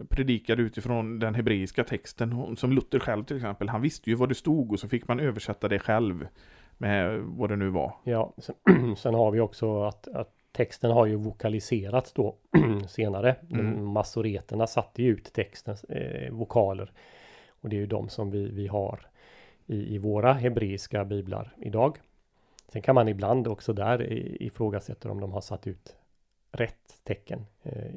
predikade 0.09 0.61
utifrån 0.61 1.19
den 1.19 1.35
hebreiska 1.35 1.83
texten, 1.83 2.55
som 2.57 2.73
Luther 2.73 2.99
själv 2.99 3.23
till 3.23 3.35
exempel, 3.35 3.69
han 3.69 3.81
visste 3.81 4.09
ju 4.09 4.15
vad 4.15 4.29
det 4.29 4.35
stod 4.35 4.71
och 4.71 4.79
så 4.79 4.87
fick 4.87 5.07
man 5.07 5.19
översätta 5.19 5.67
det 5.67 5.79
själv 5.79 6.27
med 6.81 7.19
vad 7.19 7.49
det 7.49 7.55
nu 7.55 7.69
var. 7.69 7.93
Ja, 8.03 8.33
sen, 8.37 8.95
sen 8.97 9.13
har 9.13 9.31
vi 9.31 9.39
också 9.39 9.83
att, 9.83 10.07
att 10.07 10.35
texten 10.51 10.91
har 10.91 11.05
ju 11.05 11.15
vokaliserats 11.15 12.13
då 12.13 12.35
senare. 12.87 13.35
Mm. 13.51 13.85
Massoreterna 13.85 14.67
satte 14.67 15.03
ju 15.03 15.09
ut 15.09 15.33
textens 15.33 15.83
eh, 15.83 16.31
vokaler. 16.31 16.91
Och 17.61 17.69
det 17.69 17.75
är 17.75 17.79
ju 17.79 17.87
de 17.87 18.09
som 18.09 18.31
vi, 18.31 18.51
vi 18.51 18.67
har 18.67 19.07
i, 19.65 19.95
i 19.95 19.97
våra 19.97 20.33
hebreiska 20.33 21.05
biblar 21.05 21.55
idag. 21.57 21.97
Sen 22.67 22.81
kan 22.81 22.95
man 22.95 23.07
ibland 23.07 23.47
också 23.47 23.73
där 23.73 24.13
ifrågasätta 24.43 25.11
om 25.11 25.19
de 25.19 25.31
har 25.31 25.41
satt 25.41 25.67
ut 25.67 25.95
rätt 26.51 27.01
tecken. 27.03 27.45
Eh, 27.63 27.91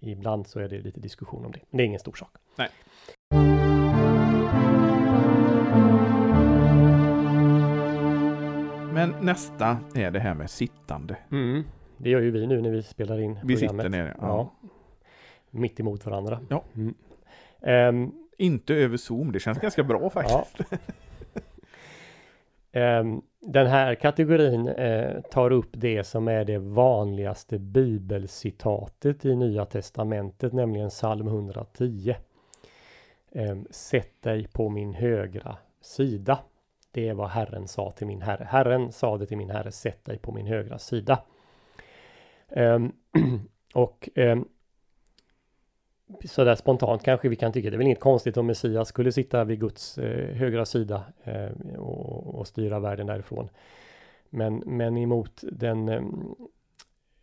ibland 0.00 0.46
så 0.46 0.60
är 0.60 0.68
det 0.68 0.80
lite 0.80 1.00
diskussion 1.00 1.44
om 1.44 1.52
det. 1.52 1.60
Men 1.70 1.76
det 1.78 1.82
är 1.82 1.86
ingen 1.86 2.00
stor 2.00 2.14
sak. 2.14 2.36
Nej. 2.56 2.68
Men 9.00 9.14
nästa 9.20 9.78
är 9.94 10.10
det 10.10 10.18
här 10.18 10.34
med 10.34 10.50
sittande. 10.50 11.16
Mm. 11.32 11.64
Det 11.96 12.10
gör 12.10 12.20
ju 12.20 12.30
vi 12.30 12.46
nu 12.46 12.60
när 12.60 12.70
vi 12.70 12.82
spelar 12.82 13.20
in 13.20 13.38
Vi 13.44 13.56
programmet. 13.56 13.86
sitter 13.86 13.88
ner, 13.88 14.06
ja. 14.06 14.14
ja. 14.20 14.68
Mitt 15.50 15.80
emot 15.80 16.06
varandra. 16.06 16.40
Ja. 16.48 16.64
Mm. 16.74 16.94
Um, 17.96 18.12
Inte 18.38 18.74
över 18.74 18.96
Zoom, 18.96 19.32
det 19.32 19.40
känns 19.40 19.58
ganska 19.58 19.82
bra 19.82 20.10
faktiskt. 20.10 20.72
Um, 22.72 23.22
den 23.40 23.66
här 23.66 23.94
kategorin 23.94 24.68
uh, 24.68 25.20
tar 25.20 25.50
upp 25.50 25.70
det 25.72 26.04
som 26.04 26.28
är 26.28 26.44
det 26.44 26.58
vanligaste 26.58 27.58
bibelcitatet 27.58 29.24
i 29.24 29.36
Nya 29.36 29.64
Testamentet, 29.64 30.52
nämligen 30.52 30.90
psalm 30.90 31.26
110. 31.26 32.14
Um, 33.32 33.42
ehm, 33.42 33.66
Sätt 33.70 34.22
dig 34.22 34.46
på 34.52 34.68
min 34.68 34.94
högra 34.94 35.56
sida. 35.80 36.38
Det 36.90 37.08
är 37.08 37.14
vad 37.14 37.28
Herren 37.28 37.68
sa 37.68 37.90
till 37.90 38.06
min 38.06 38.22
Herre. 38.22 38.44
Herren 38.44 38.92
sade 38.92 39.26
till 39.26 39.36
min 39.36 39.50
Herre, 39.50 39.72
sätt 39.72 40.04
dig 40.04 40.18
på 40.18 40.32
min 40.32 40.46
högra 40.46 40.78
sida. 40.78 41.22
Um, 42.48 42.92
och 43.74 44.08
um, 44.14 44.48
sådär 46.24 46.54
spontant 46.54 47.02
kanske 47.02 47.28
vi 47.28 47.36
kan 47.36 47.52
tycka 47.52 47.70
det 47.70 47.76
är 47.76 47.78
väl 47.78 47.86
inget 47.86 48.00
konstigt 48.00 48.36
om 48.36 48.46
Messias 48.46 48.88
skulle 48.88 49.12
sitta 49.12 49.44
vid 49.44 49.60
Guds 49.60 49.98
eh, 49.98 50.34
högra 50.34 50.64
sida 50.64 51.04
eh, 51.24 51.78
och, 51.78 52.34
och, 52.34 52.46
styra 52.46 52.80
världen 52.80 53.06
därifrån. 53.06 53.48
Men, 54.30 54.62
men 54.66 54.96
emot 54.96 55.40
den, 55.42 55.88
eh, 55.88 56.02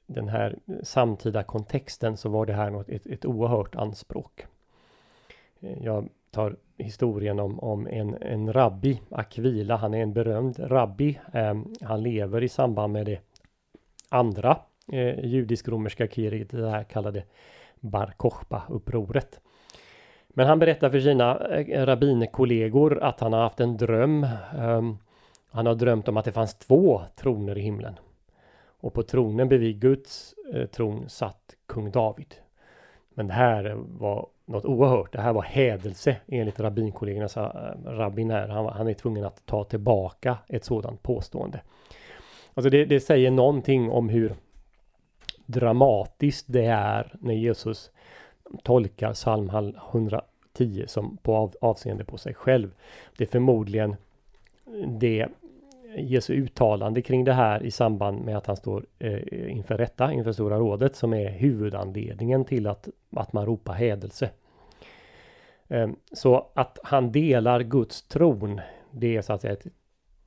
den 0.05 0.27
här 0.27 0.55
samtida 0.83 1.43
kontexten 1.43 2.17
så 2.17 2.29
var 2.29 2.45
det 2.45 2.53
här 2.53 2.69
något, 2.69 2.89
ett, 2.89 3.05
ett 3.05 3.25
oerhört 3.25 3.75
anspråk. 3.75 4.45
Eh, 5.59 5.83
jag 5.83 6.09
tar 6.37 6.55
historien 6.77 7.39
om, 7.39 7.59
om 7.59 7.87
en, 7.87 8.17
en 8.21 8.53
rabbi, 8.53 8.99
Akvila. 9.11 9.75
Han 9.75 9.93
är 9.93 10.01
en 10.01 10.13
berömd 10.13 10.59
rabbi. 10.59 11.19
Eh, 11.33 11.55
han 11.81 12.03
lever 12.03 12.43
i 12.43 12.49
samband 12.49 12.93
med 12.93 13.05
det 13.05 13.19
andra 14.09 14.57
eh, 14.91 15.25
judisk-romerska 15.25 16.07
kriget, 16.07 16.49
det 16.49 16.69
här 16.69 16.83
kallade 16.83 17.23
Bar 17.79 18.13
Kochba-upproret. 18.17 19.39
Men 20.29 20.47
han 20.47 20.59
berättar 20.59 20.89
för 20.89 20.99
sina 20.99 21.37
eh, 21.37 21.85
rabbinkollegor 21.85 23.03
att 23.03 23.19
han 23.19 23.33
har 23.33 23.41
haft 23.41 23.59
en 23.59 23.77
dröm. 23.77 24.27
Um, 24.57 24.97
han 25.49 25.65
har 25.65 25.75
drömt 25.75 26.07
om 26.07 26.17
att 26.17 26.25
det 26.25 26.31
fanns 26.31 26.55
två 26.55 27.01
troner 27.15 27.57
i 27.57 27.61
himlen. 27.61 27.99
Och 28.79 28.93
på 28.93 29.03
tronen 29.03 29.47
bredvid 29.47 29.79
Guds 29.79 30.35
eh, 30.53 30.65
tron 30.65 31.09
satt 31.09 31.55
kung 31.67 31.91
David. 31.91 32.35
Men 33.17 33.27
det 33.27 33.33
här 33.33 33.73
var 33.75 34.27
något 34.45 34.65
oerhört. 34.65 35.11
Det 35.13 35.21
här 35.21 35.33
var 35.33 35.41
hädelse 35.41 36.17
enligt 36.27 36.59
rabbinkollegorna. 36.59 37.27
Äh, 37.35 37.89
rabbin 37.89 38.31
här, 38.31 38.47
han, 38.47 38.65
han, 38.65 38.87
är 38.87 38.93
tvungen 38.93 39.25
att 39.25 39.45
ta 39.45 39.63
tillbaka 39.63 40.37
ett 40.47 40.65
sådant 40.65 41.03
påstående. 41.03 41.61
Alltså 42.53 42.69
det, 42.69 42.85
det 42.85 42.99
säger 42.99 43.31
någonting 43.31 43.91
om 43.91 44.09
hur 44.09 44.35
dramatiskt 45.45 46.45
det 46.49 46.65
är 46.65 47.15
när 47.19 47.33
Jesus 47.33 47.91
tolkar 48.63 49.13
psalm 49.13 49.49
110 49.49 50.83
som 50.87 51.17
på 51.17 51.35
av, 51.35 51.53
avseende 51.61 52.05
på 52.05 52.17
sig 52.17 52.33
själv. 52.33 52.71
Det 53.17 53.23
är 53.23 53.27
förmodligen 53.27 53.95
det 54.87 55.27
Jesu 55.97 56.33
uttalande 56.33 57.01
kring 57.01 57.23
det 57.23 57.33
här 57.33 57.63
i 57.63 57.71
samband 57.71 58.25
med 58.25 58.37
att 58.37 58.47
han 58.47 58.57
står 58.57 58.85
eh, 58.99 59.51
inför 59.51 59.77
rätta, 59.77 60.13
inför 60.13 60.31
Stora 60.31 60.57
rådet, 60.57 60.95
som 60.95 61.13
är 61.13 61.29
huvudanledningen 61.29 62.45
till 62.45 62.67
att, 62.67 62.87
att 63.11 63.33
man 63.33 63.45
ropar 63.45 63.73
hädelse. 63.73 64.29
Eh, 65.67 65.89
så 66.11 66.51
att 66.53 66.79
han 66.83 67.11
delar 67.11 67.61
Guds 67.61 68.07
tron, 68.07 68.61
det 68.91 69.15
är 69.17 69.21
så 69.21 69.33
att 69.33 69.41
säga 69.41 69.53
ett 69.53 69.67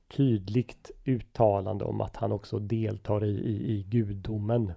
tydligt 0.07 0.91
uttalande 1.05 1.85
om 1.85 2.01
att 2.01 2.15
han 2.15 2.31
också 2.31 2.59
deltar 2.59 3.25
i, 3.25 3.29
i, 3.29 3.71
i 3.71 3.83
gudomen, 3.83 4.73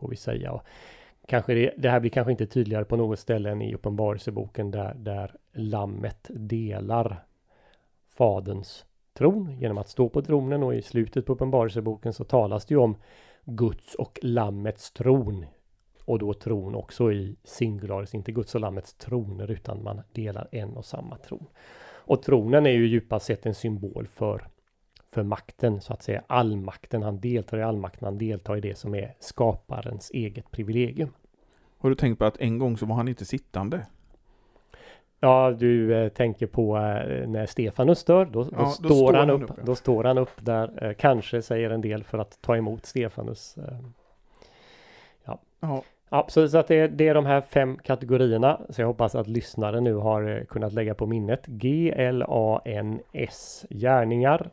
får 0.00 0.08
vi 0.08 0.16
säga. 0.16 0.52
Och 0.52 0.62
kanske 1.26 1.54
det, 1.54 1.74
det, 1.76 1.90
här 1.90 2.00
blir 2.00 2.10
kanske 2.10 2.30
inte 2.30 2.46
tydligare 2.46 2.84
på 2.84 2.96
något 2.96 3.18
ställe 3.18 3.50
än 3.50 3.62
i 3.62 3.74
Uppenbarelseboken 3.74 4.70
där, 4.70 4.94
där 4.94 5.34
lammet 5.52 6.30
delar 6.34 7.24
Faderns 8.08 8.84
tron 9.18 9.58
genom 9.58 9.78
att 9.78 9.88
stå 9.88 10.08
på 10.08 10.22
tronen 10.22 10.62
och 10.62 10.74
i 10.74 10.82
slutet 10.82 11.26
på 11.26 11.32
Uppenbarelseboken 11.32 12.12
så 12.12 12.24
talas 12.24 12.66
det 12.66 12.74
ju 12.74 12.78
om 12.78 12.96
Guds 13.44 13.94
och 13.94 14.18
Lammets 14.22 14.92
tron. 14.92 15.46
Och 16.04 16.18
då 16.18 16.34
tron 16.34 16.74
också 16.74 17.12
i 17.12 17.36
singularis, 17.44 18.14
inte 18.14 18.32
Guds 18.32 18.54
och 18.54 18.60
Lammets 18.60 18.94
troner 18.94 19.50
utan 19.50 19.82
man 19.82 20.00
delar 20.12 20.48
en 20.52 20.76
och 20.76 20.84
samma 20.84 21.16
tron. 21.16 21.46
Och 21.80 22.22
tronen 22.22 22.66
är 22.66 22.70
ju 22.70 22.86
djupast 22.86 23.26
sett 23.26 23.46
en 23.46 23.54
symbol 23.54 24.06
för 24.06 24.48
för 25.10 25.22
makten 25.22 25.80
så 25.80 25.92
att 25.92 26.02
säga 26.02 26.22
allmakten. 26.26 27.02
Han 27.02 27.20
deltar 27.20 27.58
i 27.58 27.62
allmakten, 27.62 28.04
han 28.04 28.18
deltar 28.18 28.56
i 28.56 28.60
det 28.60 28.78
som 28.78 28.94
är 28.94 29.14
skaparens 29.20 30.10
eget 30.10 30.50
privilegium. 30.50 31.10
Har 31.78 31.90
du 31.90 31.96
tänkt 31.96 32.18
på 32.18 32.24
att 32.24 32.36
en 32.36 32.58
gång 32.58 32.76
så 32.76 32.86
var 32.86 32.96
han 32.96 33.08
inte 33.08 33.24
sittande? 33.24 33.86
Ja, 35.20 35.50
du 35.50 35.94
eh, 35.94 36.08
tänker 36.08 36.46
på 36.46 36.76
eh, 36.76 37.28
när 37.28 37.46
Stefanus 37.46 38.04
dör, 38.04 38.24
då, 38.24 38.44
då, 38.44 38.50
ja, 38.52 38.66
står, 38.66 38.88
står 38.88 39.12
han 39.12 39.30
upp, 39.30 39.42
upp 39.42 39.50
ja. 39.56 39.62
då 39.66 39.74
står 39.74 40.04
han 40.04 40.18
upp 40.18 40.30
där, 40.40 40.84
eh, 40.84 40.92
kanske 40.92 41.42
säger 41.42 41.70
en 41.70 41.80
del 41.80 42.04
för 42.04 42.18
att 42.18 42.42
ta 42.42 42.56
emot 42.56 42.86
Stefanus. 42.86 43.56
Eh, 43.58 43.78
ja. 45.24 45.38
ja. 45.60 45.82
Ja, 46.10 46.26
så, 46.28 46.48
så 46.48 46.58
att 46.58 46.68
det, 46.68 46.86
det, 46.86 47.08
är 47.08 47.14
de 47.14 47.26
här 47.26 47.40
fem 47.40 47.78
kategorierna. 47.78 48.60
Så 48.68 48.80
jag 48.80 48.86
hoppas 48.86 49.14
att 49.14 49.28
lyssnare 49.28 49.80
nu 49.80 49.94
har 49.94 50.36
eh, 50.36 50.44
kunnat 50.44 50.72
lägga 50.72 50.94
på 50.94 51.06
minnet. 51.06 51.46
G, 51.46 51.92
L, 51.96 52.24
A, 52.28 52.60
N, 52.64 53.00
S. 53.12 53.66
Gärningar, 53.70 54.50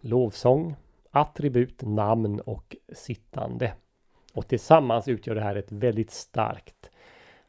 lovsång, 0.00 0.76
attribut, 1.10 1.82
namn 1.82 2.40
och 2.40 2.76
sittande. 2.92 3.72
Och 4.34 4.48
tillsammans 4.48 5.08
utgör 5.08 5.34
det 5.34 5.40
här 5.40 5.56
ett 5.56 5.72
väldigt 5.72 6.10
starkt 6.10 6.90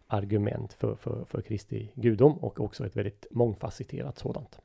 argument 0.10 0.74
för, 0.74 0.96
för, 0.96 1.26
för 1.30 1.42
Kristi 1.42 1.92
gudom 1.96 2.38
och 2.38 2.60
också 2.60 2.86
ett 2.86 2.96
väldigt 2.96 3.26
mångfacetterat 3.32 4.18
sådant. 4.18 4.60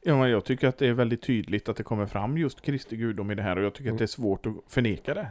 Ja, 0.00 0.16
men 0.16 0.30
jag 0.30 0.44
tycker 0.44 0.68
att 0.68 0.78
det 0.78 0.86
är 0.86 0.92
väldigt 0.92 1.22
tydligt 1.22 1.68
att 1.68 1.76
det 1.76 1.82
kommer 1.82 2.06
fram 2.06 2.38
just 2.38 2.60
Kristi 2.60 2.96
gudom 2.96 3.30
i 3.30 3.34
det 3.34 3.42
här 3.42 3.58
och 3.58 3.64
jag 3.64 3.74
tycker 3.74 3.90
mm. 3.90 3.94
att 3.94 3.98
det 3.98 4.04
är 4.04 4.06
svårt 4.06 4.46
att 4.46 4.52
förneka 4.66 5.14
det. 5.14 5.30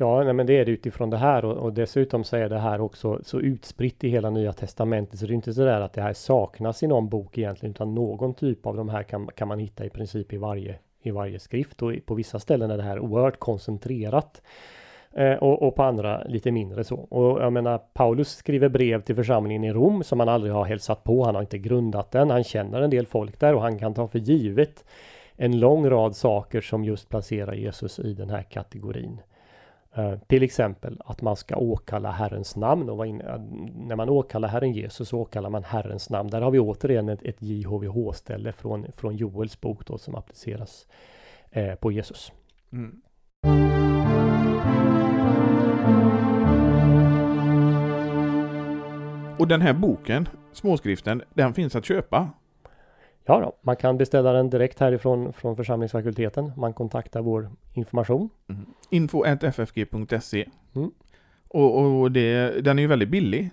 Ja, 0.00 0.24
nej, 0.24 0.32
men 0.32 0.46
det 0.46 0.58
är 0.58 0.64
det 0.64 0.70
utifrån 0.70 1.10
det 1.10 1.16
här 1.16 1.44
och, 1.44 1.56
och, 1.56 1.72
dessutom 1.72 2.24
så 2.24 2.36
är 2.36 2.48
det 2.48 2.58
här 2.58 2.80
också 2.80 3.20
så 3.24 3.40
utspritt 3.40 4.04
i 4.04 4.08
hela 4.08 4.30
Nya 4.30 4.52
Testamentet 4.52 5.18
så 5.18 5.26
det 5.26 5.32
är 5.32 5.34
inte 5.34 5.54
så 5.54 5.64
där 5.64 5.80
att 5.80 5.92
det 5.92 6.02
här 6.02 6.12
saknas 6.12 6.82
i 6.82 6.86
någon 6.86 7.08
bok 7.08 7.38
egentligen 7.38 7.70
utan 7.70 7.94
någon 7.94 8.34
typ 8.34 8.66
av 8.66 8.76
de 8.76 8.88
här 8.88 9.02
kan, 9.02 9.26
kan 9.26 9.48
man 9.48 9.58
hitta 9.58 9.84
i 9.84 9.90
princip 9.90 10.32
i 10.32 10.36
varje, 10.36 10.78
i 11.02 11.10
varje 11.10 11.38
skrift 11.38 11.82
och 11.82 11.92
på 12.06 12.14
vissa 12.14 12.38
ställen 12.38 12.70
är 12.70 12.76
det 12.76 12.82
här 12.82 12.98
oerhört 12.98 13.38
koncentrerat. 13.38 14.42
Eh, 15.12 15.34
och, 15.34 15.62
och, 15.62 15.74
på 15.74 15.82
andra 15.82 16.22
lite 16.22 16.50
mindre 16.50 16.84
så. 16.84 16.96
Och 16.96 17.42
jag 17.42 17.52
menar 17.52 17.78
Paulus 17.78 18.28
skriver 18.28 18.68
brev 18.68 19.02
till 19.02 19.14
församlingen 19.14 19.64
i 19.64 19.72
Rom 19.72 20.04
som 20.04 20.20
han 20.20 20.28
aldrig 20.28 20.52
har 20.52 20.64
hälsat 20.64 21.04
på. 21.04 21.24
Han 21.24 21.34
har 21.34 21.42
inte 21.42 21.58
grundat 21.58 22.10
den. 22.10 22.30
Han 22.30 22.44
känner 22.44 22.82
en 22.82 22.90
del 22.90 23.06
folk 23.06 23.40
där 23.40 23.54
och 23.54 23.62
han 23.62 23.78
kan 23.78 23.94
ta 23.94 24.08
för 24.08 24.18
givet 24.18 24.84
en 25.36 25.60
lång 25.60 25.90
rad 25.90 26.16
saker 26.16 26.60
som 26.60 26.84
just 26.84 27.08
placerar 27.08 27.52
Jesus 27.52 27.98
i 27.98 28.14
den 28.14 28.30
här 28.30 28.42
kategorin. 28.42 29.20
Uh, 29.98 30.14
till 30.26 30.42
exempel 30.42 31.00
att 31.04 31.22
man 31.22 31.36
ska 31.36 31.56
åkalla 31.56 32.10
Herrens 32.10 32.56
namn 32.56 32.90
och 32.90 33.06
inne, 33.06 33.24
eh, 33.24 33.40
när 33.74 33.96
man 33.96 34.08
åkallar 34.08 34.48
Herren 34.48 34.72
Jesus 34.72 35.08
så 35.08 35.18
åkallar 35.18 35.50
man 35.50 35.64
Herrens 35.64 36.10
namn. 36.10 36.30
Där 36.30 36.40
har 36.40 36.50
vi 36.50 36.58
återigen 36.58 37.08
ett, 37.08 37.22
ett 37.22 37.42
JHVH-ställe 37.42 38.52
från, 38.52 38.86
från 38.92 39.16
Joels 39.16 39.60
bok 39.60 39.86
då 39.86 39.98
som 39.98 40.14
appliceras 40.14 40.86
uh, 41.56 41.74
på 41.74 41.92
Jesus. 41.92 42.32
Mm. 42.72 43.87
Och 49.38 49.48
den 49.48 49.60
här 49.60 49.72
boken, 49.72 50.28
småskriften, 50.52 51.22
den 51.34 51.54
finns 51.54 51.76
att 51.76 51.84
köpa? 51.84 52.30
Ja, 53.24 53.40
då, 53.40 53.52
man 53.62 53.76
kan 53.76 53.98
beställa 53.98 54.32
den 54.32 54.50
direkt 54.50 54.80
härifrån 54.80 55.32
från 55.32 55.56
församlingsfakulteten. 55.56 56.52
Man 56.56 56.72
kontaktar 56.72 57.22
vår 57.22 57.50
information. 57.74 58.30
Mm. 58.48 58.66
Info.ffg.se 58.90 60.48
mm. 60.74 60.90
Och, 61.48 62.00
och 62.00 62.12
det, 62.12 62.60
den 62.64 62.78
är 62.78 62.82
ju 62.82 62.88
väldigt 62.88 63.08
billig. 63.08 63.50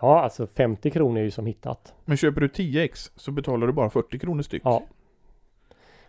Ja, 0.00 0.22
alltså 0.22 0.46
50 0.46 0.90
kronor 0.90 1.18
är 1.18 1.24
ju 1.24 1.30
som 1.30 1.46
hittat. 1.46 1.94
Men 2.04 2.16
köper 2.16 2.40
du 2.40 2.48
10 2.48 2.82
ex 2.82 3.12
så 3.16 3.30
betalar 3.30 3.66
du 3.66 3.72
bara 3.72 3.90
40 3.90 4.18
kronor 4.18 4.42
styck. 4.42 4.62
Ja. 4.64 4.82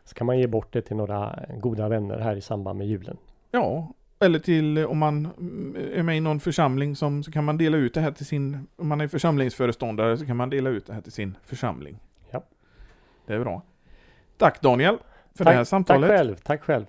Så 0.03 0.15
kan 0.15 0.27
man 0.27 0.39
ge 0.39 0.47
bort 0.47 0.73
det 0.73 0.81
till 0.81 0.95
några 0.95 1.39
goda 1.59 1.89
vänner 1.89 2.19
här 2.19 2.35
i 2.35 2.41
samband 2.41 2.77
med 2.77 2.87
julen. 2.87 3.17
Ja, 3.51 3.93
eller 4.23 4.39
till 4.39 4.85
om 4.85 4.97
man 4.97 5.25
är 5.93 6.03
med 6.03 6.17
i 6.17 6.19
någon 6.19 6.39
församling 6.39 6.95
som, 6.95 7.23
så 7.23 7.31
kan 7.31 7.43
man 7.43 7.57
dela 7.57 7.77
ut 7.77 7.93
det 7.93 8.01
här 8.01 8.11
till 8.11 8.25
sin, 8.25 8.67
om 8.75 8.87
man 8.87 9.01
är 9.01 9.07
församlingsföreståndare 9.07 10.17
så 10.17 10.25
kan 10.25 10.37
man 10.37 10.49
dela 10.49 10.69
ut 10.69 10.85
det 10.85 10.93
här 10.93 11.01
till 11.01 11.11
sin 11.11 11.37
församling. 11.45 11.99
Ja. 12.31 12.43
Det 13.25 13.33
är 13.33 13.39
bra. 13.39 13.61
Tack 14.37 14.61
Daniel 14.61 14.97
för 15.35 15.43
tack, 15.43 15.53
det 15.53 15.57
här 15.57 15.63
samtalet. 15.63 16.09
Tack 16.09 16.17
själv, 16.17 16.35
tack 16.35 16.63
själv. 16.63 16.85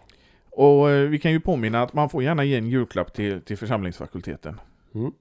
Och 0.50 0.90
eh, 0.90 1.08
vi 1.08 1.18
kan 1.18 1.32
ju 1.32 1.40
påminna 1.40 1.82
att 1.82 1.92
man 1.92 2.08
får 2.08 2.22
gärna 2.22 2.44
ge 2.44 2.56
en 2.56 2.68
julklapp 2.68 3.14
till, 3.14 3.40
till 3.40 3.58
församlingsfakulteten. 3.58 4.60
Mm. 4.94 5.12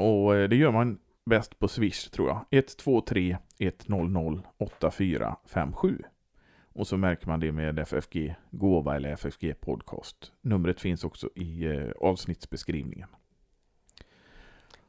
Och 0.00 0.36
eh, 0.36 0.48
det 0.48 0.56
gör 0.56 0.70
man 0.70 0.98
bäst 1.24 1.58
på 1.58 1.68
Swish 1.68 2.10
tror 2.10 2.28
jag. 2.28 2.44
123 2.50 3.36
100 3.58 4.42
8457. 4.58 6.02
Och 6.74 6.86
så 6.86 6.96
märker 6.96 7.26
man 7.28 7.40
det 7.40 7.52
med 7.52 7.78
FFG 7.78 8.34
Gåva 8.50 8.96
eller 8.96 9.12
FFG 9.12 9.60
Podcast. 9.60 10.32
Numret 10.40 10.80
finns 10.80 11.04
också 11.04 11.28
i 11.34 11.64
eh, 11.64 11.90
avsnittsbeskrivningen. 12.00 13.08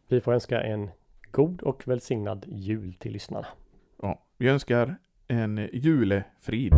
Vi 0.08 0.22
får 0.22 0.34
önska 0.34 0.62
en 0.62 0.90
god 1.32 1.62
och 1.62 1.88
välsignad 1.88 2.46
jul 2.48 2.94
till 2.94 3.12
lyssnarna. 3.12 3.48
Ja, 4.02 4.26
vi 4.38 4.50
önskar 4.50 4.96
en 5.28 5.70
julefrid. 5.74 6.74